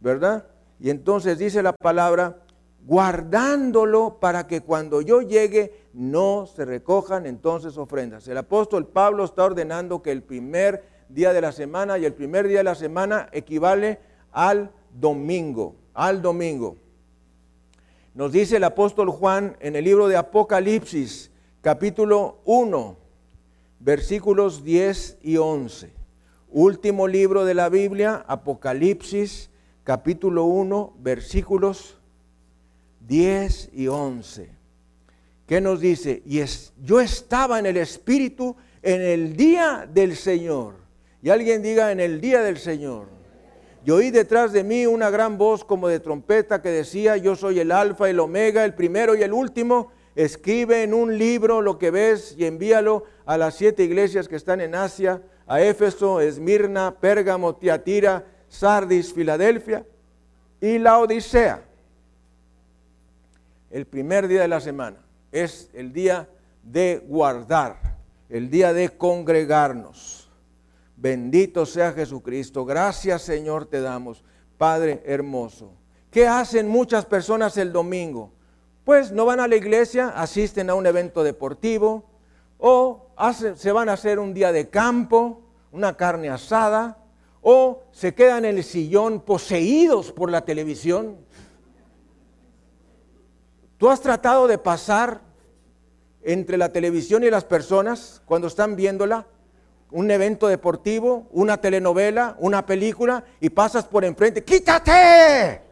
¿verdad? 0.00 0.46
Y 0.78 0.90
entonces 0.90 1.38
dice 1.38 1.62
la 1.62 1.72
palabra, 1.72 2.42
guardándolo 2.86 4.18
para 4.20 4.46
que 4.46 4.60
cuando 4.60 5.00
yo 5.00 5.22
llegue 5.22 5.74
no 5.92 6.46
se 6.46 6.64
recojan 6.64 7.26
entonces 7.26 7.76
ofrendas. 7.76 8.28
El 8.28 8.38
apóstol 8.38 8.86
Pablo 8.86 9.24
está 9.24 9.44
ordenando 9.44 10.02
que 10.02 10.12
el 10.12 10.22
primer 10.22 10.84
día 11.08 11.32
de 11.32 11.40
la 11.40 11.52
semana 11.52 11.98
y 11.98 12.04
el 12.04 12.14
primer 12.14 12.46
día 12.46 12.58
de 12.58 12.64
la 12.64 12.74
semana 12.74 13.28
equivale 13.32 13.98
al 14.32 14.70
domingo, 14.92 15.76
al 15.94 16.22
domingo. 16.22 16.76
Nos 18.14 18.32
dice 18.32 18.56
el 18.56 18.64
apóstol 18.64 19.10
Juan 19.10 19.56
en 19.60 19.76
el 19.76 19.84
libro 19.84 20.08
de 20.08 20.16
Apocalipsis, 20.16 21.30
capítulo 21.60 22.40
1, 22.44 22.96
versículos 23.80 24.62
10 24.62 25.18
y 25.22 25.38
11. 25.38 25.90
Último 26.50 27.08
libro 27.08 27.44
de 27.44 27.54
la 27.54 27.68
Biblia, 27.68 28.24
Apocalipsis, 28.28 29.50
capítulo 29.84 30.44
1, 30.44 30.94
versículos 31.00 31.98
10 33.08 33.70
y 33.72 33.88
11. 33.88 34.50
¿Qué 35.46 35.60
nos 35.60 35.80
dice? 35.80 36.22
Y 36.26 36.38
es, 36.38 36.72
yo 36.82 37.00
estaba 37.00 37.58
en 37.58 37.66
el 37.66 37.76
Espíritu 37.76 38.54
en 38.82 39.00
el 39.00 39.36
día 39.36 39.88
del 39.92 40.14
Señor. 40.14 40.74
Y 41.22 41.30
alguien 41.30 41.62
diga 41.62 41.90
en 41.92 42.00
el 42.00 42.20
día 42.20 42.42
del 42.42 42.58
Señor. 42.58 43.08
Y 43.84 43.90
oí 43.90 44.10
detrás 44.10 44.52
de 44.52 44.62
mí 44.62 44.86
una 44.86 45.10
gran 45.10 45.38
voz 45.38 45.64
como 45.64 45.88
de 45.88 46.00
trompeta 46.00 46.60
que 46.60 46.68
decía, 46.68 47.16
yo 47.16 47.34
soy 47.34 47.60
el 47.60 47.72
alfa 47.72 48.10
el 48.10 48.20
omega, 48.20 48.64
el 48.64 48.74
primero 48.74 49.16
y 49.16 49.22
el 49.22 49.32
último. 49.32 49.90
Escribe 50.22 50.82
en 50.82 50.92
un 50.92 51.16
libro 51.16 51.62
lo 51.62 51.78
que 51.78 51.90
ves 51.90 52.34
y 52.36 52.44
envíalo 52.44 53.04
a 53.24 53.38
las 53.38 53.54
siete 53.54 53.84
iglesias 53.84 54.28
que 54.28 54.36
están 54.36 54.60
en 54.60 54.74
Asia, 54.74 55.22
a 55.46 55.62
Éfeso, 55.62 56.20
Esmirna, 56.20 56.94
Pérgamo, 57.00 57.54
Tiatira, 57.54 58.26
Sardis, 58.46 59.14
Filadelfia 59.14 59.86
y 60.60 60.78
la 60.78 60.98
Odisea 60.98 61.64
el 63.70 63.86
primer 63.86 64.28
día 64.28 64.42
de 64.42 64.48
la 64.48 64.60
semana. 64.60 64.98
Es 65.32 65.70
el 65.72 65.90
día 65.90 66.28
de 66.62 67.02
guardar, 67.08 67.96
el 68.28 68.50
día 68.50 68.74
de 68.74 68.90
congregarnos. 68.90 70.30
Bendito 70.96 71.64
sea 71.64 71.92
Jesucristo. 71.92 72.66
Gracias 72.66 73.22
Señor 73.22 73.64
te 73.64 73.80
damos, 73.80 74.22
Padre 74.58 75.02
hermoso. 75.06 75.72
¿Qué 76.10 76.26
hacen 76.26 76.68
muchas 76.68 77.06
personas 77.06 77.56
el 77.56 77.72
domingo? 77.72 78.34
Pues 78.90 79.12
no 79.12 79.24
van 79.24 79.38
a 79.38 79.46
la 79.46 79.54
iglesia, 79.54 80.08
asisten 80.08 80.68
a 80.68 80.74
un 80.74 80.84
evento 80.84 81.22
deportivo 81.22 82.10
o 82.58 83.06
se 83.54 83.70
van 83.70 83.88
a 83.88 83.92
hacer 83.92 84.18
un 84.18 84.34
día 84.34 84.50
de 84.50 84.68
campo, 84.68 85.42
una 85.70 85.96
carne 85.96 86.28
asada, 86.28 86.98
o 87.40 87.84
se 87.92 88.16
quedan 88.16 88.46
en 88.46 88.58
el 88.58 88.64
sillón 88.64 89.20
poseídos 89.20 90.10
por 90.10 90.28
la 90.28 90.44
televisión 90.44 91.18
¿Tú 93.78 93.88
has 93.88 94.00
tratado 94.00 94.48
de 94.48 94.58
pasar 94.58 95.20
entre 96.24 96.56
la 96.58 96.72
televisión 96.72 97.22
y 97.22 97.30
las 97.30 97.44
personas 97.44 98.20
cuando 98.24 98.48
están 98.48 98.74
viéndola? 98.74 99.24
Un 99.92 100.10
evento 100.10 100.48
deportivo, 100.48 101.28
una 101.30 101.60
telenovela, 101.60 102.34
una 102.40 102.66
película 102.66 103.22
y 103.38 103.50
pasas 103.50 103.84
por 103.84 104.04
enfrente. 104.04 104.42
¡Quítate! 104.42 105.69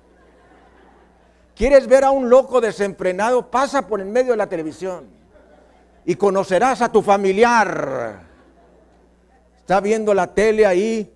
¿Quieres 1.59 1.89
ver 1.89 2.05
a 2.05 2.13
un 2.13 2.31
loco 2.31 2.61
desenfrenado? 2.61 3.51
Pasa 3.51 3.85
por 3.85 4.01
en 4.01 4.13
medio 4.13 4.31
de 4.31 4.37
la 4.37 4.49
televisión 4.49 5.09
y 6.05 6.15
conocerás 6.15 6.83
a 6.83 6.93
tu 6.93 7.03
familiar. 7.03 8.21
Está 9.59 9.81
viendo 9.81 10.15
la 10.15 10.33
tele 10.33 10.65
ahí, 10.65 11.13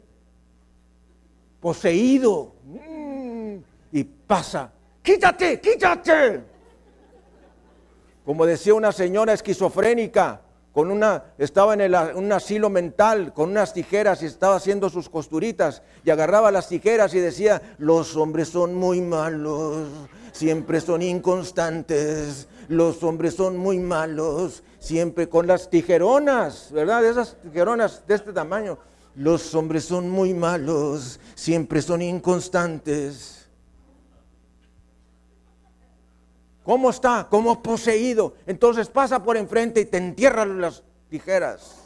poseído, 1.61 2.57
mm, 2.65 3.57
y 3.93 4.03
pasa. 4.03 4.73
¡Quítate! 5.01 5.61
¡Quítate! 5.61 6.43
Como 8.25 8.45
decía 8.45 8.75
una 8.75 8.91
señora 8.91 9.35
esquizofrénica, 9.35 10.41
con 10.73 10.91
una, 10.91 11.25
estaba 11.37 11.75
en 11.75 11.95
un 12.17 12.33
asilo 12.33 12.71
mental 12.71 13.33
con 13.35 13.51
unas 13.51 13.75
tijeras 13.75 14.23
y 14.23 14.27
estaba 14.27 14.57
haciendo 14.57 14.89
sus 14.89 15.09
costuritas 15.09 15.83
y 16.05 16.11
agarraba 16.11 16.51
las 16.51 16.69
tijeras 16.69 17.15
y 17.15 17.21
decía, 17.21 17.61
los 17.79 18.17
hombres 18.17 18.49
son 18.49 18.75
muy 18.75 19.03
malos, 19.03 19.87
siempre 20.33 20.81
son 20.81 21.03
inconstantes, 21.03 22.49
los 22.69 23.03
hombres 23.03 23.35
son 23.35 23.59
muy 23.59 23.79
malos, 23.79 24.63
siempre 24.79 25.29
con 25.29 25.47
las 25.47 25.69
tijeronas, 25.69 26.71
¿verdad? 26.73 27.05
Esas 27.05 27.37
tijeronas 27.43 28.07
de 28.07 28.15
este 28.15 28.33
tamaño, 28.33 28.79
los 29.15 29.55
hombres 29.55 29.85
son 29.85 30.09
muy 30.09 30.33
malos, 30.33 31.21
siempre 31.35 31.83
son 31.83 32.01
inconstantes. 32.01 33.42
¿Cómo 36.65 36.91
está? 36.91 37.27
¿Cómo 37.29 37.63
poseído? 37.63 38.35
Entonces 38.47 38.89
pasa 38.89 39.23
por 39.23 39.37
enfrente 39.37 39.81
y 39.81 39.85
te 39.85 39.99
entierran 39.99 40.61
las 40.61 40.83
tijeras. 41.09 41.83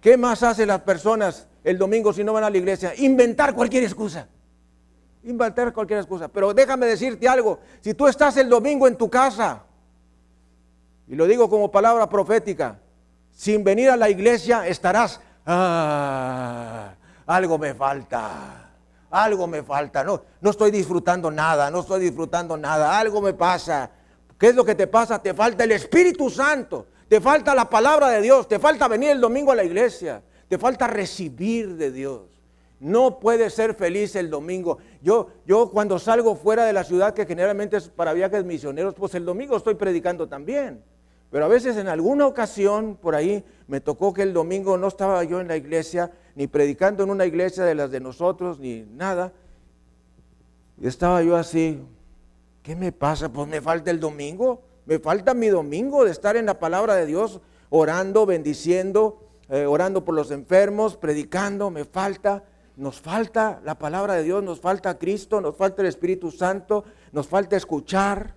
¿Qué 0.00 0.16
más 0.16 0.42
hacen 0.42 0.68
las 0.68 0.80
personas 0.82 1.48
el 1.64 1.78
domingo 1.78 2.12
si 2.12 2.24
no 2.24 2.32
van 2.32 2.44
a 2.44 2.50
la 2.50 2.56
iglesia? 2.56 2.94
Inventar 2.96 3.54
cualquier 3.54 3.84
excusa. 3.84 4.28
Inventar 5.24 5.72
cualquier 5.72 5.98
excusa. 5.98 6.28
Pero 6.28 6.54
déjame 6.54 6.86
decirte 6.86 7.28
algo. 7.28 7.58
Si 7.80 7.92
tú 7.92 8.06
estás 8.06 8.36
el 8.36 8.48
domingo 8.48 8.86
en 8.86 8.96
tu 8.96 9.10
casa, 9.10 9.64
y 11.08 11.14
lo 11.14 11.26
digo 11.26 11.50
como 11.50 11.70
palabra 11.70 12.08
profética, 12.08 12.78
sin 13.32 13.62
venir 13.62 13.90
a 13.90 13.96
la 13.96 14.08
iglesia 14.08 14.66
estarás 14.66 15.20
ah, 15.44 16.94
algo 17.26 17.58
me 17.58 17.74
falta, 17.74 18.65
algo 19.10 19.46
me 19.46 19.62
falta, 19.62 20.02
no, 20.02 20.22
no 20.40 20.50
estoy 20.50 20.70
disfrutando 20.70 21.30
nada, 21.30 21.70
no 21.70 21.80
estoy 21.80 22.00
disfrutando 22.00 22.56
nada, 22.56 22.98
algo 22.98 23.20
me 23.20 23.32
pasa. 23.34 23.90
¿Qué 24.38 24.48
es 24.48 24.54
lo 24.54 24.64
que 24.64 24.74
te 24.74 24.86
pasa? 24.86 25.22
Te 25.22 25.32
falta 25.32 25.64
el 25.64 25.72
Espíritu 25.72 26.28
Santo, 26.28 26.86
te 27.08 27.20
falta 27.20 27.54
la 27.54 27.68
palabra 27.70 28.08
de 28.10 28.20
Dios, 28.20 28.48
te 28.48 28.58
falta 28.58 28.88
venir 28.88 29.10
el 29.10 29.20
domingo 29.20 29.52
a 29.52 29.56
la 29.56 29.64
iglesia, 29.64 30.22
te 30.48 30.58
falta 30.58 30.86
recibir 30.86 31.76
de 31.76 31.90
Dios. 31.90 32.22
No 32.78 33.18
puedes 33.18 33.54
ser 33.54 33.74
feliz 33.74 34.16
el 34.16 34.28
domingo. 34.28 34.78
Yo, 35.00 35.28
yo 35.46 35.70
cuando 35.70 35.98
salgo 35.98 36.36
fuera 36.36 36.64
de 36.64 36.74
la 36.74 36.84
ciudad, 36.84 37.14
que 37.14 37.24
generalmente 37.24 37.78
es 37.78 37.88
para 37.88 38.12
viajes 38.12 38.44
misioneros, 38.44 38.94
pues 38.94 39.14
el 39.14 39.24
domingo 39.24 39.56
estoy 39.56 39.76
predicando 39.76 40.28
también. 40.28 40.82
Pero 41.30 41.46
a 41.46 41.48
veces 41.48 41.76
en 41.76 41.88
alguna 41.88 42.26
ocasión 42.26 42.96
por 42.96 43.14
ahí 43.14 43.44
me 43.66 43.80
tocó 43.80 44.12
que 44.12 44.22
el 44.22 44.32
domingo 44.32 44.76
no 44.76 44.88
estaba 44.88 45.24
yo 45.24 45.40
en 45.40 45.48
la 45.48 45.56
iglesia, 45.56 46.12
ni 46.36 46.46
predicando 46.46 47.02
en 47.02 47.10
una 47.10 47.24
iglesia 47.24 47.64
de 47.64 47.74
las 47.74 47.90
de 47.90 47.98
nosotros, 47.98 48.60
ni 48.60 48.82
nada. 48.82 49.32
Y 50.80 50.86
estaba 50.86 51.22
yo 51.22 51.34
así, 51.34 51.82
¿qué 52.62 52.76
me 52.76 52.92
pasa? 52.92 53.32
Pues 53.32 53.48
me 53.48 53.62
falta 53.62 53.90
el 53.90 53.98
domingo, 53.98 54.62
me 54.84 54.98
falta 54.98 55.32
mi 55.32 55.48
domingo 55.48 56.04
de 56.04 56.10
estar 56.10 56.36
en 56.36 56.44
la 56.44 56.60
palabra 56.60 56.94
de 56.94 57.06
Dios, 57.06 57.40
orando, 57.70 58.26
bendiciendo, 58.26 59.22
eh, 59.48 59.64
orando 59.64 60.04
por 60.04 60.14
los 60.14 60.30
enfermos, 60.30 60.96
predicando, 60.98 61.70
me 61.70 61.86
falta. 61.86 62.44
Nos 62.76 63.00
falta 63.00 63.62
la 63.64 63.78
palabra 63.78 64.14
de 64.14 64.22
Dios, 64.22 64.42
nos 64.42 64.60
falta 64.60 64.98
Cristo, 64.98 65.40
nos 65.40 65.56
falta 65.56 65.80
el 65.80 65.88
Espíritu 65.88 66.30
Santo, 66.30 66.84
nos 67.12 67.26
falta 67.26 67.56
escuchar. 67.56 68.34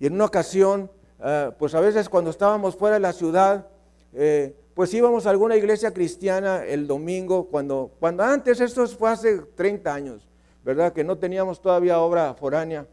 Y 0.00 0.06
en 0.06 0.14
una 0.14 0.24
ocasión, 0.24 0.90
eh, 1.22 1.52
pues 1.56 1.72
a 1.76 1.80
veces 1.80 2.08
cuando 2.08 2.30
estábamos 2.30 2.74
fuera 2.74 2.94
de 2.94 3.00
la 3.00 3.12
ciudad, 3.12 3.68
eh, 4.12 4.56
pues 4.78 4.94
íbamos 4.94 5.26
a 5.26 5.30
alguna 5.30 5.56
iglesia 5.56 5.92
cristiana 5.92 6.64
el 6.64 6.86
domingo, 6.86 7.48
cuando, 7.48 7.90
cuando 7.98 8.22
antes, 8.22 8.60
esto 8.60 8.86
fue 8.86 9.10
hace 9.10 9.38
30 9.38 9.92
años, 9.92 10.28
¿verdad? 10.64 10.92
Que 10.92 11.02
no 11.02 11.18
teníamos 11.18 11.60
todavía 11.60 11.98
obra 11.98 12.32
foránea. 12.34 12.86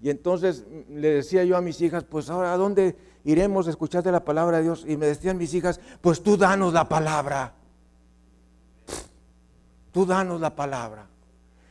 Y 0.00 0.10
entonces 0.10 0.64
le 0.88 1.08
decía 1.08 1.42
yo 1.42 1.56
a 1.56 1.60
mis 1.60 1.80
hijas, 1.80 2.04
pues 2.04 2.30
ahora, 2.30 2.52
¿a 2.52 2.56
dónde 2.56 2.94
iremos 3.24 3.66
a 3.66 3.70
escucharte 3.70 4.12
la 4.12 4.24
palabra 4.24 4.58
de 4.58 4.62
Dios? 4.62 4.84
Y 4.86 4.96
me 4.96 5.06
decían 5.06 5.38
mis 5.38 5.52
hijas, 5.54 5.80
pues 6.00 6.22
tú 6.22 6.36
danos 6.36 6.72
la 6.72 6.88
palabra. 6.88 7.54
Tú 9.90 10.06
danos 10.06 10.40
la 10.40 10.54
palabra. 10.54 11.08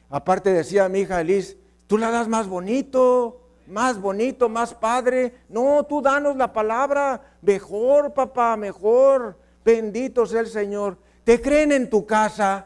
Aparte 0.09 0.51
decía 0.51 0.89
mi 0.89 0.99
hija 0.99 1.21
Elis, 1.21 1.55
tú 1.87 1.97
la 1.97 2.11
das 2.11 2.27
más 2.27 2.49
bonito, 2.49 3.42
más 3.67 3.99
bonito, 3.99 4.49
más 4.49 4.73
padre. 4.73 5.41
No, 5.49 5.83
tú 5.83 6.01
danos 6.01 6.35
la 6.35 6.51
palabra. 6.51 7.21
Mejor, 7.41 8.13
papá, 8.13 8.55
mejor. 8.57 9.37
Bendito 9.63 10.25
sea 10.25 10.41
el 10.41 10.47
Señor. 10.47 10.97
¿Te 11.23 11.41
creen 11.41 11.71
en 11.71 11.89
tu 11.89 12.05
casa? 12.05 12.65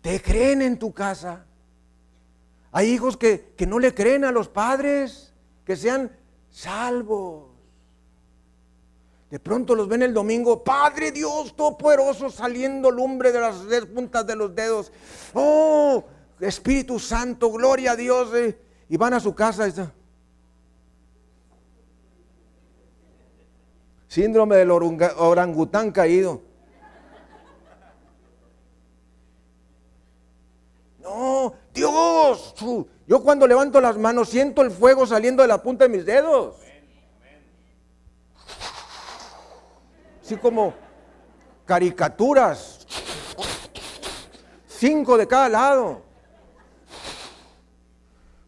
¿Te 0.00 0.20
creen 0.22 0.62
en 0.62 0.78
tu 0.78 0.92
casa? 0.92 1.46
Hay 2.70 2.88
hijos 2.90 3.16
que, 3.16 3.54
que 3.56 3.66
no 3.66 3.78
le 3.78 3.94
creen 3.94 4.24
a 4.24 4.32
los 4.32 4.48
padres, 4.48 5.32
que 5.64 5.76
sean 5.76 6.10
salvos. 6.50 7.53
De 9.34 9.40
pronto 9.40 9.74
los 9.74 9.88
ven 9.88 10.02
el 10.02 10.14
domingo, 10.14 10.62
Padre 10.62 11.10
Dios 11.10 11.56
Todopoderoso, 11.56 12.30
saliendo 12.30 12.88
lumbre 12.88 13.32
de 13.32 13.40
las 13.40 13.56
puntas 13.92 14.24
de 14.24 14.36
los 14.36 14.54
dedos. 14.54 14.92
Oh, 15.34 16.04
Espíritu 16.38 17.00
Santo, 17.00 17.50
gloria 17.50 17.90
a 17.90 17.96
Dios. 17.96 18.32
Eh. 18.32 18.56
Y 18.88 18.96
van 18.96 19.12
a 19.12 19.18
su 19.18 19.34
casa. 19.34 19.66
Y 19.66 19.72
Síndrome 24.06 24.54
del 24.54 24.70
orangután 24.70 25.90
caído. 25.90 26.40
No, 31.02 31.54
Dios, 31.74 32.54
yo 33.08 33.20
cuando 33.24 33.48
levanto 33.48 33.80
las 33.80 33.98
manos 33.98 34.28
siento 34.28 34.62
el 34.62 34.70
fuego 34.70 35.08
saliendo 35.08 35.42
de 35.42 35.48
la 35.48 35.60
punta 35.60 35.86
de 35.86 35.88
mis 35.88 36.06
dedos. 36.06 36.54
Así 40.24 40.36
como 40.36 40.72
caricaturas. 41.66 42.86
Cinco 44.66 45.18
de 45.18 45.28
cada 45.28 45.50
lado. 45.50 46.02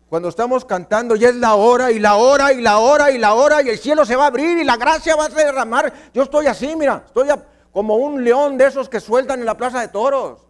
Cuando 0.08 0.30
estamos 0.30 0.64
cantando 0.64 1.16
ya 1.16 1.28
es 1.28 1.34
la 1.34 1.54
hora 1.54 1.92
y 1.92 1.98
la 1.98 2.16
hora 2.16 2.52
y 2.54 2.62
la 2.62 2.78
hora 2.78 3.10
y 3.10 3.18
la 3.18 3.34
hora 3.34 3.60
y 3.62 3.68
el 3.68 3.78
cielo 3.78 4.06
se 4.06 4.16
va 4.16 4.24
a 4.24 4.28
abrir 4.28 4.56
y 4.56 4.64
la 4.64 4.78
gracia 4.78 5.16
va 5.16 5.26
a 5.26 5.28
derramar. 5.28 5.92
Yo 6.14 6.22
estoy 6.22 6.46
así, 6.46 6.74
mira, 6.76 7.02
estoy 7.04 7.28
como 7.72 7.96
un 7.96 8.24
león 8.24 8.56
de 8.56 8.66
esos 8.66 8.88
que 8.88 8.98
sueltan 8.98 9.40
en 9.40 9.46
la 9.46 9.56
plaza 9.56 9.80
de 9.80 9.88
toros. 9.88 10.46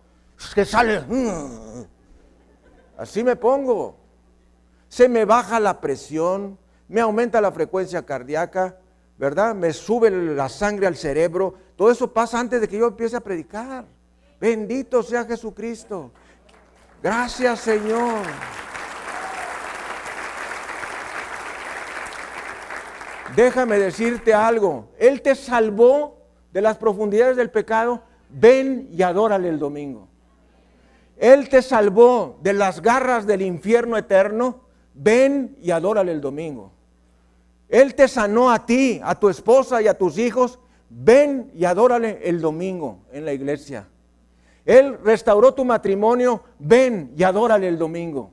Que 0.55 0.65
sale. 0.65 1.03
Así 2.97 3.24
me 3.24 3.35
pongo. 3.35 3.97
Se 4.89 5.09
me 5.09 5.24
baja 5.24 5.59
la 5.59 5.81
presión, 5.81 6.57
me 6.86 7.01
aumenta 7.01 7.40
la 7.40 7.51
frecuencia 7.51 8.07
cardíaca, 8.07 8.77
¿verdad? 9.18 9.55
Me 9.55 9.72
sube 9.72 10.10
la 10.10 10.48
sangre 10.48 10.86
al 10.86 10.97
cerebro. 10.97 11.55
Todo 11.76 11.90
eso 11.90 12.12
pasa 12.12 12.38
antes 12.38 12.60
de 12.60 12.68
que 12.68 12.78
yo 12.78 12.88
empiece 12.88 13.16
a 13.16 13.20
predicar. 13.20 13.86
Bendito 14.40 15.02
sea 15.02 15.24
Jesucristo. 15.24 16.10
Gracias 17.02 17.60
Señor. 17.60 18.24
Déjame 23.34 23.78
decirte 23.78 24.32
algo. 24.32 24.88
Él 24.98 25.20
te 25.22 25.34
salvó 25.34 26.26
de 26.52 26.62
las 26.62 26.76
profundidades 26.76 27.36
del 27.36 27.51
pecado. 27.51 28.02
Ven 28.28 28.88
y 28.93 29.02
adórale 29.02 29.48
el 29.48 29.59
domingo. 29.59 30.09
Él 31.16 31.48
te 31.48 31.62
salvó 31.62 32.38
de 32.43 32.52
las 32.52 32.82
garras 32.82 33.26
del 33.26 33.43
infierno 33.43 33.97
eterno. 33.97 34.62
Ven 34.94 35.56
y 35.60 35.70
adórale 35.70 36.12
el 36.12 36.20
domingo. 36.20 36.72
Él 37.68 37.94
te 37.94 38.09
sanó 38.09 38.51
a 38.51 38.64
ti, 38.64 39.01
a 39.02 39.14
tu 39.14 39.28
esposa 39.28 39.82
y 39.82 39.88
a 39.88 39.98
tus 39.98 40.18
hijos. 40.18 40.59
Ven 40.88 41.51
y 41.55 41.64
adórale 41.64 42.20
el 42.24 42.40
domingo 42.40 43.01
en 43.12 43.24
la 43.24 43.32
iglesia. 43.32 43.88
Él 44.64 44.98
restauró 45.02 45.55
tu 45.55 45.64
matrimonio. 45.64 46.43
Ven 46.59 47.12
y 47.16 47.22
adórale 47.22 47.68
el 47.68 47.78
domingo. 47.78 48.30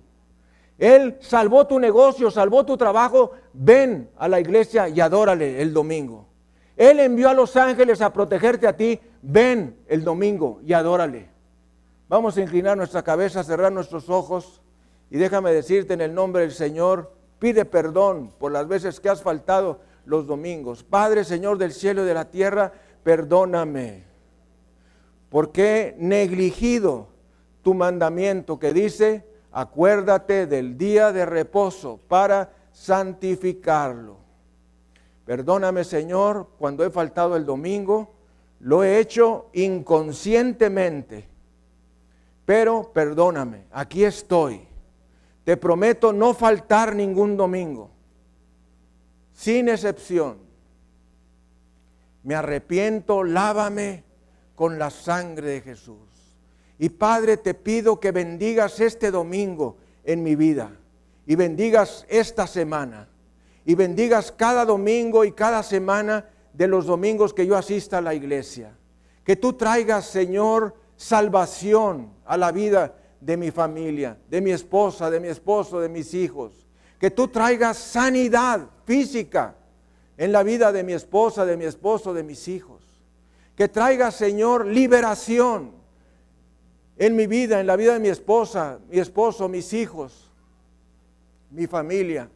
Él 0.77 1.17
salvó 1.21 1.67
tu 1.67 1.79
negocio, 1.79 2.29
salvó 2.29 2.65
tu 2.65 2.77
trabajo. 2.77 3.31
Ven 3.53 4.09
a 4.17 4.27
la 4.27 4.39
iglesia 4.39 4.89
y 4.89 4.99
adórale 4.99 5.61
el 5.61 5.73
domingo. 5.73 6.27
Él 6.75 6.99
envió 6.99 7.29
a 7.29 7.33
los 7.33 7.55
ángeles 7.55 8.01
a 8.01 8.11
protegerte 8.13 8.67
a 8.67 8.75
ti. 8.75 8.99
Ven 9.21 9.77
el 9.87 10.03
domingo 10.03 10.59
y 10.65 10.73
adórale. 10.73 11.29
Vamos 12.09 12.37
a 12.37 12.41
inclinar 12.41 12.77
nuestra 12.77 13.01
cabeza, 13.01 13.43
cerrar 13.43 13.71
nuestros 13.71 14.09
ojos 14.09 14.61
y 15.09 15.17
déjame 15.17 15.51
decirte 15.53 15.93
en 15.93 16.01
el 16.01 16.13
nombre 16.13 16.41
del 16.41 16.51
Señor, 16.51 17.13
pide 17.43 17.65
perdón 17.65 18.31
por 18.39 18.53
las 18.53 18.69
veces 18.69 19.01
que 19.01 19.09
has 19.09 19.21
faltado 19.21 19.81
los 20.05 20.25
domingos. 20.25 20.81
Padre, 20.81 21.25
Señor 21.25 21.57
del 21.57 21.73
cielo 21.73 22.03
y 22.03 22.05
de 22.05 22.13
la 22.13 22.31
tierra, 22.31 22.71
perdóname. 23.03 24.05
Porque 25.27 25.89
he 25.89 25.95
negligido 25.99 27.09
tu 27.61 27.73
mandamiento 27.73 28.57
que 28.57 28.71
dice, 28.71 29.27
acuérdate 29.51 30.47
del 30.47 30.77
día 30.77 31.11
de 31.11 31.25
reposo 31.25 31.99
para 32.07 32.53
santificarlo. 32.71 34.15
Perdóname, 35.25 35.83
Señor, 35.83 36.47
cuando 36.57 36.85
he 36.85 36.91
faltado 36.91 37.35
el 37.35 37.45
domingo, 37.45 38.13
lo 38.61 38.85
he 38.85 38.99
hecho 38.99 39.49
inconscientemente 39.51 41.27
pero 42.45 42.91
perdóname, 42.93 43.65
aquí 43.71 44.03
estoy. 44.03 44.67
Te 45.43 45.57
prometo 45.57 46.13
no 46.13 46.33
faltar 46.33 46.95
ningún 46.95 47.35
domingo, 47.35 47.91
sin 49.33 49.67
excepción. 49.67 50.37
Me 52.23 52.35
arrepiento, 52.35 53.23
lávame 53.23 54.03
con 54.55 54.79
la 54.79 54.89
sangre 54.89 55.47
de 55.47 55.61
Jesús. 55.61 55.97
Y 56.79 56.89
Padre, 56.89 57.37
te 57.37 57.53
pido 57.53 57.99
que 57.99 58.11
bendigas 58.11 58.79
este 58.79 59.11
domingo 59.11 59.77
en 60.03 60.23
mi 60.23 60.35
vida 60.35 60.71
y 61.25 61.35
bendigas 61.35 62.05
esta 62.09 62.47
semana 62.47 63.09
y 63.65 63.75
bendigas 63.75 64.31
cada 64.31 64.65
domingo 64.65 65.23
y 65.25 65.31
cada 65.31 65.63
semana 65.63 66.29
de 66.53 66.67
los 66.67 66.85
domingos 66.85 67.33
que 67.33 67.45
yo 67.45 67.57
asista 67.57 67.97
a 67.97 68.01
la 68.01 68.13
iglesia. 68.13 68.77
Que 69.23 69.35
tú 69.35 69.53
traigas, 69.53 70.05
Señor, 70.05 70.75
salvación 70.95 72.13
a 72.25 72.37
la 72.37 72.51
vida 72.51 72.95
de 73.23 73.37
mi 73.37 73.51
familia, 73.51 74.17
de 74.29 74.41
mi 74.41 74.51
esposa, 74.51 75.09
de 75.09 75.19
mi 75.19 75.29
esposo, 75.29 75.79
de 75.79 75.89
mis 75.89 76.13
hijos. 76.13 76.67
Que 76.99 77.09
tú 77.09 77.27
traigas 77.27 77.77
sanidad 77.77 78.67
física 78.85 79.55
en 80.17 80.31
la 80.31 80.43
vida 80.43 80.71
de 80.71 80.83
mi 80.83 80.93
esposa, 80.93 81.45
de 81.45 81.57
mi 81.57 81.65
esposo, 81.65 82.13
de 82.13 82.23
mis 82.23 82.47
hijos. 82.47 82.81
Que 83.55 83.67
traigas, 83.67 84.15
Señor, 84.15 84.65
liberación 84.65 85.71
en 86.97 87.15
mi 87.15 87.27
vida, 87.27 87.59
en 87.59 87.67
la 87.67 87.75
vida 87.75 87.93
de 87.93 87.99
mi 87.99 88.09
esposa, 88.09 88.79
mi 88.89 88.99
esposo, 88.99 89.47
mis 89.47 89.73
hijos. 89.73 90.29
mi 91.49 91.67
familia, 91.67 92.29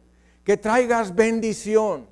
que 0.44 0.56
traigas 0.56 1.12
bendición 1.12 2.06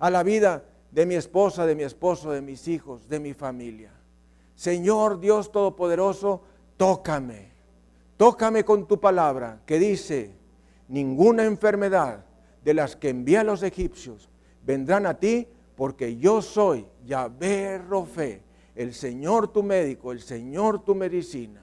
a 0.00 0.10
la 0.10 0.24
vida 0.24 0.64
de 0.90 1.06
mi 1.06 1.14
esposa, 1.14 1.64
de 1.64 1.76
mi 1.76 1.84
esposo, 1.84 2.32
de 2.32 2.40
mis 2.40 2.66
hijos, 2.66 3.08
de 3.08 3.20
mi 3.20 3.34
familia. 3.34 3.92
Señor 4.56 5.20
Dios 5.20 5.52
Todopoderoso, 5.52 6.42
tócame, 6.76 7.49
tócame 8.20 8.66
con 8.66 8.86
tu 8.86 9.00
palabra 9.00 9.62
que 9.64 9.78
dice, 9.78 10.34
ninguna 10.88 11.46
enfermedad 11.46 12.26
de 12.62 12.74
las 12.74 12.94
que 12.94 13.08
envía 13.08 13.42
los 13.42 13.62
egipcios 13.62 14.28
vendrán 14.62 15.06
a 15.06 15.18
ti, 15.18 15.48
porque 15.74 16.18
yo 16.18 16.42
soy 16.42 16.86
Yahvé 17.06 17.78
Rofe, 17.78 18.42
el 18.74 18.92
Señor 18.92 19.48
tu 19.48 19.62
médico, 19.62 20.12
el 20.12 20.20
Señor 20.20 20.84
tu 20.84 20.94
medicina. 20.94 21.62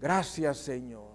Gracias 0.00 0.56
Señor. 0.56 1.10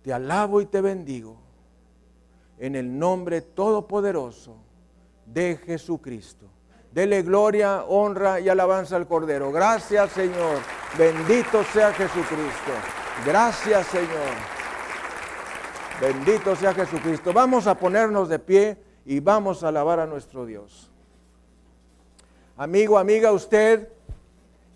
Te 0.00 0.10
alabo 0.10 0.62
y 0.62 0.66
te 0.66 0.80
bendigo 0.80 1.36
en 2.56 2.76
el 2.76 2.98
nombre 2.98 3.42
todopoderoso 3.42 4.56
de 5.26 5.58
Jesucristo. 5.66 6.48
Dele 6.98 7.22
gloria, 7.22 7.84
honra 7.84 8.40
y 8.40 8.48
alabanza 8.48 8.96
al 8.96 9.06
Cordero. 9.06 9.52
Gracias 9.52 10.10
Señor. 10.10 10.58
Bendito 10.98 11.62
sea 11.72 11.92
Jesucristo. 11.92 12.72
Gracias 13.24 13.86
Señor. 13.86 14.34
Bendito 16.00 16.56
sea 16.56 16.74
Jesucristo. 16.74 17.32
Vamos 17.32 17.68
a 17.68 17.76
ponernos 17.76 18.28
de 18.28 18.40
pie 18.40 18.78
y 19.06 19.20
vamos 19.20 19.62
a 19.62 19.68
alabar 19.68 20.00
a 20.00 20.06
nuestro 20.06 20.44
Dios. 20.44 20.90
Amigo, 22.56 22.98
amiga, 22.98 23.30
usted 23.30 23.90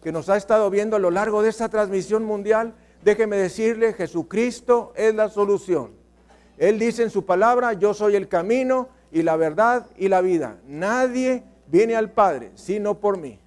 que 0.00 0.12
nos 0.12 0.28
ha 0.28 0.36
estado 0.36 0.70
viendo 0.70 0.94
a 0.94 1.00
lo 1.00 1.10
largo 1.10 1.42
de 1.42 1.48
esta 1.48 1.68
transmisión 1.70 2.24
mundial, 2.24 2.72
déjeme 3.02 3.36
decirle, 3.36 3.94
Jesucristo 3.94 4.92
es 4.94 5.12
la 5.12 5.28
solución. 5.28 5.90
Él 6.56 6.78
dice 6.78 7.02
en 7.02 7.10
su 7.10 7.26
palabra, 7.26 7.72
yo 7.72 7.92
soy 7.94 8.14
el 8.14 8.28
camino 8.28 8.90
y 9.10 9.22
la 9.22 9.34
verdad 9.34 9.88
y 9.96 10.06
la 10.06 10.20
vida. 10.20 10.58
Nadie 10.68 11.50
viene 11.72 11.96
al 11.96 12.10
Padre 12.10 12.52
sino 12.54 13.00
por 13.00 13.18
mí. 13.18 13.40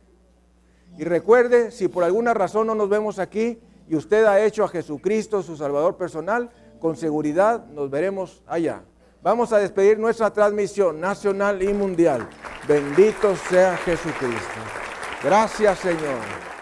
Y 0.98 1.04
recuerde, 1.04 1.72
si 1.72 1.88
por 1.88 2.04
alguna 2.04 2.34
razón 2.34 2.68
no 2.68 2.76
nos 2.76 2.90
vemos 2.90 3.20
aquí 3.20 3.60
y 3.88 3.96
usted 3.96 4.26
ha 4.26 4.44
hecho 4.44 4.64
a 4.64 4.68
Jesucristo 4.68 5.44
su 5.44 5.56
Salvador 5.56 5.96
personal, 5.96 6.50
con 6.80 6.98
seguridad 6.98 7.66
nos 7.68 7.90
veremos 7.90 8.42
allá. 8.48 8.82
Vamos 9.22 9.54
a 9.54 9.60
despedir 9.60 10.00
nuestra 10.00 10.32
transmisión 10.32 11.00
nacional 11.00 11.62
y 11.62 11.74
mundial. 11.74 12.28
Bendito 12.68 13.36
sea 13.36 13.78
Jesucristo. 13.78 14.60
Gracias 15.24 15.80
Señor. 15.80 16.55